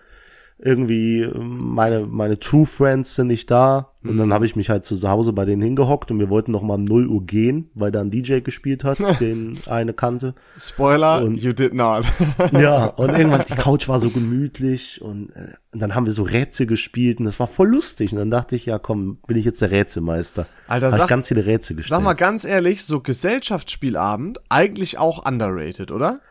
irgendwie 0.62 1.30
meine, 1.36 2.06
meine 2.06 2.38
True 2.40 2.66
Friends 2.66 3.16
sind 3.16 3.28
nicht 3.28 3.50
da. 3.50 3.94
Und 4.02 4.14
Mhm. 4.14 4.18
dann 4.18 4.34
habe 4.34 4.46
ich 4.46 4.56
mich 4.56 4.70
halt 4.70 4.86
zu 4.86 4.96
Hause 5.10 5.34
bei 5.34 5.44
denen 5.44 5.62
hingehockt 5.62 6.10
und 6.10 6.20
wir 6.20 6.30
wollten 6.30 6.54
noch 6.54 6.62
mal 6.62 6.76
um 6.76 6.86
0 6.86 7.08
Uhr 7.08 7.26
gehen, 7.26 7.70
weil 7.74 7.92
da 7.92 8.00
ein 8.00 8.10
DJ 8.12 8.40
gespielt 8.40 8.86
hat, 8.86 8.98
den 9.20 9.58
eine 9.68 9.94
kannte. 9.94 10.36
Spoiler, 10.58 11.22
Und- 11.22 11.36
you 11.36 11.52
did 11.52 11.74
not. 11.74 12.06
Ja, 12.54 12.86
und 12.86 13.10
irgendwann, 13.10 13.44
die 13.50 13.54
Couch 13.58 13.90
war 13.90 14.00
so 14.00 14.10
gemütlich 14.10 15.02
und, 15.02 15.32
äh, 15.36 15.48
und 15.74 15.82
dann 15.82 15.96
haben 15.96 16.06
wir 16.06 16.14
so 16.14 16.24
Rätsel 16.24 16.66
gespielt 16.66 17.20
und 17.20 17.26
das 17.26 17.40
war 17.42 17.48
voll 17.48 17.68
lustig. 17.70 18.14
Und 18.14 18.20
dann 18.20 18.32
dachte 18.32 18.56
ich, 18.56 18.66
ja 18.66 18.80
komm, 18.80 19.18
bin 19.28 19.36
ich 19.36 19.44
jetzt 19.44 19.62
der 19.62 19.72
Rätselmeister. 19.72 20.46
Alter, 20.68 20.92
sag- 20.92 21.10
ganz 21.10 21.28
viele 21.28 21.46
Rätsel 21.46 21.76
gestellt. 21.76 21.98
Sag 21.98 22.04
mal 22.04 22.14
ganz 22.14 22.46
ehrlich, 22.46 22.86
so 22.86 23.02
Gesellschaftsspielabend, 23.02 24.40
eigentlich 24.50 24.98
auch 24.98 25.26
underrated, 25.26 25.92
oder? 25.92 26.22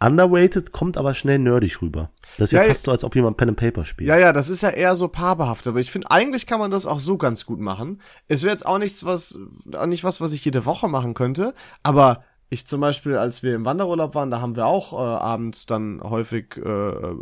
Underrated 0.00 0.72
kommt 0.72 0.96
aber 0.96 1.14
schnell 1.14 1.38
nerdig 1.38 1.82
rüber. 1.82 2.10
Das 2.36 2.48
ist 2.48 2.52
ja, 2.52 2.62
Ja, 2.62 2.68
fast 2.68 2.84
so, 2.84 2.90
als 2.92 3.04
ob 3.04 3.14
jemand 3.16 3.36
Pen 3.36 3.48
and 3.48 3.58
Paper 3.58 3.84
spielt. 3.84 4.08
Ja, 4.08 4.16
ja, 4.16 4.32
das 4.32 4.48
ist 4.48 4.62
ja 4.62 4.70
eher 4.70 4.94
so 4.96 5.08
paarbehaft, 5.08 5.66
aber 5.66 5.80
ich 5.80 5.90
finde, 5.90 6.10
eigentlich 6.10 6.46
kann 6.46 6.60
man 6.60 6.70
das 6.70 6.86
auch 6.86 7.00
so 7.00 7.16
ganz 7.16 7.46
gut 7.46 7.58
machen. 7.58 8.00
Es 8.28 8.42
wäre 8.42 8.52
jetzt 8.52 8.66
auch 8.66 8.78
nichts, 8.78 9.04
was, 9.04 9.38
auch 9.76 9.86
nicht 9.86 10.04
was, 10.04 10.20
was 10.20 10.32
ich 10.32 10.44
jede 10.44 10.64
Woche 10.64 10.88
machen 10.88 11.14
könnte, 11.14 11.54
aber 11.82 12.22
ich 12.50 12.66
zum 12.66 12.80
Beispiel, 12.80 13.16
als 13.16 13.42
wir 13.42 13.54
im 13.54 13.66
Wanderurlaub 13.66 14.14
waren, 14.14 14.30
da 14.30 14.40
haben 14.40 14.56
wir 14.56 14.64
auch 14.64 14.94
äh, 14.94 14.96
abends 14.96 15.66
dann 15.66 16.00
häufig, 16.02 16.56
äh, 16.56 16.68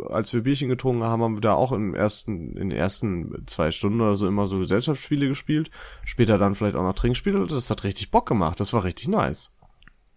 als 0.07 0.31
wir 0.31 0.43
Bierchen 0.43 0.69
getrunken 0.69 1.03
haben, 1.03 1.21
haben 1.21 1.35
wir 1.35 1.41
da 1.41 1.53
auch 1.53 1.73
im 1.73 1.93
ersten, 1.95 2.55
in 2.55 2.69
den 2.69 2.79
ersten 2.79 3.43
zwei 3.45 3.71
Stunden 3.71 3.99
oder 3.99 4.15
so 4.15 4.25
immer 4.25 4.47
so 4.47 4.59
Gesellschaftsspiele 4.59 5.27
gespielt. 5.27 5.69
Später 6.05 6.37
dann 6.37 6.55
vielleicht 6.55 6.77
auch 6.77 6.83
noch 6.83 6.95
Trinkspiele. 6.95 7.45
Das 7.45 7.69
hat 7.69 7.83
richtig 7.83 8.09
Bock 8.09 8.25
gemacht. 8.25 8.59
Das 8.61 8.71
war 8.71 8.85
richtig 8.85 9.09
nice. 9.09 9.51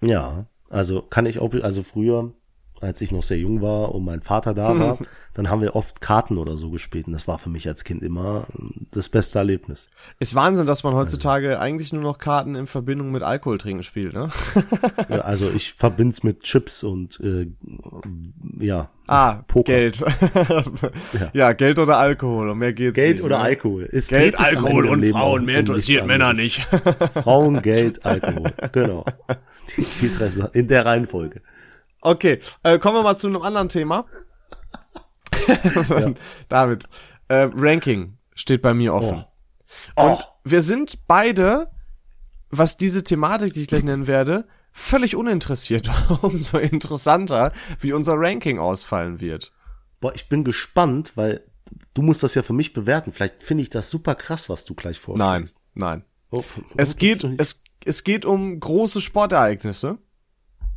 Ja, 0.00 0.46
also 0.68 1.02
kann 1.02 1.26
ich 1.26 1.40
auch, 1.40 1.52
also 1.60 1.82
früher, 1.82 2.32
als 2.80 3.00
ich 3.00 3.12
noch 3.12 3.22
sehr 3.22 3.38
jung 3.38 3.60
war 3.60 3.94
und 3.94 4.04
mein 4.04 4.22
Vater 4.22 4.54
da 4.54 4.78
war, 4.78 4.98
dann 5.34 5.50
haben 5.50 5.60
wir 5.60 5.76
oft 5.76 6.00
Karten 6.00 6.38
oder 6.38 6.56
so 6.56 6.70
gespielt 6.70 7.06
und 7.06 7.12
das 7.12 7.28
war 7.28 7.38
für 7.38 7.50
mich 7.50 7.68
als 7.68 7.84
Kind 7.84 8.02
immer 8.02 8.46
das 8.90 9.08
beste 9.08 9.38
Erlebnis. 9.38 9.88
Ist 10.18 10.34
Wahnsinn, 10.34 10.66
dass 10.66 10.82
man 10.82 10.94
heutzutage 10.94 11.60
eigentlich 11.60 11.92
nur 11.92 12.02
noch 12.02 12.18
Karten 12.18 12.54
in 12.54 12.66
Verbindung 12.66 13.10
mit 13.12 13.22
Alkohol 13.22 13.58
trinken 13.58 13.82
spielt, 13.82 14.14
ne? 14.14 14.30
Ja, 15.08 15.20
also 15.20 15.50
ich 15.54 15.74
verbind's 15.74 16.22
mit 16.22 16.42
Chips 16.42 16.82
und 16.82 17.20
äh, 17.20 17.46
ja, 18.58 18.88
Ah, 19.12 19.42
Poker. 19.48 19.72
Geld. 19.72 20.04
ja. 21.32 21.52
Geld 21.52 21.80
oder 21.80 21.98
Alkohol 21.98 22.48
und 22.48 22.58
mehr 22.58 22.72
geht's 22.72 22.94
Geld 22.94 23.16
nicht. 23.16 23.24
oder 23.24 23.38
ne? 23.38 23.42
Alkohol. 23.44 23.88
Es 23.90 24.06
Geld, 24.06 24.38
Alkohol 24.38 24.86
und 24.86 25.00
Leben 25.00 25.18
Frauen. 25.18 25.44
Mehr 25.44 25.58
interessiert 25.58 26.06
Männer 26.06 26.32
nicht. 26.32 26.60
Frauen, 27.14 27.60
Geld, 27.60 28.06
Alkohol. 28.06 28.52
Genau. 28.70 29.04
Die, 29.76 29.84
die 30.00 30.58
in 30.58 30.68
der 30.68 30.86
Reihenfolge. 30.86 31.42
Okay, 32.00 32.40
äh, 32.62 32.78
kommen 32.78 32.96
wir 32.96 33.02
mal 33.02 33.16
zu 33.16 33.26
einem 33.26 33.42
anderen 33.42 33.68
Thema. 33.68 34.06
David, 36.48 36.88
äh, 37.28 37.48
Ranking 37.52 38.16
steht 38.34 38.62
bei 38.62 38.74
mir 38.74 38.94
offen. 38.94 39.24
Oh. 39.96 40.02
Und 40.10 40.26
wir 40.44 40.62
sind 40.62 41.06
beide, 41.06 41.70
was 42.50 42.76
diese 42.76 43.04
Thematik, 43.04 43.52
die 43.52 43.62
ich 43.62 43.68
gleich 43.68 43.84
nennen 43.84 44.06
werde, 44.06 44.46
völlig 44.72 45.16
uninteressiert. 45.16 45.90
Umso 46.22 46.58
interessanter, 46.58 47.52
wie 47.78 47.92
unser 47.92 48.14
Ranking 48.16 48.58
ausfallen 48.58 49.20
wird. 49.20 49.52
Boah, 50.00 50.14
ich 50.14 50.28
bin 50.28 50.44
gespannt, 50.44 51.12
weil 51.16 51.44
du 51.94 52.02
musst 52.02 52.22
das 52.22 52.34
ja 52.34 52.42
für 52.42 52.52
mich 52.52 52.72
bewerten. 52.72 53.12
Vielleicht 53.12 53.42
finde 53.42 53.62
ich 53.62 53.70
das 53.70 53.90
super 53.90 54.14
krass, 54.14 54.48
was 54.48 54.64
du 54.64 54.74
gleich 54.74 54.96
Nein, 55.06 55.46
vorschlägst. 55.46 55.56
nein. 55.74 56.04
Oh, 56.30 56.44
Es 56.76 56.94
oh, 56.94 56.98
geht, 56.98 57.24
es, 57.38 57.62
es 57.84 58.04
geht 58.04 58.24
um 58.24 58.58
große 58.58 59.00
Sportereignisse. 59.00 59.98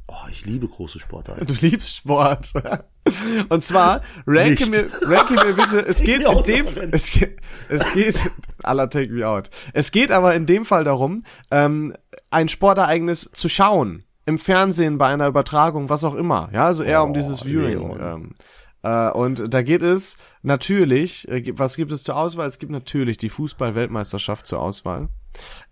Oh, 0.08 0.28
ich 0.30 0.46
liebe 0.46 0.68
große 0.68 1.00
Sportarten. 1.00 1.46
Du 1.46 1.54
liebst 1.62 1.96
Sport. 1.98 2.54
Und 3.50 3.64
zwar, 3.64 4.02
ranke 4.28 4.70
Nicht. 4.70 4.70
mir, 4.70 4.88
ranke 5.02 5.34
mir 5.34 5.54
bitte, 5.54 5.80
es 5.80 6.00
geht 6.04 6.24
in 6.26 6.44
dem, 6.44 6.68
es 6.92 7.12
geht, 7.12 7.38
es 7.70 7.94
geht, 7.94 8.32
Allah 8.64 8.88
take 8.88 9.12
me 9.12 9.28
out. 9.28 9.50
Es 9.74 9.92
geht 9.92 10.12
aber 10.12 10.36
in 10.36 10.46
dem 10.46 10.66
Fall 10.66 10.84
darum, 10.84 11.24
ähm, 11.52 11.96
ein 12.32 12.50
Sportereignis 12.50 13.30
zu 13.34 13.50
schauen. 13.50 14.04
Im 14.26 14.40
Fernsehen, 14.40 14.98
bei 14.98 15.08
einer 15.08 15.28
Übertragung, 15.28 15.90
was 15.90 16.06
auch 16.06 16.16
immer. 16.16 16.50
Ja, 16.54 16.66
also 16.68 16.84
eher 16.84 17.04
um 17.04 17.10
Oh, 17.12 17.14
dieses 17.14 17.44
Viewing. 17.44 18.00
Ähm, 18.00 18.34
äh, 18.82 19.10
und 19.12 19.54
da 19.54 19.62
geht 19.62 19.82
es 19.82 20.16
natürlich, 20.44 21.28
äh, 21.28 21.44
was 21.58 21.76
gibt 21.76 21.92
es 21.92 22.04
zur 22.04 22.16
Auswahl? 22.16 22.48
Es 22.48 22.58
gibt 22.60 22.72
natürlich 22.72 23.18
die 23.18 23.30
Fußball-Weltmeisterschaft 23.30 24.48
zur 24.48 24.62
Auswahl. 24.62 25.10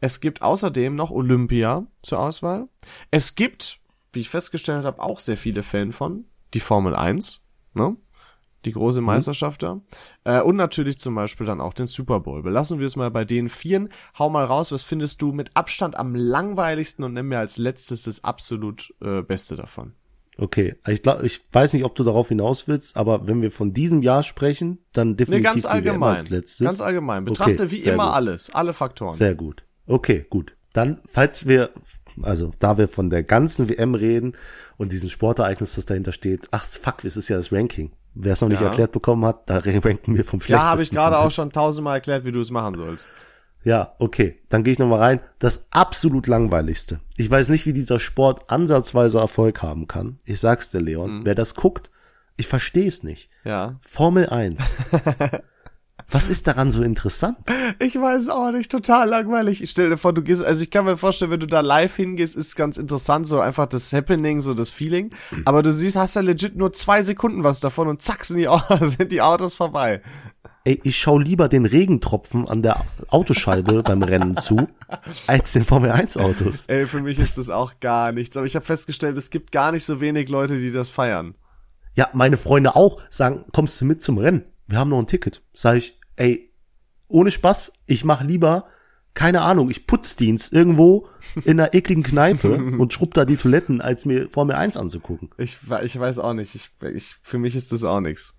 Es 0.02 0.20
gibt 0.20 0.42
außerdem 0.42 0.96
noch 0.96 1.12
Olympia 1.12 1.86
zur 2.02 2.20
Auswahl. 2.20 2.68
Es 3.10 3.36
gibt, 3.36 3.80
wie 4.14 4.20
ich 4.22 4.30
festgestellt 4.30 4.84
habe, 4.86 5.02
auch 5.02 5.20
sehr 5.20 5.38
viele 5.38 5.64
Fan 5.64 5.92
von, 5.92 6.26
die 6.54 6.60
Formel 6.60 6.96
1, 6.96 7.42
ne? 7.74 7.96
Die 8.64 8.74
große 8.74 9.02
Meisterschaft 9.02 9.64
da. 9.64 9.82
Äh, 10.24 10.42
und 10.42 10.56
natürlich 10.56 11.00
zum 11.00 11.16
Beispiel 11.16 11.48
dann 11.48 11.60
auch 11.60 11.74
den 11.74 11.88
Super 11.88 12.20
Bowl. 12.20 12.44
Belassen 12.44 12.78
wir 12.78 12.86
es 12.86 12.96
mal 12.96 13.10
bei 13.10 13.26
den 13.26 13.50
Vieren. 13.50 13.90
Hau 14.20 14.30
mal 14.30 14.46
raus, 14.46 14.72
was 14.72 14.84
findest 14.84 15.20
du 15.24 15.32
mit 15.32 15.50
Abstand 15.56 15.98
am 15.98 16.14
langweiligsten 16.14 17.04
und 17.04 17.14
nimm 17.14 17.30
mir 17.30 17.40
als 17.40 17.58
letztes 17.58 18.04
das 18.04 18.24
absolut 18.24 18.94
äh, 19.02 19.24
Beste 19.24 19.56
davon. 19.56 19.94
Okay, 20.38 20.76
ich 20.88 21.02
glaube, 21.02 21.26
ich 21.26 21.42
weiß 21.52 21.74
nicht, 21.74 21.86
ob 21.86 21.96
du 21.96 22.04
darauf 22.04 22.28
hinaus 22.30 22.68
willst, 22.68 22.96
aber 22.98 23.26
wenn 23.26 23.42
wir 23.42 23.52
von 23.52 23.74
diesem 23.74 24.04
Jahr 24.04 24.22
sprechen, 24.22 24.78
dann 24.94 25.10
Nee, 25.10 25.16
definitiv 25.16 25.44
ganz 25.44 25.62
die 25.64 25.68
WM 25.68 25.74
allgemein. 25.74 26.16
als 26.18 26.30
letztes. 26.30 26.66
Ganz 26.68 26.82
allgemein. 26.82 27.26
Betrachte 27.26 27.64
Okay, 27.64 27.72
wie 27.72 27.78
immer 27.78 28.06
gut. 28.06 28.14
alles, 28.14 28.54
alle 28.54 28.74
Faktoren. 28.74 29.14
Sehr 29.14 29.34
gut. 29.34 29.64
Okay, 29.88 30.26
gut. 30.30 30.56
Dann, 30.74 31.00
falls 31.06 31.48
wir, 31.48 31.72
also 32.22 32.52
da 32.60 32.78
wir 32.78 32.88
von 32.88 33.10
der 33.10 33.24
ganzen 33.24 33.68
WM 33.70 33.94
reden 33.96 34.34
und 34.78 34.92
diesem 34.92 35.10
Sportereignis, 35.10 35.76
das 35.76 35.86
dahinter 35.86 36.12
steht, 36.14 36.48
ach 36.52 36.64
fuck, 36.64 37.04
es 37.04 37.18
ist 37.18 37.28
ja 37.30 37.38
das 37.38 37.52
Ranking. 37.52 37.92
Wer 38.14 38.34
es 38.34 38.42
noch 38.42 38.50
nicht 38.50 38.62
Ja. 38.62 38.68
erklärt 38.68 38.92
bekommen 38.92 39.26
hat, 39.26 39.50
da 39.50 39.58
ranken 39.66 40.16
wir 40.16 40.24
vom 40.26 40.40
schlechtesten. 40.42 40.52
ja, 40.54 40.64
habe 40.72 40.84
ich 40.84 40.90
gerade 40.92 41.18
auch 41.20 41.32
schon 41.32 41.52
tausendmal 41.52 41.96
erklärt, 41.98 42.24
wie 42.26 42.32
du 42.32 42.40
es 42.42 42.52
machen 42.52 42.76
sollst. 42.76 43.08
Ja, 43.64 43.96
okay. 44.00 44.40
Dann 44.50 44.64
gehe 44.64 44.74
ich 44.74 44.80
nochmal 44.80 45.00
rein. 45.00 45.20
Das 45.38 45.68
absolut 45.72 46.26
langweiligste. 46.28 47.00
Ich 47.18 47.30
weiß 47.30 47.50
nicht, 47.50 47.66
wie 47.68 47.74
dieser 47.74 48.00
Sport 48.00 48.50
ansatzweise 48.50 49.20
Erfolg 49.20 49.62
haben 49.62 49.88
kann. 49.88 50.20
Ich 50.26 50.40
sag's 50.40 50.72
dir, 50.72 50.80
Leon. 50.82 51.20
Mhm. 51.20 51.26
Wer 51.26 51.36
das 51.36 51.54
guckt, 51.54 51.92
ich 52.38 52.48
verstehe 52.48 52.88
es 52.88 53.04
nicht. 53.04 53.30
Ja. 53.44 53.80
Formel 53.88 54.28
1. 54.30 54.58
Was 56.12 56.28
ist 56.28 56.46
daran 56.46 56.72
so 56.72 56.84
interessant? 56.84 57.38
Ich 57.80 57.96
weiß 57.96 58.28
auch 58.30 58.52
nicht, 58.52 58.70
total 58.70 59.08
langweilig. 59.08 59.64
Ich 59.64 59.70
stell 59.70 59.90
dir 59.90 59.98
vor, 59.98 60.14
du 60.14 60.22
gehst, 60.22 60.44
also 60.44 60.62
ich 60.62 60.70
kann 60.70 60.84
mir 60.84 60.98
vorstellen, 60.98 61.32
wenn 61.32 61.40
du 61.40 61.48
da 61.48 61.62
live 61.62 61.96
hingehst, 61.96 62.36
ist 62.36 62.58
ganz 62.58 62.76
interessant, 62.76 63.28
so 63.28 63.40
einfach 63.40 63.66
das 63.66 63.94
Happening, 63.94 64.42
so 64.42 64.54
das 64.54 64.72
Feeling. 64.72 65.12
Aber 65.46 65.64
du 65.64 65.72
siehst, 65.72 65.96
hast 65.96 66.16
ja 66.16 66.22
legit 66.22 66.58
nur 66.58 66.74
zwei 66.74 67.02
Sekunden 67.02 67.46
was 67.46 67.62
davon 67.62 67.88
und 67.88 68.02
zack, 68.02 68.26
sind 68.26 68.40
die, 68.40 68.50
sind 68.82 69.14
die 69.14 69.22
Autos 69.22 69.56
vorbei. 69.56 70.02
Ey, 70.66 70.82
ich 70.84 70.98
schau 70.98 71.18
lieber 71.18 71.48
den 71.48 71.66
Regentropfen 71.66 72.46
an 72.48 72.62
der 72.62 72.84
Autoscheibe 73.08 73.82
beim 73.84 74.04
Rennen 74.04 74.36
zu, 74.36 74.68
als 75.28 75.54
den 75.54 75.64
Formel 75.64 75.92
1 75.92 76.18
Autos. 76.18 76.66
Ey, 76.68 76.88
für 76.88 77.02
mich 77.02 77.20
ist 77.20 77.38
das 77.38 77.50
auch 77.50 77.80
gar 77.80 78.12
nichts. 78.12 78.36
Aber 78.36 78.46
ich 78.46 78.56
habe 78.56 78.66
festgestellt, 78.66 79.18
es 79.18 79.30
gibt 79.30 79.54
gar 79.54 79.72
nicht 79.72 79.86
so 79.86 80.02
wenig 80.02 80.28
Leute, 80.28 80.58
die 80.58 80.72
das 80.72 80.90
feiern. 80.90 81.36
Ja, 81.96 82.10
meine 82.12 82.38
Freunde 82.38 82.76
auch 82.76 83.02
sagen, 83.10 83.46
kommst 83.54 83.80
du 83.80 83.86
mit 83.86 84.04
zum 84.04 84.18
Rennen? 84.18 84.44
Wir 84.68 84.78
haben 84.78 84.90
noch 84.90 85.00
ein 85.00 85.08
Ticket. 85.08 85.42
Sag 85.54 85.78
ich, 85.78 86.00
ey, 86.16 86.50
ohne 87.08 87.32
Spaß, 87.32 87.74
ich 87.88 88.06
mach 88.06 88.22
lieber 88.22 88.66
keine 89.14 89.42
Ahnung, 89.42 89.70
ich 89.70 89.88
Putzdienst 89.88 90.54
irgendwo 90.54 91.08
in 91.44 91.60
einer 91.60 91.74
ekligen 91.74 92.04
Kneipe 92.04 92.56
und 92.78 92.94
schrubb 92.94 93.14
da 93.14 93.26
die 93.26 93.36
Toiletten, 93.36 93.82
als 93.82 94.06
mir 94.06 94.30
Formel 94.30 94.56
1 94.56 94.78
anzugucken. 94.78 95.30
Ich, 95.38 95.58
ich 95.84 96.00
weiß 96.00 96.20
auch 96.20 96.34
nicht. 96.34 96.56
Ich, 96.56 96.72
ich, 96.94 97.16
für 97.22 97.38
mich 97.38 97.56
ist 97.56 97.72
das 97.72 97.84
auch 97.84 98.00
nichts. 98.00 98.38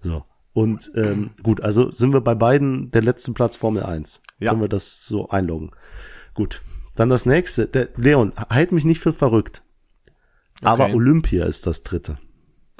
So. 0.00 0.24
Und 0.52 0.92
ähm, 0.94 1.30
gut, 1.42 1.62
also 1.62 1.90
sind 1.90 2.12
wir 2.12 2.20
bei 2.20 2.34
beiden 2.34 2.90
der 2.90 3.02
letzten 3.02 3.34
Platz 3.34 3.56
Formel 3.56 3.82
1. 3.82 4.20
Ja. 4.38 4.50
Können 4.50 4.62
wir 4.62 4.68
das 4.68 5.04
so 5.04 5.28
einloggen. 5.30 5.70
Gut. 6.34 6.62
Dann 6.94 7.08
das 7.08 7.26
nächste. 7.26 7.66
Der, 7.66 7.88
Leon, 7.96 8.32
halt 8.36 8.72
mich 8.72 8.84
nicht 8.84 9.00
für 9.00 9.12
verrückt. 9.12 9.62
Aber 10.62 10.84
Okay. 10.84 10.94
Olympia 10.94 11.46
ist 11.46 11.66
das 11.66 11.82
dritte. 11.82 12.18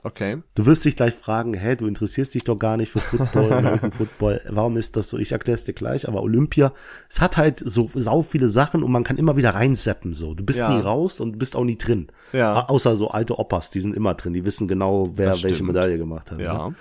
Okay. 0.07 0.43
Du 0.55 0.67
wirst 0.67 0.85
dich 0.85 0.97
gleich 0.97 1.14
fragen, 1.14 1.55
hä, 1.55 1.77
du 1.77 1.87
interessierst 1.87 2.35
dich 2.35 2.45
doch 2.45 2.59
gar 2.59 2.77
nicht 2.77 2.93
für 2.93 3.01
Football, 3.01 3.53
American 3.55 3.90
Football. 3.99 4.40
Warum 4.51 4.77
ist 4.77 4.97
das 4.97 5.09
so? 5.09 5.17
Ich 5.19 5.33
erkläre 5.33 5.57
es 5.57 5.64
dir 5.64 5.73
gleich, 5.73 6.07
aber 6.07 6.23
Olympia, 6.23 6.73
es 7.09 7.23
hat 7.23 7.38
halt 7.38 7.59
so 7.59 7.90
sau 7.95 8.21
viele 8.23 8.51
Sachen 8.51 8.83
und 8.83 8.93
man 8.93 9.03
kann 9.03 9.17
immer 9.17 9.37
wieder 9.38 9.55
reinseppen 9.55 10.12
so. 10.14 10.35
Du 10.35 10.45
bist 10.45 10.59
Ja. 10.59 10.69
nie 10.77 10.81
raus 10.83 11.21
und 11.21 11.33
du 11.33 11.38
bist 11.38 11.57
auch 11.57 11.64
nie 11.64 11.79
drin. 11.79 12.09
Ja. 12.35 12.55
Au- 12.67 12.75
Außer 12.75 12.97
so 12.97 13.09
alte 13.09 13.38
Opas, 13.38 13.71
die 13.71 13.81
sind 13.81 13.97
immer 13.97 14.12
drin, 14.14 14.35
die 14.35 14.45
wissen 14.45 14.69
genau, 14.69 15.11
wer 15.17 15.43
welche. 15.43 15.64
Medaille 15.64 15.97
gemacht 15.97 16.31
hat. 16.31 16.38
ne? 16.38 16.45
Ja. 16.45 16.73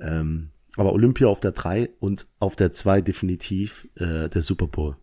Ähm, 0.00 0.48
aber 0.78 0.92
Olympia 0.92 1.26
auf 1.28 1.40
der 1.40 1.52
3 1.52 1.90
und 2.00 2.26
auf 2.38 2.56
der 2.56 2.72
2 2.72 3.00
definitiv 3.02 3.86
äh, 3.96 4.28
der 4.28 4.42
Super 4.42 4.66
Bowl. 4.66 4.96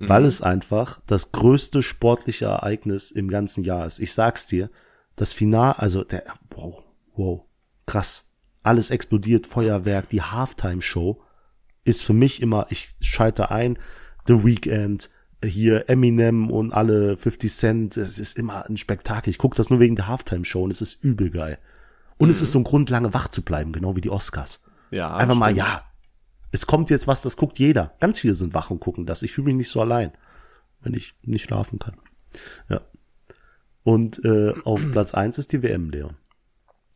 Weil 0.00 0.26
es 0.26 0.42
einfach 0.42 1.00
das 1.08 1.32
größte 1.32 1.82
sportliche 1.82 2.44
Ereignis 2.44 3.10
im 3.10 3.28
ganzen 3.28 3.64
Jahr 3.64 3.84
ist. 3.84 3.98
Ich 3.98 4.12
sag's 4.12 4.46
dir, 4.46 4.70
das 5.16 5.32
Final, 5.32 5.72
also 5.76 6.04
der, 6.04 6.22
wow, 6.54 6.84
wow, 7.18 7.44
krass. 7.86 8.32
Alles 8.62 8.90
explodiert, 8.90 9.46
Feuerwerk, 9.46 10.08
die 10.08 10.22
Halftime-Show 10.22 11.20
ist 11.84 12.04
für 12.04 12.12
mich 12.12 12.42
immer, 12.42 12.66
ich 12.70 12.90
schalte 13.00 13.50
ein, 13.50 13.78
The 14.26 14.44
Weeknd, 14.44 15.10
hier 15.44 15.88
Eminem 15.88 16.50
und 16.50 16.72
alle 16.72 17.16
50 17.16 17.52
Cent, 17.52 17.96
es 17.96 18.18
ist 18.18 18.38
immer 18.38 18.68
ein 18.68 18.76
Spektakel. 18.76 19.30
Ich 19.30 19.38
gucke 19.38 19.56
das 19.56 19.70
nur 19.70 19.80
wegen 19.80 19.96
der 19.96 20.08
Halftime-Show 20.08 20.62
und 20.62 20.70
es 20.70 20.82
ist 20.82 21.02
übel 21.02 21.30
geil. 21.30 21.58
Und 22.18 22.30
es 22.30 22.42
ist 22.42 22.52
so 22.52 22.58
ein 22.58 22.64
Grund, 22.64 22.90
lange 22.90 23.14
wach 23.14 23.28
zu 23.28 23.42
bleiben, 23.42 23.72
genau 23.72 23.94
wie 23.94 24.00
die 24.00 24.10
Oscars. 24.10 24.60
Ja. 24.90 25.14
Einfach 25.14 25.36
mal, 25.36 25.52
stimmt. 25.52 25.58
ja, 25.58 25.82
es 26.50 26.66
kommt 26.66 26.90
jetzt 26.90 27.06
was, 27.06 27.22
das 27.22 27.36
guckt 27.36 27.58
jeder. 27.58 27.94
Ganz 28.00 28.20
viele 28.20 28.34
sind 28.34 28.54
wach 28.54 28.70
und 28.70 28.80
gucken 28.80 29.06
das. 29.06 29.22
Ich 29.22 29.32
fühle 29.32 29.46
mich 29.46 29.54
nicht 29.54 29.70
so 29.70 29.80
allein, 29.80 30.12
wenn 30.80 30.94
ich 30.94 31.14
nicht 31.22 31.44
schlafen 31.44 31.78
kann. 31.78 31.96
Ja. 32.68 32.80
Und 33.84 34.24
äh, 34.24 34.54
auf 34.64 34.80
Platz 34.92 35.14
eins 35.14 35.38
ist 35.38 35.52
die 35.52 35.62
WM, 35.62 35.90
Leon. 35.90 36.16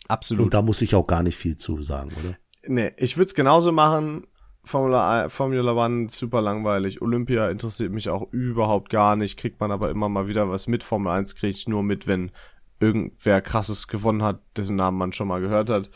Absolut. 0.09 0.47
Und 0.47 0.55
da 0.55 0.63
muss 0.63 0.83
ich 0.83 0.95
auch 0.95 1.07
gar 1.07 1.23
nicht 1.23 1.37
viel 1.37 1.57
zu 1.57 1.83
sagen, 1.83 2.11
oder? 2.19 2.37
Nee, 2.67 2.93
ich 2.97 3.17
würde 3.17 3.27
es 3.27 3.35
genauso 3.35 3.73
machen. 3.73 4.27
Formula, 4.65 5.29
Formula 5.29 5.73
One 5.73 6.09
super 6.09 6.41
langweilig. 6.41 7.03
Olympia 7.03 7.51
interessiert 7.51 7.93
mich 7.93 8.09
auch 8.09 8.33
überhaupt 8.33 8.91
gar 8.91 9.17
nicht. 9.17 9.37
Kriegt 9.37 9.61
man 9.61 9.73
aber 9.73 9.91
immer 9.91 10.09
mal 10.09 10.29
wieder 10.29 10.49
was 10.49 10.69
mit. 10.69 10.85
Formel 10.85 11.13
1 11.13 11.35
kriege 11.35 11.51
ich 11.51 11.67
nur 11.67 11.83
mit, 11.83 12.07
wenn 12.07 12.31
irgendwer 12.79 13.41
krasses 13.41 13.89
gewonnen 13.89 14.23
hat, 14.23 14.41
dessen 14.57 14.77
Namen 14.77 14.99
man 14.99 15.13
schon 15.13 15.29
mal 15.29 15.41
gehört 15.41 15.71
hat. 15.71 15.91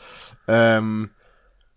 Ähm, 0.47 1.11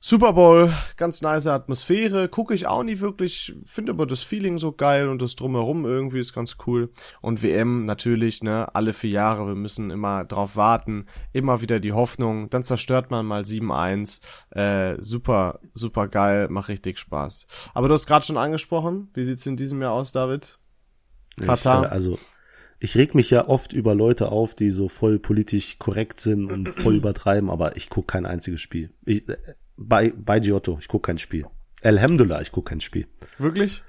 Super 0.02 0.32
Bowl, 0.32 0.72
ganz 0.96 1.20
nice 1.20 1.46
Atmosphäre, 1.46 2.30
gucke 2.30 2.54
ich 2.54 2.66
auch 2.66 2.82
nie 2.82 3.00
wirklich, 3.00 3.52
finde 3.66 3.92
aber 3.92 4.06
das 4.06 4.22
Feeling 4.22 4.56
so 4.56 4.72
geil 4.72 5.10
und 5.10 5.20
das 5.20 5.36
drumherum 5.36 5.84
irgendwie 5.84 6.20
ist 6.20 6.32
ganz 6.32 6.56
cool. 6.66 6.90
Und 7.20 7.42
WM 7.42 7.84
natürlich, 7.84 8.42
ne, 8.42 8.74
alle 8.74 8.94
vier 8.94 9.10
Jahre, 9.10 9.46
wir 9.46 9.54
müssen 9.54 9.90
immer 9.90 10.24
drauf 10.24 10.56
warten, 10.56 11.04
immer 11.34 11.60
wieder 11.60 11.80
die 11.80 11.92
Hoffnung, 11.92 12.48
dann 12.48 12.64
zerstört 12.64 13.10
man 13.10 13.26
mal 13.26 13.42
7-1, 13.42 14.22
äh, 14.52 14.96
super, 15.02 15.60
super 15.74 16.08
geil, 16.08 16.48
macht 16.48 16.70
richtig 16.70 16.98
Spaß. 16.98 17.46
Aber 17.74 17.88
du 17.88 17.92
hast 17.92 18.06
gerade 18.06 18.24
schon 18.24 18.38
angesprochen, 18.38 19.10
wie 19.12 19.24
sieht's 19.24 19.44
in 19.44 19.58
diesem 19.58 19.82
Jahr 19.82 19.92
aus, 19.92 20.12
David? 20.12 20.58
Katar? 21.38 21.82
Ich, 21.84 21.90
äh, 21.90 21.92
also 21.92 22.18
ich 22.78 22.96
reg 22.96 23.14
mich 23.14 23.28
ja 23.28 23.48
oft 23.48 23.74
über 23.74 23.94
Leute 23.94 24.32
auf, 24.32 24.54
die 24.54 24.70
so 24.70 24.88
voll 24.88 25.18
politisch 25.18 25.78
korrekt 25.78 26.20
sind 26.20 26.50
und 26.50 26.70
voll 26.70 26.96
übertreiben, 26.96 27.50
aber 27.50 27.76
ich 27.76 27.90
guck 27.90 28.08
kein 28.08 28.24
einziges 28.24 28.62
Spiel. 28.62 28.94
Ich, 29.04 29.28
äh, 29.28 29.36
bei, 29.80 30.12
bei 30.16 30.40
Giotto, 30.40 30.78
ich 30.80 30.88
guck 30.88 31.04
kein 31.04 31.18
Spiel. 31.18 31.46
Alhamdulillah, 31.82 32.42
ich 32.42 32.52
guck 32.52 32.68
kein 32.68 32.80
Spiel. 32.80 33.06
Wirklich? 33.38 33.82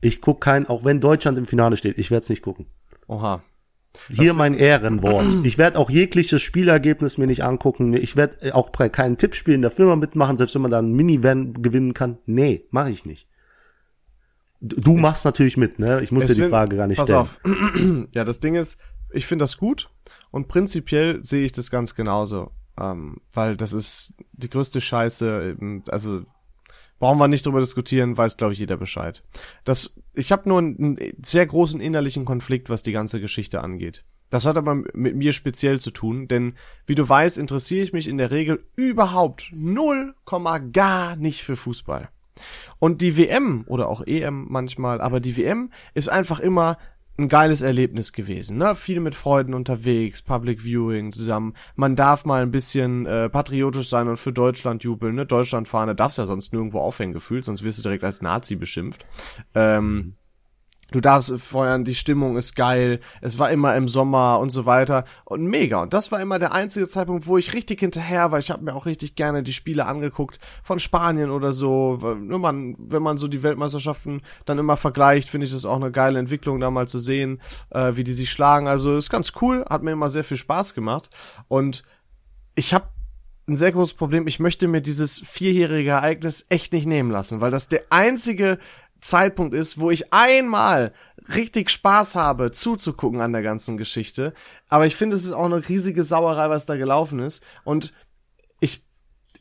Ich 0.00 0.20
guck 0.20 0.40
kein, 0.40 0.66
auch 0.66 0.84
wenn 0.84 1.00
Deutschland 1.00 1.38
im 1.38 1.46
Finale 1.46 1.76
steht, 1.76 1.96
ich 1.96 2.10
werde 2.10 2.24
es 2.24 2.28
nicht 2.28 2.42
gucken. 2.42 2.66
Oha. 3.06 3.42
Hier 4.08 4.32
mein 4.34 4.54
Ehrenwort. 4.54 5.44
Ich 5.44 5.58
werde 5.58 5.78
auch 5.78 5.90
jegliches 5.90 6.40
Spielergebnis 6.40 7.18
mir 7.18 7.26
nicht 7.26 7.44
angucken. 7.44 7.92
Ich 7.92 8.16
werde 8.16 8.54
auch 8.54 8.70
bei 8.70 8.88
keinen 8.88 9.18
Tippspielen 9.18 9.56
in 9.56 9.62
der 9.62 9.70
Firma 9.70 9.96
mitmachen, 9.96 10.36
selbst 10.36 10.54
wenn 10.54 10.62
man 10.62 10.70
da 10.70 10.78
ein 10.78 10.92
Minivan 10.92 11.52
gewinnen 11.52 11.92
kann. 11.94 12.18
Nee, 12.24 12.66
mache 12.70 12.90
ich 12.90 13.04
nicht. 13.04 13.28
Du, 14.60 14.96
machst 14.96 15.24
natürlich 15.24 15.56
mit, 15.56 15.78
ne? 15.78 16.00
Ich 16.02 16.10
muss 16.10 16.26
dir 16.26 16.34
die 16.34 16.48
Frage 16.48 16.76
gar 16.76 16.86
nicht 16.86 16.96
pass 16.96 17.08
stellen. 17.08 17.20
auf. 17.20 17.40
ja, 18.14 18.24
das 18.24 18.40
Ding 18.40 18.54
ist, 18.54 18.78
ich 19.10 19.26
finde 19.26 19.42
das 19.42 19.58
gut 19.58 19.90
und 20.30 20.48
prinzipiell 20.48 21.22
sehe 21.24 21.44
ich 21.44 21.52
das 21.52 21.70
ganz 21.70 21.94
genauso, 21.94 22.52
ähm, 22.80 23.18
weil 23.32 23.56
das 23.56 23.72
ist 23.72 24.14
die 24.32 24.50
größte 24.50 24.80
Scheiße. 24.80 25.50
eben, 25.50 25.84
Also 25.88 26.22
brauchen 26.98 27.18
wir 27.18 27.28
nicht 27.28 27.44
drüber 27.44 27.60
diskutieren, 27.60 28.16
weiß 28.16 28.36
glaube 28.36 28.52
ich 28.52 28.58
jeder 28.58 28.76
Bescheid. 28.76 29.22
Das, 29.64 29.94
ich 30.14 30.32
habe 30.32 30.48
nur 30.48 30.58
einen, 30.58 30.76
einen 30.78 31.12
sehr 31.22 31.46
großen 31.46 31.80
innerlichen 31.80 32.24
Konflikt, 32.24 32.70
was 32.70 32.82
die 32.82 32.92
ganze 32.92 33.20
Geschichte 33.20 33.62
angeht. 33.62 34.04
Das 34.30 34.46
hat 34.46 34.56
aber 34.56 34.74
mit 34.94 35.14
mir 35.14 35.34
speziell 35.34 35.78
zu 35.78 35.90
tun, 35.90 36.26
denn 36.26 36.54
wie 36.86 36.94
du 36.94 37.06
weißt, 37.06 37.36
interessiere 37.36 37.82
ich 37.82 37.92
mich 37.92 38.08
in 38.08 38.16
der 38.16 38.30
Regel 38.30 38.64
überhaupt 38.76 39.50
null 39.54 40.14
Komma 40.24 40.56
gar 40.56 41.16
nicht 41.16 41.42
für 41.42 41.54
Fußball. 41.54 42.08
Und 42.78 43.02
die 43.02 43.18
WM 43.18 43.64
oder 43.66 43.88
auch 43.88 44.06
EM 44.06 44.46
manchmal, 44.48 45.02
aber 45.02 45.20
die 45.20 45.36
WM 45.36 45.70
ist 45.92 46.08
einfach 46.08 46.40
immer 46.40 46.78
ein 47.18 47.28
geiles 47.28 47.62
Erlebnis 47.62 48.12
gewesen, 48.12 48.56
ne? 48.56 48.74
Viel 48.74 49.00
mit 49.00 49.14
Freunden 49.14 49.54
unterwegs, 49.54 50.22
Public 50.22 50.62
Viewing 50.62 51.12
zusammen. 51.12 51.54
Man 51.74 51.94
darf 51.94 52.24
mal 52.24 52.42
ein 52.42 52.50
bisschen 52.50 53.06
äh, 53.06 53.28
patriotisch 53.28 53.88
sein 53.88 54.08
und 54.08 54.16
für 54.16 54.32
Deutschland 54.32 54.82
jubeln, 54.84 55.14
ne? 55.14 55.26
Deutschlandfahne 55.26 55.94
darfst 55.94 56.18
ja 56.18 56.24
sonst 56.24 56.52
nirgendwo 56.52 56.78
aufhängen 56.78 57.12
gefühlt, 57.12 57.44
sonst 57.44 57.64
wirst 57.64 57.78
du 57.78 57.82
direkt 57.82 58.04
als 58.04 58.22
Nazi 58.22 58.56
beschimpft. 58.56 59.04
Ähm, 59.54 60.14
Du 60.92 61.00
darfst 61.00 61.32
feuern, 61.40 61.84
die 61.84 61.94
Stimmung 61.94 62.36
ist 62.36 62.54
geil, 62.54 63.00
es 63.20 63.38
war 63.38 63.50
immer 63.50 63.74
im 63.76 63.88
Sommer 63.88 64.38
und 64.38 64.50
so 64.50 64.66
weiter 64.66 65.04
und 65.24 65.44
mega. 65.44 65.82
Und 65.82 65.92
das 65.92 66.12
war 66.12 66.20
immer 66.20 66.38
der 66.38 66.52
einzige 66.52 66.86
Zeitpunkt, 66.86 67.26
wo 67.26 67.38
ich 67.38 67.54
richtig 67.54 67.80
hinterher 67.80 68.30
war. 68.30 68.38
Ich 68.38 68.50
habe 68.50 68.62
mir 68.62 68.74
auch 68.74 68.86
richtig 68.86 69.14
gerne 69.14 69.42
die 69.42 69.52
Spiele 69.52 69.86
angeguckt 69.86 70.38
von 70.62 70.78
Spanien 70.78 71.30
oder 71.30 71.52
so. 71.52 71.98
Wenn 72.00 72.40
man, 72.40 72.76
wenn 72.78 73.02
man 73.02 73.18
so 73.18 73.28
die 73.28 73.42
Weltmeisterschaften 73.42 74.20
dann 74.44 74.58
immer 74.58 74.76
vergleicht, 74.76 75.28
finde 75.28 75.46
ich 75.46 75.52
das 75.52 75.66
auch 75.66 75.76
eine 75.76 75.90
geile 75.90 76.18
Entwicklung, 76.18 76.60
da 76.60 76.70
mal 76.70 76.88
zu 76.88 76.98
sehen, 76.98 77.40
äh, 77.70 77.92
wie 77.94 78.04
die 78.04 78.12
sich 78.12 78.30
schlagen. 78.30 78.68
Also 78.68 78.96
ist 78.96 79.10
ganz 79.10 79.32
cool, 79.40 79.64
hat 79.68 79.82
mir 79.82 79.92
immer 79.92 80.10
sehr 80.10 80.24
viel 80.24 80.36
Spaß 80.36 80.74
gemacht. 80.74 81.10
Und 81.48 81.82
ich 82.54 82.74
habe 82.74 82.88
ein 83.48 83.56
sehr 83.56 83.72
großes 83.72 83.94
Problem. 83.94 84.26
Ich 84.26 84.40
möchte 84.40 84.68
mir 84.68 84.80
dieses 84.80 85.20
vierjährige 85.20 85.90
Ereignis 85.90 86.46
echt 86.48 86.72
nicht 86.72 86.86
nehmen 86.86 87.10
lassen, 87.10 87.40
weil 87.40 87.50
das 87.50 87.68
der 87.68 87.82
einzige 87.90 88.58
Zeitpunkt 89.02 89.54
ist, 89.54 89.78
wo 89.78 89.90
ich 89.90 90.12
einmal 90.12 90.92
richtig 91.34 91.70
Spaß 91.70 92.14
habe, 92.14 92.50
zuzugucken 92.50 93.20
an 93.20 93.32
der 93.32 93.42
ganzen 93.42 93.76
Geschichte. 93.76 94.32
Aber 94.68 94.86
ich 94.86 94.96
finde, 94.96 95.16
es 95.16 95.24
ist 95.24 95.32
auch 95.32 95.44
eine 95.44 95.68
riesige 95.68 96.02
Sauerei, 96.04 96.48
was 96.48 96.66
da 96.66 96.76
gelaufen 96.76 97.18
ist. 97.20 97.42
Und 97.64 97.92
ich 98.60 98.84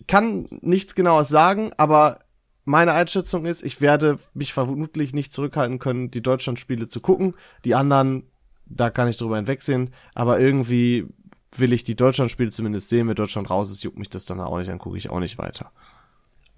kann 0.07 0.47
nichts 0.61 0.95
genaues 0.95 1.29
sagen, 1.29 1.71
aber 1.77 2.19
meine 2.63 2.93
Einschätzung 2.93 3.45
ist, 3.45 3.63
ich 3.63 3.81
werde 3.81 4.19
mich 4.33 4.53
vermutlich 4.53 5.13
nicht 5.13 5.33
zurückhalten 5.33 5.79
können, 5.79 6.11
die 6.11 6.21
Deutschlandspiele 6.21 6.87
zu 6.87 6.99
gucken. 6.99 7.35
Die 7.65 7.75
anderen, 7.75 8.29
da 8.65 8.89
kann 8.89 9.07
ich 9.07 9.17
drüber 9.17 9.37
hinwegsehen. 9.37 9.91
Aber 10.13 10.39
irgendwie 10.39 11.07
will 11.55 11.73
ich 11.73 11.83
die 11.83 11.95
Deutschlandspiele 11.95 12.51
zumindest 12.51 12.89
sehen. 12.89 13.07
Wenn 13.07 13.15
Deutschland 13.15 13.49
raus 13.49 13.71
ist, 13.71 13.83
juckt 13.83 13.97
mich 13.97 14.09
das 14.09 14.25
dann 14.25 14.39
auch 14.39 14.57
nicht, 14.57 14.69
dann 14.69 14.79
gucke 14.79 14.97
ich 14.97 15.09
auch 15.09 15.19
nicht 15.19 15.37
weiter. 15.37 15.71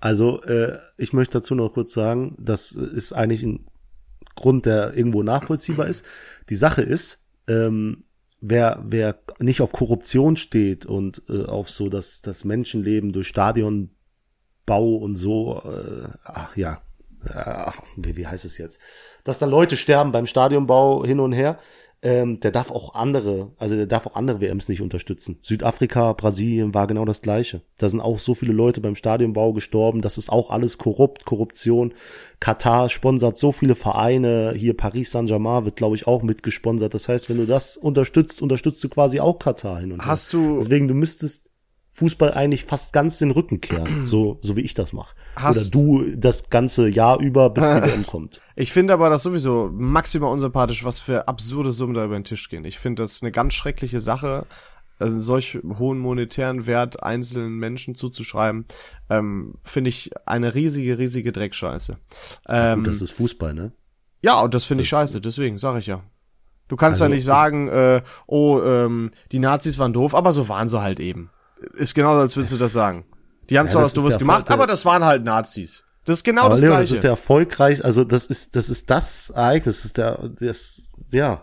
Also, 0.03 0.41
äh, 0.41 0.79
ich 0.97 1.13
möchte 1.13 1.39
dazu 1.39 1.55
noch 1.55 1.69
kurz 1.69 1.93
sagen, 1.93 2.35
das 2.37 2.73
ist 2.73 3.13
eigentlich 3.13 3.41
ein 3.41 3.65
Grund, 4.35 4.65
der 4.65 4.97
irgendwo 4.97 5.23
nachvollziehbar 5.23 5.87
ist. 5.87 6.05
Die 6.49 6.57
Sache 6.57 6.81
ist, 6.81 7.25
ähm, 7.47 8.03
wer, 8.41 8.83
wer 8.85 9.17
nicht 9.39 9.61
auf 9.61 9.71
Korruption 9.71 10.35
steht 10.35 10.85
und 10.85 11.21
äh, 11.29 11.45
auf 11.45 11.69
so 11.69 11.87
das, 11.87 12.19
das 12.21 12.43
Menschenleben 12.43 13.13
durch 13.13 13.29
Stadionbau 13.29 13.87
und 14.67 15.15
so, 15.15 15.61
äh, 15.63 16.09
ach 16.25 16.57
ja, 16.57 16.81
ach, 17.33 17.81
wie, 17.95 18.17
wie 18.17 18.27
heißt 18.27 18.43
es 18.43 18.57
jetzt? 18.57 18.81
Dass 19.23 19.39
da 19.39 19.45
Leute 19.45 19.77
sterben 19.77 20.11
beim 20.11 20.25
Stadionbau 20.27 21.05
hin 21.05 21.21
und 21.21 21.31
her, 21.31 21.59
ähm, 22.03 22.39
der 22.41 22.51
darf 22.51 22.69
auch 22.69 22.93
andere, 22.95 23.51
also 23.57 23.75
der 23.75 23.85
darf 23.87 24.05
auch 24.05 24.15
andere 24.15 24.41
WMs 24.41 24.67
nicht 24.67 24.81
unterstützen. 24.81 25.39
Südafrika, 25.41 26.11
Brasilien 26.13 26.73
war 26.73 26.85
genau 26.85 27.05
das 27.05 27.21
gleiche. 27.21 27.61
Da 27.77 27.87
sind 27.87 28.01
auch 28.01 28.19
so 28.19 28.35
viele 28.35 28.51
Leute 28.51 28.81
beim 28.81 28.95
Stadionbau 28.97 29.53
gestorben, 29.53 30.01
das 30.01 30.17
ist 30.17 30.29
auch 30.29 30.49
alles 30.49 30.77
korrupt, 30.77 31.23
Korruption. 31.25 31.93
Katar 32.41 32.89
sponsert 32.89 33.39
so 33.39 33.53
viele 33.53 33.75
Vereine, 33.75 34.53
hier 34.55 34.75
Paris 34.75 35.11
Saint-Germain 35.11 35.63
wird, 35.63 35.77
glaube 35.77 35.95
ich, 35.95 36.05
auch 36.05 36.23
mitgesponsert. 36.23 36.93
Das 36.93 37.07
heißt, 37.07 37.29
wenn 37.29 37.37
du 37.37 37.45
das 37.45 37.77
unterstützt, 37.77 38.41
unterstützt 38.41 38.83
du 38.83 38.89
quasi 38.89 39.21
auch 39.21 39.39
Katar 39.39 39.79
hin 39.79 39.93
und 39.93 40.01
her. 40.01 40.07
Hast 40.07 40.33
du- 40.33 40.57
Deswegen, 40.59 40.89
du 40.89 40.93
müsstest, 40.93 41.49
Fußball 41.93 42.33
eigentlich 42.33 42.65
fast 42.65 42.91
ganz 42.91 43.19
den 43.19 43.31
Rücken 43.31 43.61
kehren, 43.61 44.05
so, 44.05 44.39
so 44.41 44.55
wie 44.55 44.61
ich 44.61 44.73
das 44.73 44.93
mache. 44.93 45.15
Oder 45.37 45.65
du 45.71 46.15
das 46.15 46.49
ganze 46.49 46.87
Jahr 46.89 47.19
über, 47.19 47.49
bis 47.51 47.63
die 47.63 47.69
WM 47.83 48.05
kommt. 48.05 48.41
Ich 48.55 48.73
finde 48.73 48.93
aber 48.93 49.09
das 49.09 49.23
sowieso 49.23 49.69
maximal 49.71 50.31
unsympathisch, 50.31 50.83
was 50.83 50.99
für 50.99 51.27
absurde 51.27 51.71
Summen 51.71 51.93
da 51.93 52.03
über 52.05 52.15
den 52.19 52.23
Tisch 52.23 52.49
gehen. 52.49 52.65
Ich 52.65 52.79
finde 52.79 53.03
das 53.03 53.21
eine 53.21 53.31
ganz 53.31 53.53
schreckliche 53.53 53.99
Sache, 53.99 54.45
also 54.99 55.19
solch 55.21 55.59
hohen 55.79 55.99
monetären 55.99 56.65
Wert 56.65 57.03
einzelnen 57.03 57.53
Menschen 57.57 57.95
zuzuschreiben, 57.95 58.65
ähm, 59.09 59.55
finde 59.63 59.89
ich 59.89 60.11
eine 60.25 60.55
riesige, 60.55 60.97
riesige 60.97 61.31
Dreckscheiße. 61.31 61.97
Ähm, 62.49 62.79
Und 62.79 62.87
das 62.87 63.01
ist 63.01 63.11
Fußball, 63.11 63.53
ne? 63.53 63.71
ja, 64.21 64.39
und 64.41 64.53
das 64.53 64.65
finde 64.65 64.83
ich 64.83 64.89
scheiße, 64.89 65.19
deswegen 65.21 65.57
sage 65.57 65.79
ich 65.79 65.87
ja. 65.87 66.01
Du 66.69 66.75
kannst 66.77 67.01
Also, 67.01 67.11
ja 67.11 67.15
nicht 67.15 67.25
sagen, 67.25 67.67
äh, 67.67 68.01
oh, 68.25 68.61
ähm, 68.63 69.11
die 69.31 69.39
Nazis 69.39 69.77
waren 69.77 69.93
doof, 69.93 70.15
aber 70.15 70.31
so 70.31 70.47
waren 70.47 70.69
sie 70.69 70.81
halt 70.81 70.99
eben. 70.99 71.29
Ist 71.73 71.93
genauso, 71.95 72.21
als 72.21 72.35
würdest 72.35 72.53
du 72.53 72.57
das 72.57 72.73
sagen. 72.73 73.05
Die 73.49 73.57
haben 73.59 73.67
Ja, 73.67 73.71
zwar 73.73 73.83
was 73.83 73.93
der 73.93 74.17
gemacht, 74.17 74.49
aber 74.51 74.67
das 74.67 74.85
waren 74.85 75.03
halt 75.03 75.23
Nazis. 75.23 75.83
Das 76.05 76.17
ist 76.19 76.23
genau 76.23 76.41
Aber 76.43 76.49
das 76.51 76.61
Leon, 76.61 76.71
Gleiche. 76.73 76.89
das 76.89 76.91
ist 76.97 77.03
der 77.03 77.11
erfolgreich, 77.11 77.83
also 77.83 78.03
das 78.03 78.25
ist, 78.27 78.55
das 78.55 78.69
ist 78.69 78.89
das 78.89 79.29
Ereignis, 79.29 79.77
das 79.77 79.85
ist 79.85 79.97
der, 79.97 80.19
das, 80.39 80.81
ja, 81.11 81.41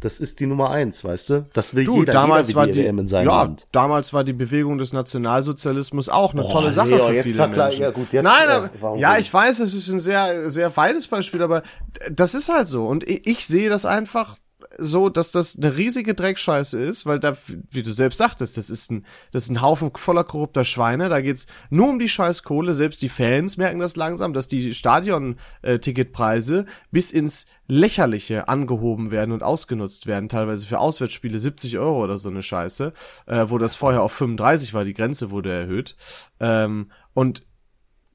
das 0.00 0.20
ist 0.20 0.40
die 0.40 0.46
Nummer 0.46 0.70
eins, 0.70 1.04
weißt 1.04 1.30
du? 1.30 1.46
Das 1.52 1.74
will 1.74 1.84
Du, 1.84 1.98
jeder, 2.00 2.12
damals 2.12 2.48
jeder 2.48 2.60
war 2.60 2.66
will 2.66 2.72
die, 2.72 2.84
WM 2.84 2.98
in 3.00 3.08
seinem 3.08 3.26
ja, 3.28 3.42
Land. 3.42 3.66
damals 3.72 4.12
war 4.14 4.24
die 4.24 4.32
Bewegung 4.32 4.78
des 4.78 4.92
Nationalsozialismus 4.92 6.08
auch 6.08 6.32
eine 6.32 6.48
tolle 6.48 6.72
Sache 6.72 6.88
Leo, 6.90 7.06
für 7.06 7.14
jetzt 7.14 7.22
viele 7.24 7.48
Menschen. 7.48 7.82
ja 7.82 7.90
gut, 7.90 8.12
jetzt, 8.12 8.22
Nein, 8.24 8.70
ja, 8.96 9.12
denn? 9.12 9.20
ich 9.20 9.32
weiß, 9.34 9.60
es 9.60 9.74
ist 9.74 9.88
ein 9.88 10.00
sehr, 10.00 10.50
sehr 10.50 10.74
weites 10.76 11.06
Beispiel, 11.08 11.42
aber 11.42 11.62
das 12.10 12.34
ist 12.34 12.48
halt 12.48 12.68
so. 12.68 12.86
Und 12.86 13.06
ich, 13.08 13.26
ich 13.26 13.46
sehe 13.46 13.68
das 13.68 13.84
einfach 13.84 14.36
so, 14.78 15.08
dass 15.08 15.32
das 15.32 15.56
eine 15.56 15.76
riesige 15.76 16.14
Dreckscheiße 16.14 16.80
ist, 16.80 17.04
weil 17.04 17.18
da, 17.18 17.36
wie 17.70 17.82
du 17.82 17.92
selbst 17.92 18.18
sagtest, 18.18 18.56
das 18.56 18.70
ist 18.70 18.90
ein, 18.90 19.04
das 19.32 19.44
ist 19.44 19.50
ein 19.50 19.60
Haufen 19.60 19.90
voller 19.94 20.24
korrupter 20.24 20.64
Schweine. 20.64 21.08
Da 21.08 21.20
geht's 21.20 21.46
nur 21.68 21.88
um 21.88 21.98
die 21.98 22.08
Scheißkohle. 22.08 22.74
Selbst 22.74 23.02
die 23.02 23.08
Fans 23.08 23.56
merken 23.56 23.80
das 23.80 23.96
langsam, 23.96 24.32
dass 24.32 24.46
die 24.48 24.72
Stadion-Ticketpreise 24.72 26.66
bis 26.92 27.10
ins 27.10 27.46
Lächerliche 27.66 28.48
angehoben 28.48 29.10
werden 29.10 29.32
und 29.32 29.42
ausgenutzt 29.42 30.06
werden, 30.06 30.28
teilweise 30.28 30.66
für 30.66 30.78
Auswärtsspiele 30.78 31.38
70 31.38 31.78
Euro 31.78 32.02
oder 32.02 32.16
so 32.16 32.30
eine 32.30 32.42
Scheiße, 32.42 32.92
äh, 33.26 33.44
wo 33.48 33.58
das 33.58 33.74
vorher 33.74 34.02
auf 34.02 34.12
35 34.12 34.72
war, 34.72 34.84
die 34.84 34.94
Grenze 34.94 35.30
wurde 35.30 35.52
erhöht. 35.52 35.96
Ähm, 36.40 36.90
und 37.12 37.42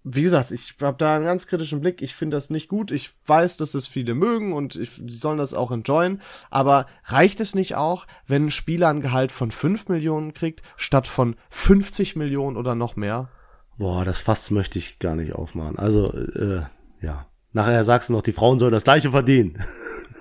wie 0.04 0.22
gesagt, 0.22 0.52
ich 0.52 0.76
habe 0.82 0.98
da 0.98 1.16
einen 1.16 1.26
ganz 1.26 1.48
kritischen 1.48 1.80
Blick. 1.80 2.02
Ich 2.02 2.14
finde 2.14 2.36
das 2.36 2.50
nicht 2.50 2.68
gut. 2.68 2.92
Ich 2.92 3.12
weiß, 3.26 3.58
dass 3.58 3.74
es 3.74 3.88
viele 3.88 4.16
mögen 4.16 4.54
und 4.54 4.76
ich, 4.76 4.92
die 5.00 5.16
sollen 5.16 5.38
das 5.38 5.54
auch 5.54 5.72
enjoyen. 5.72 6.22
Aber 6.50 6.88
reicht 7.06 7.40
es 7.40 7.56
nicht 7.56 7.76
auch, 7.76 8.06
wenn 8.28 8.48
ein 8.48 8.52
Spieler 8.52 8.90
ein 8.90 9.02
Gehalt 9.02 9.32
von 9.32 9.52
5 9.52 9.88
Millionen 9.88 10.34
kriegt, 10.34 10.62
statt 10.76 11.08
von 11.08 11.36
50 11.50 12.16
Millionen 12.16 12.58
oder 12.58 12.76
noch 12.76 12.96
mehr? 12.96 13.30
Boah, 13.78 14.04
das 14.04 14.22
Fass 14.22 14.52
möchte 14.52 14.78
ich 14.78 15.00
gar 15.00 15.16
nicht 15.16 15.34
aufmachen. 15.34 15.80
Also, 15.80 16.12
äh, 16.14 16.64
ja. 17.02 17.28
Nachher 17.54 17.84
sagst 17.84 18.10
du 18.10 18.14
noch, 18.14 18.24
die 18.24 18.34
Frauen 18.34 18.60
sollen 18.60 18.72
das 18.72 18.84
gleiche 18.84 19.12
verdienen. 19.12 19.64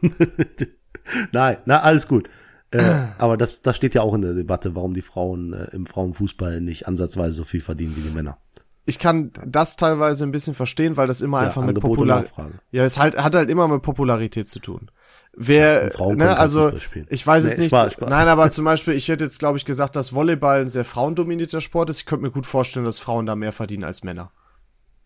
Nein, 1.33 1.57
na, 1.65 1.81
alles 1.81 2.07
gut. 2.07 2.29
Äh, 2.71 2.83
aber 3.19 3.37
das, 3.37 3.63
das 3.63 3.77
steht 3.77 3.95
ja 3.95 4.03
auch 4.03 4.15
in 4.15 4.23
der 4.23 4.35
Debatte, 4.35 4.75
warum 4.75 4.95
die 4.95 5.03
Frauen 5.03 5.53
äh, 5.53 5.65
im 5.73 5.87
Frauenfußball 5.87 6.61
nicht 6.61 6.87
ansatzweise 6.89 7.33
so 7.33 7.45
viel 7.45 7.61
verdienen 7.61 7.97
wie 7.97 8.03
die 8.03 8.15
Männer. 8.15 8.39
Ich 8.85 8.99
kann 8.99 9.31
das 9.47 9.77
teilweise 9.77 10.25
ein 10.25 10.33
bisschen 10.33 10.55
verstehen, 10.55 10.97
weil 10.97 11.07
das 11.07 11.21
immer 11.21 11.41
Ja, 11.41 11.47
einfach 11.49 11.63
mit 11.63 11.71
Angebot 11.71 11.91
und 11.91 11.97
Popular 11.97 12.21
Nachfrage. 12.23 12.55
Ja, 12.73 12.85
es 12.85 12.99
halt, 12.99 13.17
hat 13.17 13.35
halt 13.35 13.49
immer 13.49 13.69
mit 13.69 13.83
Popularität 13.83 14.49
zu 14.49 14.59
tun. 14.59 14.91
Wer, 15.35 15.89
können 15.91 16.19
ne, 16.19 16.37
also, 16.37 16.73
ich 17.09 17.27
weiß 17.27 17.45
es 17.45 17.53
Nee, 17.57 17.63
nicht. 17.65 17.71
Spaß, 17.71 17.95
Spaß. 17.95 18.11
Nein, 18.11 18.29
aber 18.29 18.51
zum 18.51 18.65
Beispiel, 18.67 18.95
ich 18.95 19.09
hätte 19.09 19.25
jetzt, 19.25 19.39
glaube 19.39 19.57
ich, 19.57 19.65
gesagt, 19.65 19.97
dass 19.97 20.13
Volleyball 20.13 20.61
ein 20.63 20.69
sehr 20.69 20.85
frauendominierter 20.85 21.61
Sport 21.63 21.89
ist. 21.91 22.01
Ich 22.01 22.07
könnte 22.07 22.25
mir 22.25 22.31
gut 22.31 22.45
vorstellen, 22.45 22.85
dass 22.85 22.99
Frauen 22.99 23.25
da 23.25 23.35
mehr 23.37 23.53
verdienen 23.53 23.85
als 23.85 24.03
Männer. 24.03 24.31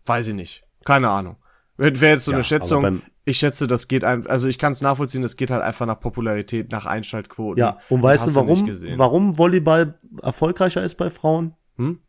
Weiß 0.05 0.27
ich 0.27 0.33
nicht. 0.33 0.63
Keine 0.83 1.09
Ahnung. 1.09 1.37
Wäre 1.77 2.01
wär 2.01 2.09
jetzt 2.11 2.25
so 2.25 2.31
Ja, 2.31 2.37
eine 2.37 2.43
Schätzung. 2.43 2.79
aber 2.79 2.87
beim- 2.87 3.01
Ich 3.23 3.37
schätze, 3.37 3.67
das 3.67 3.87
geht 3.87 4.03
ein, 4.03 4.25
also 4.27 4.47
ich 4.47 4.57
kann 4.57 4.71
es 4.73 4.81
nachvollziehen, 4.81 5.21
das 5.21 5.35
geht 5.35 5.51
halt 5.51 5.61
einfach 5.61 5.85
nach 5.85 5.99
Popularität, 5.99 6.71
nach 6.71 6.85
Einschaltquoten. 6.85 7.59
Ja, 7.59 7.77
und 7.89 8.01
weißt 8.01 8.27
du, 8.27 8.35
warum, 8.35 8.65
gesehen. 8.65 8.97
warum 8.97 9.37
Volleyball 9.37 9.97
erfolgreicher 10.23 10.81
ist 10.83 10.95
bei 10.95 11.09
Frauen? 11.09 11.53
Hm? 11.77 11.99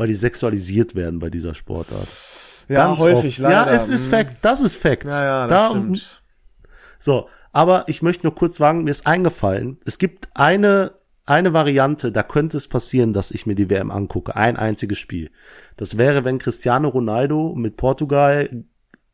Weil 0.00 0.08
die 0.08 0.14
sexualisiert 0.14 0.94
werden 0.94 1.18
bei 1.18 1.28
dieser 1.28 1.54
Sportart. 1.54 2.08
Ja, 2.70 2.86
Ganz 2.86 3.00
häufig, 3.00 3.34
oft. 3.34 3.38
leider. 3.40 3.70
Ja, 3.70 3.76
es 3.76 3.90
ist 3.90 4.04
Hm. 4.04 4.10
Fact, 4.12 4.36
das 4.40 4.62
ist 4.62 4.76
Fact. 4.76 5.04
Ja, 5.04 5.22
ja, 5.22 5.46
das 5.46 5.58
da, 5.58 5.70
stimmt. 5.72 6.22
So, 6.98 7.28
aber 7.52 7.84
ich 7.86 8.00
möchte 8.00 8.24
nur 8.26 8.34
kurz 8.34 8.56
sagen, 8.56 8.84
mir 8.84 8.92
ist 8.92 9.06
eingefallen, 9.06 9.78
es 9.84 9.98
gibt 9.98 10.30
eine, 10.32 10.92
eine 11.26 11.52
Variante, 11.52 12.12
da 12.12 12.22
könnte 12.22 12.56
es 12.56 12.66
passieren, 12.66 13.12
dass 13.12 13.30
ich 13.30 13.44
mir 13.44 13.54
die 13.54 13.68
WM 13.68 13.90
angucke. 13.90 14.36
Ein 14.36 14.56
einziges 14.56 14.96
Spiel. 14.96 15.32
Das 15.76 15.98
wäre, 15.98 16.24
wenn 16.24 16.38
Cristiano 16.38 16.88
Ronaldo 16.88 17.54
mit 17.54 17.76
Portugal 17.76 18.48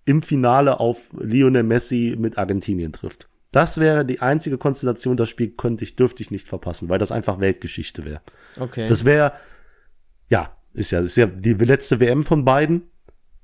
im 0.05 0.23
Finale 0.23 0.79
auf 0.79 1.09
Lionel 1.19 1.65
Messi 1.65 2.15
mit 2.17 2.39
Argentinien 2.39 2.93
trifft. 2.93 3.29
Das 3.51 3.79
wäre 3.79 4.05
die 4.05 4.21
einzige 4.23 4.57
Konstellation, 4.57 5.17
das 5.17 5.31
Spiel 5.31 5.49
könnte 5.57 5.83
ich, 5.83 5.97
dürfte 5.97 6.23
ich 6.23 6.31
nicht 6.31 6.47
verpassen, 6.47 6.89
weil 6.89 7.01
das 7.01 7.11
einfach 7.11 7.41
Weltgeschichte 7.41 8.05
wäre. 8.05 8.21
Okay. 8.61 8.89
Das 8.89 9.05
wäre, 9.05 9.33
ja, 10.29 10.53
ist 10.77 10.91
ja, 10.93 11.01
ist 11.01 11.17
ja 11.17 11.27
die 11.27 11.55
letzte 11.55 11.99
WM 12.01 12.25
von 12.25 12.45
beiden. 12.45 12.83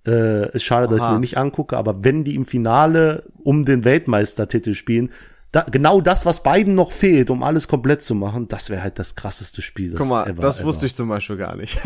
Äh, 0.06 0.50
ist 0.54 0.64
schade, 0.64 0.88
dass 0.88 0.96
ich 0.98 1.02
Aha. 1.04 1.12
mir 1.14 1.20
nicht 1.20 1.36
angucke, 1.38 1.76
aber 1.76 2.02
wenn 2.04 2.24
die 2.24 2.34
im 2.34 2.44
Finale 2.44 3.24
um 3.44 3.64
den 3.64 3.84
Weltmeistertitel 3.84 4.74
spielen, 4.74 5.10
da, 5.52 5.62
genau 5.70 6.00
das, 6.00 6.24
was 6.26 6.42
beiden 6.42 6.74
noch 6.74 6.90
fehlt, 6.92 7.30
um 7.30 7.42
alles 7.42 7.68
komplett 7.68 8.02
zu 8.02 8.14
machen, 8.14 8.48
das 8.48 8.68
wäre 8.70 8.82
halt 8.82 8.98
das 8.98 9.14
krasseste 9.14 9.60
Spiel. 9.62 9.90
Das 9.92 10.00
Guck 10.00 10.08
mal, 10.08 10.26
ever, 10.28 10.40
das 10.42 10.58
ever. 10.60 10.66
wusste 10.68 10.86
ich 10.86 10.94
zum 10.94 11.08
Beispiel 11.08 11.36
gar 11.36 11.54
nicht. 11.56 11.78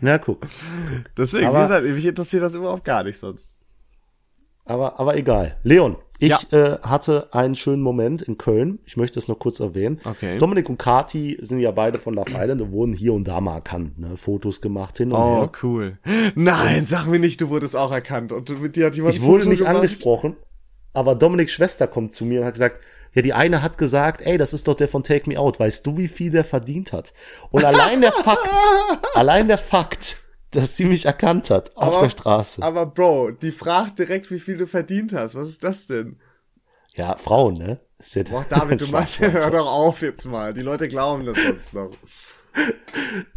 Ja, 0.00 0.18
guck. 0.18 0.46
Deswegen, 1.16 1.46
Aber- 1.46 1.58
wie 1.58 1.62
gesagt, 1.62 1.84
mich 1.86 2.04
interessiert 2.06 2.42
das 2.42 2.54
überhaupt 2.54 2.84
gar 2.84 3.04
nicht 3.04 3.18
sonst. 3.18 3.54
Aber, 4.64 4.98
aber 4.98 5.16
egal. 5.16 5.56
Leon, 5.62 5.96
ich 6.18 6.28
Ja. 6.28 6.38
äh, 6.52 6.78
hatte 6.82 7.28
einen 7.32 7.54
schönen 7.56 7.82
Moment 7.82 8.22
in 8.22 8.38
Köln. 8.38 8.78
Ich 8.86 8.96
möchte 8.96 9.18
es 9.18 9.26
noch 9.28 9.38
kurz 9.38 9.60
erwähnen. 9.60 10.00
Okay. 10.04 10.38
Dominik 10.38 10.68
und 10.68 10.78
Kati 10.78 11.38
sind 11.40 11.58
ja 11.60 11.70
beide 11.72 11.98
von 11.98 12.14
Love 12.14 12.30
Island 12.32 12.60
und 12.62 12.72
wurden 12.72 12.92
hier 12.94 13.12
und 13.12 13.26
da 13.26 13.40
mal 13.40 13.56
erkannt, 13.56 13.98
ne? 13.98 14.16
Fotos 14.16 14.60
gemacht 14.60 14.96
hin 14.98 15.10
und 15.12 15.18
Oh, 15.20 15.40
her. 15.42 15.50
cool. 15.62 15.98
Nein, 16.34 16.86
sag 16.86 17.06
mir 17.06 17.18
nicht, 17.18 17.40
du 17.40 17.48
wurdest 17.48 17.76
auch 17.76 17.92
erkannt 17.92 18.32
und 18.32 18.60
mit 18.62 18.76
dir 18.76 18.86
hat 18.86 18.96
jemand 18.96 19.14
Ich 19.16 19.20
ein 19.20 19.26
wurde 19.26 19.40
Foto 19.42 19.50
nicht 19.50 19.58
gemacht? 19.60 19.74
angesprochen, 19.76 20.36
aber 20.92 21.14
Dominiks 21.16 21.52
Schwester 21.52 21.86
kommt 21.86 22.12
zu 22.12 22.24
mir 22.24 22.40
und 22.40 22.46
hat 22.46 22.54
gesagt, 22.54 22.80
ja, 23.12 23.22
die 23.22 23.32
eine 23.32 23.62
hat 23.62 23.78
gesagt, 23.78 24.22
ey, 24.22 24.38
das 24.38 24.52
ist 24.52 24.66
doch 24.66 24.74
der 24.74 24.88
von 24.88 25.04
Take 25.04 25.28
Me 25.30 25.38
Out. 25.38 25.60
Weißt 25.60 25.86
du, 25.86 25.96
wie 25.96 26.08
viel 26.08 26.30
der 26.32 26.42
verdient 26.44 26.92
hat? 26.92 27.12
Und 27.52 27.64
allein 27.64 28.00
der 28.00 28.10
Fakt, 28.12 28.48
allein 29.14 29.46
der 29.46 29.58
Fakt, 29.58 30.16
dass 30.54 30.76
sie 30.76 30.84
mich 30.86 31.06
erkannt 31.06 31.50
hat 31.50 31.76
auf 31.76 31.94
Aber- 31.94 32.00
der 32.02 32.10
Straße. 32.10 32.62
Aber 32.62 32.86
Bro, 32.86 33.32
die 33.32 33.52
fragt 33.52 33.98
direkt, 33.98 34.30
wie 34.30 34.40
viel 34.40 34.56
du 34.56 34.66
verdient 34.66 35.12
hast. 35.12 35.34
Was 35.34 35.48
ist 35.48 35.64
das 35.64 35.86
denn? 35.86 36.18
ja, 36.96 37.16
Frauen, 37.16 37.58
ne? 37.58 37.80
Ist 37.98 38.14
ja 38.14 38.22
Boah, 38.22 38.44
David, 38.50 38.80
du 38.80 38.86
machst 38.88 39.18
ja, 39.18 39.28
hör 39.28 39.50
doch 39.50 39.66
auf 39.70 40.00
jetzt 40.02 40.26
mal. 40.26 40.54
Die 40.54 40.60
Leute 40.62 40.86
glauben 40.88 41.26
das 41.26 41.36
sonst 41.42 41.74
noch. 41.74 41.90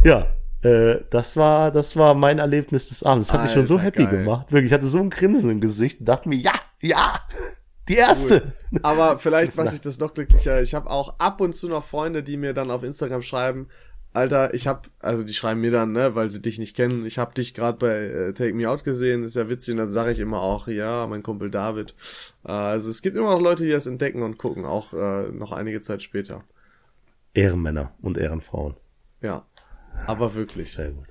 Ja, 0.04 0.28
äh, 0.62 1.00
das 1.10 1.38
war, 1.38 1.72
das 1.72 1.96
war 1.96 2.14
mein 2.14 2.40
Erlebnis 2.40 2.90
des 2.90 3.04
Abends. 3.04 3.28
Das 3.28 3.34
hat 3.36 3.44
mich 3.44 3.52
schon 3.52 3.66
so 3.66 3.76
Alter, 3.76 3.86
happy 3.86 4.04
geil. 4.06 4.18
gemacht. 4.20 4.52
Wirklich, 4.52 4.72
ich 4.72 4.74
hatte 4.74 4.86
so 4.88 5.00
ein 5.00 5.10
Grinsen 5.10 5.50
im 5.50 5.62
Gesicht 5.62 6.00
und 6.02 6.06
dachte 6.08 6.30
mir, 6.30 6.36
ja, 6.38 6.54
ja, 6.82 7.20
die 7.90 7.96
erste. 7.96 8.54
Aber 8.84 9.18
vielleicht 9.18 9.56
macht 9.56 9.70
sich 9.72 9.82
das 9.82 9.98
noch 10.00 10.14
glücklicher. 10.14 10.62
Ich 10.62 10.76
habe 10.76 10.90
auch 10.90 11.18
ab 11.20 11.42
und 11.42 11.54
zu 11.54 11.68
noch 11.68 11.84
Freunde, 11.84 12.22
die 12.22 12.38
mir 12.38 12.54
dann 12.54 12.70
auf 12.70 12.84
Instagram 12.84 13.22
schreiben, 13.24 13.70
Alter, 14.18 14.56
ich 14.56 14.66
hab, 14.66 14.90
also 15.00 15.24
die 15.24 15.36
schreiben 15.36 15.62
mir 15.62 15.70
dann, 15.70 15.92
ne, 15.92 16.16
weil 16.16 16.32
sie 16.32 16.42
dich 16.42 16.58
nicht 16.58 16.76
kennen, 16.76 17.06
ich 17.06 17.20
hab 17.20 17.36
dich 17.36 17.54
gerade 17.54 17.78
bei 17.78 17.94
äh, 17.94 18.34
Take 18.34 18.56
Me 18.56 18.68
Out 18.68 18.84
gesehen, 18.84 19.24
ist 19.24 19.36
ja 19.36 19.48
witzig, 19.48 19.74
und 19.74 19.78
dann 19.78 19.88
sage 19.88 20.12
ich 20.12 20.20
immer 20.20 20.42
auch, 20.42 20.68
ja, 20.68 21.06
mein 21.06 21.22
Kumpel 21.22 21.52
David. 21.52 21.94
Äh, 22.44 22.52
also 22.52 22.90
es 22.90 23.04
gibt 23.04 23.16
immer 23.16 23.30
noch 23.30 23.42
Leute, 23.42 23.64
die 23.64 23.70
das 23.70 23.86
entdecken 23.86 24.24
und 24.24 24.40
gucken, 24.40 24.66
auch 24.66 24.92
äh, 24.94 25.30
noch 25.30 25.52
einige 25.52 25.82
Zeit 25.82 26.02
später. 26.02 26.40
Ehrenmänner 27.36 27.94
und 28.02 28.18
Ehrenfrauen. 28.18 28.76
Ja. 29.22 29.46
Aber 30.08 30.34
wirklich. 30.34 30.72
Sehr 30.72 30.90
gut. 30.92 31.06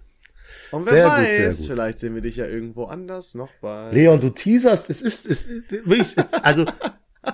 Und 0.73 0.87
wer 0.87 0.93
Sehr 0.93 1.05
gut, 1.05 1.13
weiß, 1.13 1.37
sehr 1.37 1.51
gut. 1.51 1.67
vielleicht 1.67 1.99
sehen 2.01 2.15
wir 2.17 2.23
dich 2.23 2.37
ja 2.37 2.47
irgendwo 2.47 2.85
anders 2.87 3.37
noch 3.37 3.51
bei. 3.61 3.93
Leon, 3.93 4.21
du 4.21 4.31
teaserst, 4.31 4.91
es 4.91 5.01
ist, 5.01 5.27
es 5.31 5.47
ist 5.47 5.71
wirklich, 5.71 6.17
es, 6.17 6.33
also, 6.33 6.65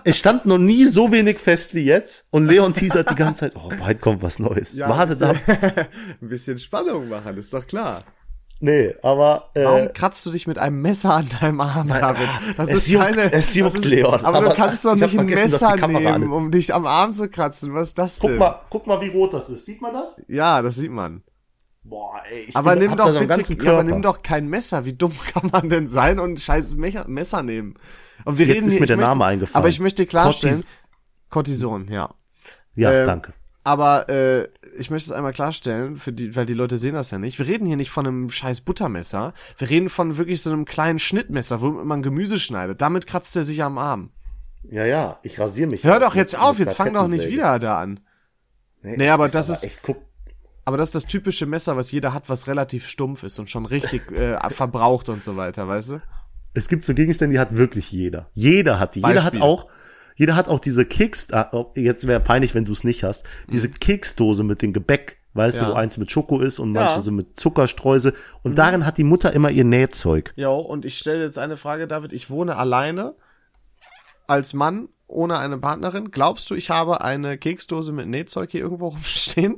es 0.05 0.17
stand 0.19 0.47
noch 0.47 0.59
nie 0.59 0.87
so 0.87 1.13
wenig 1.13 1.39
fest 1.39 1.75
wie 1.75 1.85
jetzt 1.85 2.27
und 2.31 2.47
Leon 2.47 2.75
teasert 2.75 3.11
die 3.11 3.15
ganze 3.15 3.41
Zeit, 3.41 3.53
oh, 3.57 3.71
bald 3.81 4.01
kommt 4.01 4.23
was 4.23 4.39
Neues. 4.39 4.75
Ja, 4.75 4.89
Wartet 4.89 5.23
ein 5.23 5.37
ab. 5.37 5.37
bisschen- 5.47 5.87
ein 6.23 6.29
bisschen 6.29 6.59
Spannung 6.59 7.09
machen, 7.09 7.37
ist 7.39 7.53
doch 7.55 7.67
klar. 7.67 8.05
Nee, 8.65 8.95
aber, 9.03 9.51
Warum 9.55 9.87
äh, 9.87 9.89
kratzt 9.89 10.25
du 10.25 10.31
dich 10.31 10.47
mit 10.47 10.57
einem 10.57 10.81
Messer 10.83 11.15
an 11.15 11.29
deinem 11.41 11.61
Arm, 11.61 11.89
David? 11.89 12.29
Das 12.57 12.73
es 12.73 12.87
juckt, 12.89 13.17
es 13.17 13.55
juckt, 13.57 13.75
das 13.75 13.81
ist, 13.81 13.85
Leon. 13.87 14.25
Aber, 14.25 14.39
Aber 14.39 14.49
du 14.51 14.55
kannst 14.55 14.85
doch 14.85 14.95
nicht 14.95 15.19
ein 15.19 15.27
Messer 15.27 15.71
an 15.83 15.93
nehmen, 15.93 16.23
ist. 16.23 16.29
um 16.29 16.51
dich 16.53 16.73
am 16.73 16.87
Arm 16.87 17.13
zu 17.13 17.29
kratzen. 17.29 17.75
Was 17.75 17.89
ist 17.89 17.99
das 17.99 18.21
guck 18.21 18.31
denn? 18.31 18.39
mal, 18.39 18.61
guck 18.71 18.87
mal, 18.87 19.01
wie 19.01 19.09
rot 19.09 19.35
das 19.35 19.49
ist. 19.49 19.67
Sieht 19.67 19.83
man 19.83 19.93
das? 19.95 20.23
Ja, 20.29 20.63
das 20.63 20.77
sieht 20.77 20.93
man. 20.93 21.25
Boah, 21.83 22.21
ey, 22.31 22.45
ich 22.47 22.55
Aber 22.57 22.77
bin- 22.77 22.85
nimm 22.89 22.97
doch 22.97 23.19
bitte, 23.19 23.69
aber 23.69 23.83
nimm 23.83 24.01
doch 24.01 24.23
kein 24.23 24.47
Messer. 24.49 24.85
Wie 24.85 24.93
dumm 24.93 25.11
kann 25.35 25.51
man 25.51 25.69
denn 25.69 25.89
sein 25.89 26.21
und 26.21 26.35
ein 26.35 26.39
scheiß 26.39 26.77
Messer 26.77 27.43
nehmen? 27.43 27.75
Und 28.25 28.39
wir 28.39 28.47
Jetzt 28.47 28.57
reden 28.57 28.67
ist 28.69 28.73
hier, 28.75 28.81
mir 28.83 28.87
der 28.87 28.97
möchte- 28.97 29.09
Name 29.11 29.25
eingefallen. 29.25 29.57
Aber 29.63 29.69
ich 29.69 29.81
möchte 29.81 30.07
klarstellen, 30.07 30.57
Cortis- 30.61 30.67
Cortison, 31.31 31.89
ja. 31.89 32.11
Ja, 32.75 32.91
äh, 32.93 33.07
danke. 33.07 33.33
Aber 33.65 34.09
äh, 34.09 34.49
ich 34.77 34.91
möchte 34.91 35.11
es 35.11 35.13
einmal 35.17 35.33
klarstellen, 35.33 35.97
für 35.97 36.13
die, 36.13 36.35
weil 36.35 36.47
die 36.47 36.55
Leute 36.55 36.79
sehen 36.79 36.95
das 36.95 37.11
ja 37.13 37.19
nicht. 37.19 37.39
Wir 37.39 37.47
reden 37.47 37.67
hier 37.67 37.77
nicht 37.77 37.91
von 37.91 38.07
einem 38.07 38.29
scheiß 38.31 38.63
Buttermesser. 38.63 39.35
Wir 39.59 39.71
reden 39.71 39.89
von 39.89 40.17
wirklich 40.17 40.43
so 40.43 40.51
einem 40.51 40.65
kleinen 40.65 40.99
Schnittmesser, 40.99 41.61
womit 41.61 41.85
man 41.85 42.03
Gemüse 42.03 42.41
schneidet. 42.41 42.81
Damit 42.81 43.07
kratzt 43.07 43.37
er 43.37 43.45
sich 43.45 43.63
am 43.63 43.79
Arm. 43.79 44.11
Ja, 44.69 44.85
ja, 44.85 45.19
ich 45.23 45.39
rasiere 45.39 45.69
mich. 45.71 45.85
Hör 45.85 46.01
doch 46.01 46.15
jetzt 46.15 46.37
auf, 46.39 46.59
jetzt 46.59 46.77
fang 46.77 46.93
doch 46.95 47.07
nicht 47.09 47.29
wieder 47.29 47.59
da 47.59 47.81
an. 47.81 48.01
Nee, 48.83 48.97
Nee, 48.97 49.09
aber 49.11 49.29
das 49.29 49.49
aber 49.51 49.65
ist- 49.65 49.83
guck, 49.83 49.99
Aber 50.65 50.77
das 50.77 50.89
ist 50.91 50.95
das 50.95 51.07
typische 51.07 51.47
Messer, 51.47 51.77
was 51.77 51.91
jeder 51.93 52.15
hat, 52.15 52.29
was 52.29 52.47
relativ 52.47 52.87
stumpf 52.89 53.23
ist 53.25 53.39
und 53.39 53.51
schon 53.51 53.67
richtig 53.67 54.11
äh, 54.13 54.39
verbraucht 54.51 55.09
und 55.09 55.23
so 55.23 55.37
weiter, 55.37 55.67
weißt 55.69 55.91
du? 55.91 56.03
Es 56.55 56.69
gibt 56.69 56.85
so 56.85 56.95
Gegenstände, 56.95 57.35
die 57.35 57.41
hat 57.41 57.57
wirklich 57.57 57.91
jeder. 57.93 58.29
Jeder 58.35 58.79
hat 58.79 58.95
die. 58.95 59.01
Jeder 59.01 59.25
hat 59.25 59.33
Beispiel. 59.33 59.43
auch, 59.43 59.67
jeder 60.17 60.37
hat 60.37 60.49
auch 60.49 60.61
diese 60.61 60.85
Keks, 60.85 61.33
ah, 61.33 61.49
oh, 61.53 61.73
jetzt 61.75 62.07
wäre 62.07 62.21
peinlich, 62.21 62.55
wenn 62.55 62.65
du 62.65 62.73
es 62.73 62.85
nicht 62.85 63.03
hast, 63.05 63.25
diese 63.51 63.69
Keksdose 63.71 64.45
mit 64.45 64.61
dem 64.63 64.73
Gebäck, 64.73 65.19
weißt 65.35 65.57
Mhm. 65.57 65.63
Ja. 65.63 65.69
du, 65.69 65.75
wo 65.75 65.79
eins 65.79 65.97
mit 65.97 66.11
Schoko 66.11 66.39
ist 66.41 66.59
und 66.59 66.73
manche 66.73 66.93
Ja. 66.95 66.99
Mhm. 66.99 67.03
so 67.05 67.13
mit 67.13 67.41
Zuckerstreusel. 67.41 68.15
Und 68.43 68.57
darin 68.57 68.85
hat 68.85 68.99
die 68.99 69.05
Mutter 69.05 69.33
immer 69.33 69.51
ihr 69.51 69.65
Nähzeug. 69.65 70.33
Jo, 70.37 70.59
und 70.59 70.85
ich 70.85 70.99
stelle 70.99 71.23
jetzt 71.25 71.39
eine 71.39 71.57
Frage, 71.57 71.87
David. 71.89 72.13
Ich 72.13 72.29
wohne 72.29 72.57
alleine 72.57 73.15
als 74.27 74.53
Mann 74.53 74.89
ohne 75.07 75.39
eine 75.39 75.59
Partnerin. 75.59 76.11
Glaubst 76.11 76.49
du, 76.51 76.55
ich 76.55 76.71
habe 76.71 77.01
eine 77.03 77.37
Keksdose 77.39 77.93
mit 77.93 78.07
Nähzeug 78.09 78.51
hier 78.51 78.61
irgendwo 78.61 78.89
rumstehen? 78.89 79.57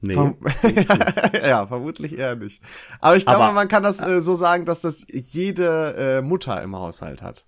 Nee. 0.00 0.14
Verm 0.14 0.36
ja, 1.44 1.66
vermutlich 1.66 2.16
eher 2.18 2.36
nicht. 2.36 2.62
Aber 3.00 3.16
ich 3.16 3.26
glaube, 3.26 3.52
man 3.52 3.66
kann 3.68 3.82
das 3.82 4.00
äh, 4.00 4.20
so 4.20 4.34
sagen, 4.34 4.64
dass 4.64 4.80
das 4.82 5.04
jede 5.08 5.94
äh, 5.96 6.22
Mutter 6.22 6.62
im 6.62 6.76
Haushalt 6.76 7.20
hat. 7.22 7.46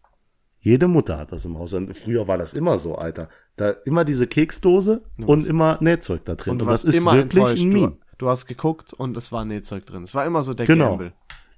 Jede 0.58 0.88
Mutter 0.88 1.16
hat 1.16 1.32
das 1.32 1.44
im 1.44 1.58
Haus. 1.58 1.72
Und 1.72 1.96
früher 1.96 2.26
war 2.28 2.36
das 2.38 2.52
immer 2.52 2.78
so, 2.78 2.96
Alter. 2.96 3.28
Da 3.56 3.70
immer 3.84 4.04
diese 4.04 4.26
Keksdose 4.26 5.02
und 5.16 5.46
immer 5.48 5.78
Nähzeug 5.80 6.24
da 6.24 6.34
drin. 6.34 6.52
Und 6.54 6.58
du 6.60 6.64
das 6.66 6.84
ist 6.84 6.96
immer 6.96 7.14
wirklich 7.14 7.62
ein 7.62 7.68
Meme. 7.68 7.88
Du, 7.90 7.96
du 8.18 8.28
hast 8.28 8.46
geguckt 8.46 8.92
und 8.92 9.16
es 9.16 9.32
war 9.32 9.44
Nähzeug 9.44 9.86
drin. 9.86 10.02
Es 10.02 10.14
war 10.14 10.26
immer 10.26 10.42
so 10.42 10.52
der 10.52 10.66
Genau. 10.66 10.90
Gamble. 10.90 11.12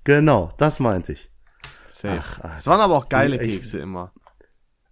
Genau, 0.05 0.53
das 0.59 0.79
meinte 0.79 1.13
ich. 1.13 1.31
Safe. 1.89 2.23
Ach, 2.43 2.57
es 2.59 2.67
waren 2.67 2.81
aber 2.81 2.97
auch 2.97 3.09
geile 3.09 3.43
Ich- 3.43 3.51
Kekse 3.55 3.79
immer. 3.79 4.13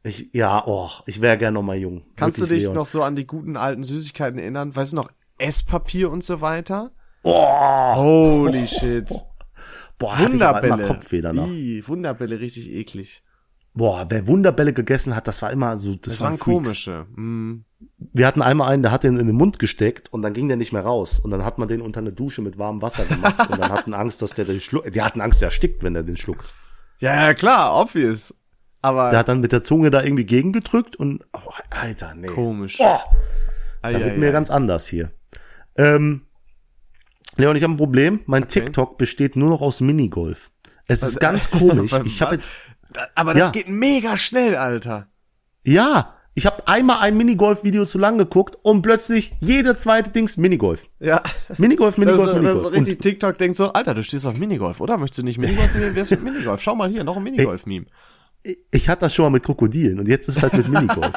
Ich, 0.02 0.30
ja, 0.32 0.64
oh, 0.66 0.88
ich 1.04 1.20
wäre 1.20 1.36
gern 1.36 1.52
noch 1.54 1.62
mal 1.62 1.76
jung. 1.76 2.04
Kannst 2.16 2.38
du 2.38 2.42
Wirklich, 2.42 2.60
dich 2.60 2.64
Leon. 2.68 2.74
noch 2.74 2.86
so 2.86 3.02
an 3.02 3.16
die 3.16 3.26
guten 3.26 3.56
alten 3.58 3.84
Süßigkeiten 3.84 4.38
erinnern? 4.38 4.74
Weißt 4.74 4.92
du 4.92 4.96
noch, 4.96 5.10
Esspapier 5.40 6.10
und 6.10 6.24
so 6.24 6.40
weiter? 6.40 6.92
Oh, 7.22 7.94
Holy 7.96 8.66
shit. 8.66 9.08
boah, 9.98 10.18
hatte 10.18 10.36
ich 10.36 10.42
aber 10.42 10.62
immer 10.62 10.78
Wunderbälle. 10.78 10.94
Kopfweh 10.94 11.20
nach. 11.20 11.46
Ih, 11.46 11.82
Wunderbälle, 11.86 12.40
richtig 12.40 12.70
eklig. 12.70 13.22
Boah, 13.72 14.06
wer 14.08 14.26
Wunderbälle 14.26 14.72
gegessen 14.72 15.14
hat, 15.14 15.28
das 15.28 15.42
war 15.42 15.52
immer 15.52 15.78
so, 15.78 15.94
das, 15.94 16.14
Das 16.14 16.20
waren 16.20 16.32
waren 16.32 16.38
komische. 16.40 17.06
Mm. 17.14 17.64
Wir 18.12 18.26
hatten 18.26 18.42
einmal 18.42 18.72
einen, 18.72 18.82
der 18.82 18.90
hat 18.90 19.04
den 19.04 19.18
in 19.18 19.26
den 19.28 19.36
Mund 19.36 19.58
gesteckt 19.58 20.12
und 20.12 20.22
dann 20.22 20.32
ging 20.32 20.48
der 20.48 20.56
nicht 20.56 20.72
mehr 20.72 20.82
raus. 20.82 21.20
Und 21.20 21.30
dann 21.30 21.44
hat 21.44 21.58
man 21.58 21.68
den 21.68 21.80
unter 21.80 22.00
eine 22.00 22.12
Dusche 22.12 22.42
mit 22.42 22.58
warmem 22.58 22.82
Wasser 22.82 23.04
gemacht 23.04 23.48
und 23.48 23.60
dann 23.60 23.70
hatten 23.70 23.94
Angst, 23.94 24.22
dass 24.22 24.34
der 24.34 24.44
den 24.44 24.60
schluckt. 24.60 24.92
Die 24.94 25.02
hatten 25.02 25.20
Angst, 25.20 25.40
der 25.40 25.48
erstickt, 25.48 25.84
wenn 25.84 25.94
der 25.94 26.02
den 26.02 26.16
schluckt. 26.16 26.44
Ja, 26.98 27.14
ja, 27.14 27.34
klar, 27.34 27.80
obvious. 27.80 28.34
Aber 28.82 29.10
Der 29.10 29.20
hat 29.20 29.28
dann 29.28 29.40
mit 29.40 29.52
der 29.52 29.62
Zunge 29.62 29.90
da 29.90 30.02
irgendwie 30.02 30.24
gegengedrückt 30.24 30.96
und, 30.96 31.24
oh, 31.32 31.52
Alter, 31.70 32.14
nee. 32.14 32.26
komisch. 32.26 32.78
Boah, 32.78 33.04
da 33.82 33.92
wird 33.92 34.18
mir 34.18 34.32
ganz 34.32 34.50
anders 34.50 34.86
hier. 34.86 35.12
Ähm, 35.76 36.22
Leon, 37.36 37.56
ich 37.56 37.62
habe 37.62 37.72
ein 37.74 37.76
Problem. 37.78 38.20
Mein 38.26 38.48
TikTok 38.48 38.98
besteht 38.98 39.36
nur 39.36 39.50
noch 39.50 39.60
aus 39.60 39.80
Minigolf. 39.80 40.50
Es 40.88 41.02
ist 41.02 41.20
ganz 41.20 41.50
komisch. 41.50 41.92
Ich 42.04 42.20
habe 42.22 42.34
jetzt, 42.34 42.48
Aber 43.14 43.34
das 43.34 43.48
Ja. 43.48 43.52
geht 43.52 43.68
mega 43.68 44.16
schnell, 44.16 44.56
Alter. 44.56 45.08
ja, 45.64 46.14
ich 46.34 46.46
habe 46.46 46.66
einmal 46.68 46.98
ein 47.00 47.16
Minigolf-Video 47.16 47.84
zu 47.86 47.98
lang 47.98 48.16
geguckt 48.16 48.56
und 48.62 48.82
plötzlich 48.82 49.34
jede 49.40 49.76
zweite 49.76 50.10
Dings 50.10 50.36
Minigolf. 50.36 50.86
Ja. 51.00 51.22
Minigolf, 51.58 51.96
Das, 51.96 51.98
Minigolf, 51.98 52.26
das 52.26 52.36
Minigolf. 52.36 52.56
ist 52.58 52.64
Und 52.66 52.72
richtig, 52.74 53.00
TikTok 53.02 53.36
denkt 53.38 53.56
so, 53.56 53.72
Alter, 53.72 53.94
du 53.94 54.02
stehst 54.02 54.24
auf 54.26 54.36
Minigolf, 54.38 54.80
oder? 54.80 54.96
Möchtest 54.96 55.18
du 55.18 55.22
nicht 55.24 55.38
Minigolf 55.38 55.74
nehmen? 55.74 55.90
Wer 55.94 56.02
ist 56.04 56.10
mit 56.12 56.22
Minigolf? 56.22 56.60
Schau 56.62 56.74
mal 56.76 56.88
hier, 56.88 57.02
noch 57.04 57.16
ein 57.16 57.22
Minigolf-Meme. 57.24 57.86
ich 58.70 58.88
hatte 58.88 59.00
das 59.02 59.14
schon 59.14 59.24
mal 59.24 59.30
mit 59.30 59.42
Krokodilen 59.42 59.98
und 59.98 60.08
jetzt 60.08 60.28
ist 60.28 60.36
es 60.36 60.42
halt 60.42 60.54
mit 60.54 60.68
Minigolf. 60.68 61.12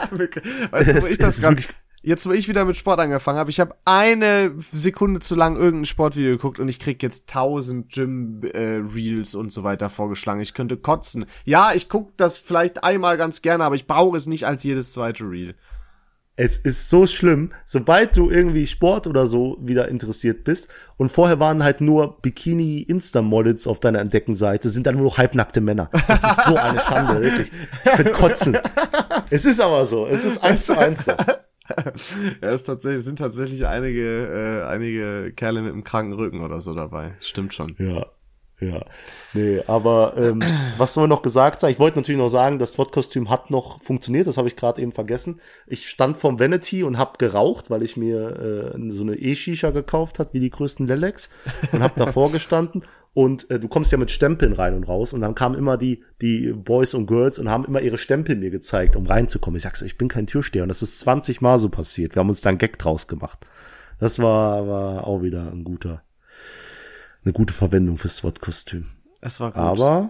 Weißt 0.71 0.89
du, 0.89 1.01
wo 1.01 1.07
ich 1.07 1.17
das 1.17 1.41
wirklich- 1.41 1.69
jetzt, 2.03 2.27
wo 2.27 2.31
ich 2.31 2.47
wieder 2.47 2.65
mit 2.65 2.77
Sport 2.77 2.99
angefangen 2.99 3.39
habe, 3.39 3.49
ich 3.49 3.59
habe 3.59 3.75
eine 3.85 4.53
Sekunde 4.71 5.21
zu 5.21 5.35
lang 5.35 5.55
irgendein 5.55 5.85
Sportvideo 5.85 6.33
geguckt 6.33 6.59
und 6.59 6.67
ich 6.67 6.79
krieg 6.79 7.01
jetzt 7.01 7.29
tausend 7.29 7.91
Gym-Reels 7.91 9.33
und 9.35 9.51
so 9.51 9.63
weiter 9.63 9.89
vorgeschlagen. 9.89 10.41
Ich 10.41 10.53
könnte 10.53 10.77
kotzen. 10.77 11.25
Ja, 11.45 11.73
ich 11.73 11.89
guck 11.89 12.15
das 12.17 12.37
vielleicht 12.37 12.83
einmal 12.83 13.17
ganz 13.17 13.41
gerne, 13.41 13.63
aber 13.63 13.75
ich 13.75 13.87
brauche 13.87 14.17
es 14.17 14.27
nicht 14.27 14.45
als 14.45 14.63
jedes 14.63 14.93
zweite 14.93 15.23
Reel. 15.23 15.55
Es 16.35 16.57
ist 16.57 16.89
so 16.89 17.05
schlimm, 17.05 17.51
sobald 17.63 18.17
du 18.17 18.31
irgendwie 18.31 18.65
Sport 18.65 19.05
oder 19.05 19.27
so 19.27 19.55
wieder 19.61 19.87
interessiert 19.87 20.43
bist 20.43 20.67
und 20.97 21.11
vorher 21.11 21.39
waren 21.39 21.63
halt 21.63 21.79
nur 21.79 22.19
Bikini-Insta-Models 22.23 23.67
auf 23.67 23.79
deiner 23.79 23.99
Entdeckenseite, 23.99 24.69
sind 24.69 24.87
dann 24.87 24.95
nur 24.95 25.05
noch 25.05 25.19
halbnackte 25.19 25.61
Männer. 25.61 25.91
Das 26.07 26.23
ist 26.23 26.43
so 26.45 26.55
eine 26.55 26.79
Schande, 26.79 27.21
wirklich. 27.21 27.51
Ich 27.85 27.91
könnte 27.91 28.11
kotzen. 28.11 28.57
Es 29.29 29.45
ist 29.45 29.61
aber 29.61 29.85
so, 29.85 30.05
es 30.05 30.25
ist 30.25 30.43
eins 30.43 30.65
zu 30.65 30.77
eins 30.77 31.05
so. 31.05 31.13
Ja, 32.41 32.51
es 32.51 32.63
tatsächlich, 32.63 33.03
sind 33.03 33.19
tatsächlich 33.19 33.65
einige, 33.65 34.63
äh, 34.63 34.67
einige 34.67 35.31
Kerle 35.35 35.61
mit 35.61 35.73
einem 35.73 35.83
kranken 35.83 36.13
Rücken 36.13 36.41
oder 36.41 36.61
so 36.61 36.73
dabei. 36.73 37.13
Stimmt 37.19 37.53
schon. 37.53 37.75
Ja, 37.79 38.05
ja. 38.59 38.85
Nee, 39.33 39.61
aber 39.67 40.13
ähm, 40.17 40.41
was 40.77 40.93
soll 40.93 41.07
noch 41.07 41.21
gesagt 41.21 41.61
sein? 41.61 41.71
Ich 41.71 41.79
wollte 41.79 41.97
natürlich 41.97 42.19
noch 42.19 42.29
sagen, 42.29 42.59
das 42.59 42.73
SWAT-Kostüm 42.73 43.29
hat 43.29 43.49
noch 43.51 43.81
funktioniert, 43.81 44.27
das 44.27 44.37
habe 44.37 44.47
ich 44.47 44.55
gerade 44.55 44.81
eben 44.81 44.91
vergessen. 44.91 45.41
Ich 45.67 45.89
stand 45.89 46.17
vorm 46.17 46.39
Vanity 46.39 46.83
und 46.83 46.97
habe 46.97 47.17
geraucht, 47.17 47.69
weil 47.69 47.83
ich 47.83 47.97
mir 47.97 48.73
äh, 48.75 48.91
so 48.91 49.03
eine 49.03 49.15
E-Shisha 49.15 49.71
gekauft 49.71 50.19
hat, 50.19 50.33
wie 50.33 50.39
die 50.39 50.49
größten 50.49 50.87
Lelex, 50.87 51.29
und 51.71 51.81
habe 51.81 51.93
davor 51.97 52.31
gestanden. 52.31 52.83
Und 53.15 53.49
äh, 53.51 53.59
du 53.59 53.67
kommst 53.67 53.91
ja 53.91 53.97
mit 53.99 54.09
Stempeln 54.09 54.53
rein 54.53 54.73
und 54.73 54.85
raus 54.87 55.13
und 55.13 55.21
dann 55.21 55.35
kamen 55.35 55.55
immer 55.55 55.77
die 55.77 56.03
die 56.21 56.51
Boys 56.51 56.93
und 56.95 57.05
Girls 57.05 57.37
und 57.37 57.47
haben 57.49 57.63
immer 57.65 57.79
ihre 57.81 57.97
Stempel 57.99 58.35
mir 58.35 58.49
gezeigt, 58.49 58.95
um 58.95 59.05
reinzukommen. 59.05 59.55
Ich 59.57 59.63
sag 59.63 59.75
so, 59.75 59.85
ich 59.85 59.97
bin 59.99 60.07
kein 60.07 60.25
Türsteher 60.25 60.63
und 60.63 60.69
das 60.69 60.81
ist 60.81 60.99
20 61.01 61.39
Mal 61.41 61.59
so 61.59 61.69
passiert. 61.69 62.15
Wir 62.15 62.21
haben 62.21 62.29
uns 62.29 62.41
da 62.41 62.49
einen 62.49 62.57
Gag 62.57 62.79
draus 62.79 63.07
gemacht. 63.07 63.45
Das 63.99 64.17
war 64.19 64.67
war 64.67 65.05
auch 65.07 65.21
wieder 65.21 65.51
ein 65.51 65.63
guter 65.63 66.01
eine 67.23 67.33
gute 67.33 67.53
Verwendung 67.53 67.97
fürs 67.97 68.17
SWAT-Kostüm. 68.17 68.87
Es 69.21 69.39
war 69.39 69.49
gut. 69.51 69.57
Aber 69.57 70.09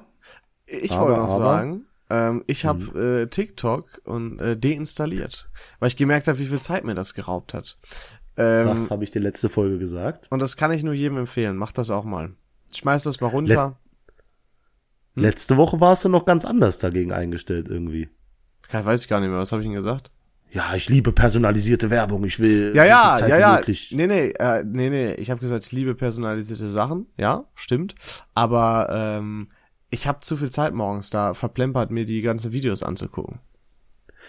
Ich 0.66 0.92
Aber, 0.94 1.08
wollte 1.08 1.20
noch 1.20 1.30
aber- 1.30 1.40
Mhm. 1.40 1.44
sagen, 1.44 1.86
ähm, 2.10 2.44
ich 2.48 2.66
habe 2.66 3.24
äh, 3.24 3.28
TikTok 3.28 4.02
und 4.06 4.40
äh, 4.40 4.56
deinstalliert, 4.58 5.50
weil 5.80 5.90
ich 5.90 5.98
gemerkt 5.98 6.28
habe, 6.28 6.40
wie 6.40 6.46
viel 6.46 6.62
Zeit 6.62 6.86
mir 6.86 6.96
das 6.96 7.14
geraubt 7.14 7.54
hat. 7.54 7.78
Ähm, 8.38 8.66
das 8.68 8.90
habe 8.90 9.04
ich 9.04 9.12
dir 9.12 9.20
letzte 9.20 9.50
Folge 9.50 9.78
gesagt. 9.78 10.28
und 10.32 10.42
das 10.42 10.56
kann 10.58 10.72
ich 10.72 10.84
nur 10.84 10.94
jedem 10.94 11.18
empfehlen. 11.18 11.58
Macht 11.58 11.78
das 11.78 11.90
auch 11.92 12.06
mal. 12.06 12.32
Schmeiß 12.74 13.04
das 13.04 13.22
mal 13.22 13.28
runter. 13.28 13.78
Hm? 15.16 15.24
Letzte 15.24 15.58
Woche 15.58 15.80
warst 15.80 16.06
du 16.06 16.10
noch 16.10 16.26
ganz 16.26 16.44
anders 16.46 16.80
dagegen 16.80 17.12
eingestellt 17.12 17.68
irgendwie. 17.70 18.10
Kein, 18.68 18.84
weiß 18.86 19.04
ich 19.04 19.10
gar 19.10 19.20
nicht 19.20 19.30
mehr. 19.30 19.38
Was 19.38 19.52
habe 19.52 19.62
ich 19.62 19.68
denn 19.68 19.76
gesagt? 19.76 20.12
Ja, 20.52 20.74
ich 20.76 20.88
liebe 20.88 21.12
personalisierte 21.12 21.90
Werbung. 21.90 22.24
Ich 22.26 22.40
will 22.40 22.74
Ja, 22.76 22.86
ja, 22.86 23.16
Zeit 23.18 23.30
ja, 23.30 23.40
ja. 23.40 23.56
möglich. 23.58 23.92
Nee, 23.96 24.08
nee, 24.08 24.30
äh, 24.40 24.64
nee, 24.64 24.90
nee. 24.90 25.14
Ich 25.16 25.32
habe 25.32 25.40
gesagt, 25.42 25.66
ich 25.66 25.72
liebe 25.72 25.96
personalisierte 25.96 26.68
Sachen. 26.70 27.08
Ja, 27.18 27.46
stimmt. 27.56 27.96
Aber 28.36 28.88
ähm, 28.92 29.50
ich 29.90 30.08
habe 30.08 30.20
zu 30.22 30.38
viel 30.38 30.52
Zeit 30.52 30.74
morgens 30.74 31.10
da 31.10 31.34
verplempert, 31.34 31.90
mir 31.92 32.06
die 32.06 32.22
ganzen 32.22 32.52
Videos 32.52 32.84
anzugucken. 32.84 33.40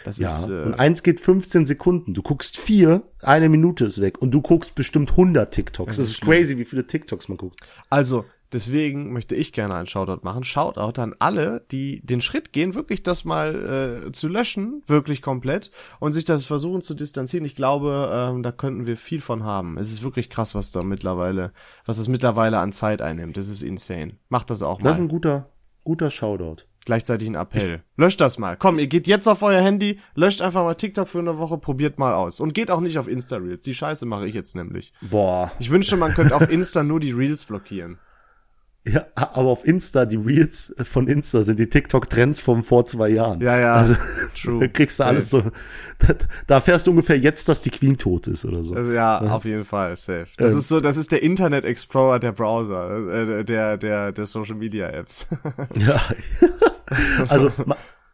Das 0.04 0.18
Ja, 0.18 0.28
ist 0.28 0.48
äh, 0.48 0.62
und 0.62 0.74
eins 0.74 1.02
geht 1.02 1.20
15 1.20 1.66
Sekunden. 1.66 2.14
Du 2.14 2.22
guckst 2.22 2.58
vier, 2.58 3.02
eine 3.20 3.48
Minute 3.50 3.84
ist 3.84 4.00
weg. 4.00 4.20
Und 4.20 4.30
du 4.32 4.40
guckst 4.42 4.74
bestimmt 4.74 5.10
100 5.12 5.52
TikToks. 5.52 5.96
Das, 5.96 5.98
ist 5.98 6.10
ist 6.10 6.16
schlimm. 6.18 6.30
crazy, 6.32 6.58
wie 6.58 6.64
viele 6.64 6.86
TikToks 6.86 7.28
man 7.28 7.36
guckt. 7.38 7.60
Also, 7.90 8.24
deswegen 8.54 9.12
möchte 9.12 9.34
ich 9.34 9.52
gerne 9.52 9.74
einen 9.74 9.86
Shoutout 9.86 10.20
machen. 10.22 10.44
Shoutout 10.44 11.00
an 11.00 11.14
alle, 11.18 11.66
die 11.70 12.00
den 12.04 12.20
Schritt 12.20 12.52
gehen, 12.52 12.74
wirklich 12.74 13.02
das 13.02 13.24
mal 13.24 14.04
äh, 14.06 14.12
zu 14.12 14.28
löschen, 14.28 14.82
wirklich 14.86 15.20
komplett, 15.20 15.70
und 16.00 16.12
sich 16.12 16.24
das 16.24 16.46
versuchen 16.46 16.80
zu 16.80 16.94
distanzieren. 16.94 17.44
Ich 17.44 17.56
glaube, 17.56 18.10
ähm, 18.12 18.42
da 18.42 18.52
könnten 18.52 18.86
wir 18.86 18.96
viel 18.96 19.20
von 19.20 19.44
haben. 19.44 19.76
Es 19.76 19.90
ist 19.90 20.02
wirklich 20.02 20.30
krass, 20.30 20.54
was 20.54 20.70
da 20.70 20.82
mittlerweile, 20.82 21.52
was 21.84 21.98
es 21.98 22.08
mittlerweile 22.08 22.58
an 22.58 22.72
Zeit 22.72 23.02
einnimmt. 23.02 23.36
Das 23.36 23.48
ist 23.48 23.62
insane. 23.62 24.16
Macht 24.28 24.50
das 24.50 24.62
auch 24.62 24.80
mal. 24.80 24.90
Das 24.90 24.96
ist 24.96 25.02
ein 25.02 25.08
guter, 25.08 25.50
guter 25.82 26.10
Shoutout. 26.10 26.64
Gleichzeitig 26.84 27.28
ein 27.28 27.34
Appell. 27.34 27.82
Löscht 27.96 28.20
das 28.20 28.38
mal. 28.38 28.58
Komm, 28.58 28.78
ihr 28.78 28.88
geht 28.88 29.06
jetzt 29.06 29.26
auf 29.26 29.42
euer 29.42 29.62
Handy, 29.62 30.00
löscht 30.14 30.42
einfach 30.42 30.64
mal 30.64 30.74
TikTok 30.74 31.08
für 31.08 31.18
eine 31.18 31.38
Woche, 31.38 31.56
probiert 31.56 31.98
mal 31.98 32.12
aus. 32.12 32.40
Und 32.40 32.52
geht 32.52 32.70
auch 32.70 32.80
nicht 32.80 32.98
auf 32.98 33.08
Insta-Reels. 33.08 33.64
Die 33.64 33.74
Scheiße 33.74 34.04
mache 34.04 34.26
ich 34.28 34.34
jetzt 34.34 34.54
nämlich. 34.54 34.92
Boah. 35.00 35.50
Ich 35.58 35.70
wünschte, 35.70 35.96
man 35.96 36.12
könnte 36.12 36.36
auf 36.36 36.50
Insta 36.50 36.82
nur 36.82 37.00
die 37.00 37.12
Reels 37.12 37.46
blockieren. 37.46 37.98
Ja, 38.86 39.06
aber 39.14 39.48
auf 39.48 39.64
Insta, 39.64 40.04
die 40.04 40.16
Reels 40.16 40.74
von 40.84 41.08
Insta 41.08 41.42
sind 41.42 41.58
die 41.58 41.68
TikTok-Trends 41.70 42.40
von 42.40 42.62
vor 42.62 42.84
zwei 42.84 43.08
Jahren. 43.08 43.40
Ja, 43.40 43.58
ja. 43.58 43.74
Also, 43.76 43.94
True. 44.40 44.60
da 44.60 44.68
kriegst 44.68 44.98
du 44.98 45.04
Safe. 45.04 45.08
alles 45.14 45.30
so. 45.30 45.42
Da, 46.00 46.14
da 46.46 46.60
fährst 46.60 46.86
du 46.86 46.90
ungefähr 46.90 47.16
jetzt, 47.18 47.48
dass 47.48 47.62
die 47.62 47.70
Queen 47.70 47.96
tot 47.96 48.26
ist 48.26 48.44
oder 48.44 48.62
so. 48.62 48.74
Also 48.74 48.92
ja, 48.92 49.18
auf 49.20 49.46
jeden 49.46 49.64
Fall, 49.64 49.96
safe. 49.96 50.26
Das 50.36 50.52
Ähm. 50.52 50.58
ist 50.58 50.68
so, 50.68 50.80
das 50.80 50.96
ist 50.98 51.12
der 51.12 51.22
Internet 51.22 51.64
Explorer 51.64 52.18
der 52.18 52.32
Browser, 52.32 53.38
äh, 53.38 53.44
der, 53.44 53.78
der, 53.78 54.12
der 54.12 54.26
Social 54.26 54.56
Media 54.56 54.88
Apps. 54.90 55.28
Ja. 55.76 56.00
also, 57.28 57.50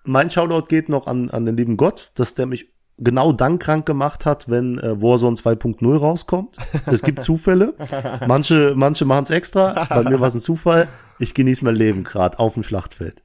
mein 0.04 0.30
Shoutout 0.30 0.66
geht 0.68 0.88
noch 0.88 1.06
an, 1.06 1.30
an 1.30 1.46
den 1.46 1.56
lieben 1.56 1.76
Gott, 1.76 2.12
dass 2.14 2.34
der 2.34 2.46
mich 2.46 2.72
genau 3.00 3.32
dann 3.32 3.58
krank 3.58 3.86
gemacht 3.86 4.26
hat, 4.26 4.48
wenn 4.48 4.78
äh, 4.78 5.00
Warzone 5.00 5.36
2.0 5.36 5.96
rauskommt. 5.96 6.56
Es 6.86 7.02
gibt 7.02 7.22
Zufälle. 7.24 7.74
Manche, 8.26 8.74
manche 8.76 9.04
machen 9.04 9.24
es 9.24 9.30
extra. 9.30 9.86
Bei 9.88 10.02
mir 10.04 10.20
war 10.20 10.28
es 10.28 10.34
ein 10.34 10.40
Zufall. 10.40 10.86
Ich 11.18 11.34
genieße 11.34 11.64
mein 11.64 11.74
Leben 11.74 12.04
gerade 12.04 12.38
auf 12.38 12.54
dem 12.54 12.62
Schlachtfeld. 12.62 13.22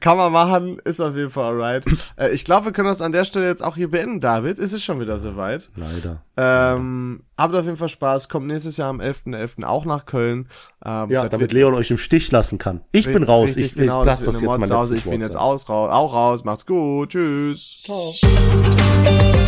Kann 0.00 0.16
man 0.16 0.32
machen, 0.32 0.78
ist 0.84 1.00
auf 1.00 1.14
jeden 1.16 1.30
Fall 1.30 1.44
alright. 1.52 1.84
äh, 2.18 2.30
ich 2.30 2.44
glaube, 2.44 2.66
wir 2.66 2.72
können 2.72 2.88
das 2.88 3.00
an 3.00 3.12
der 3.12 3.24
Stelle 3.24 3.46
jetzt 3.46 3.62
auch 3.62 3.76
hier 3.76 3.90
beenden, 3.90 4.20
David. 4.20 4.58
Ist 4.58 4.72
es 4.72 4.82
schon 4.82 5.00
wieder 5.00 5.18
soweit? 5.18 5.70
Leider. 5.76 6.22
Ähm, 6.36 7.22
habt 7.38 7.54
auf 7.54 7.64
jeden 7.64 7.76
Fall 7.76 7.88
Spaß. 7.88 8.28
Kommt 8.28 8.46
nächstes 8.46 8.76
Jahr 8.76 8.90
am 8.90 9.00
11.11. 9.00 9.58
.11. 9.58 9.64
auch 9.64 9.84
nach 9.84 10.04
Köln. 10.04 10.48
Ähm, 10.84 11.10
Ja, 11.10 11.22
das 11.22 11.30
damit 11.30 11.52
Leon 11.52 11.74
euch 11.74 11.90
im 11.90 11.98
Stich 11.98 12.30
lassen 12.32 12.58
kann. 12.58 12.82
Ich 12.92 13.06
bin 13.06 13.22
raus. 13.22 13.56
Richtig, 13.56 13.76
Ich, 13.76 13.82
ich 13.82 13.86
lasse 13.86 14.24
das 14.24 14.36
eine 14.36 14.46
jetzt 14.46 14.70
letztes 14.70 14.98
Ich 14.98 15.04
bin 15.04 15.20
jetzt 15.20 15.36
aus, 15.36 15.68
raus, 15.68 15.90
auch 15.90 16.12
raus. 16.12 16.44
Macht's 16.44 16.66
gut. 16.66 17.10
Tschüss. 17.10 17.84
Ciao. 17.84 19.45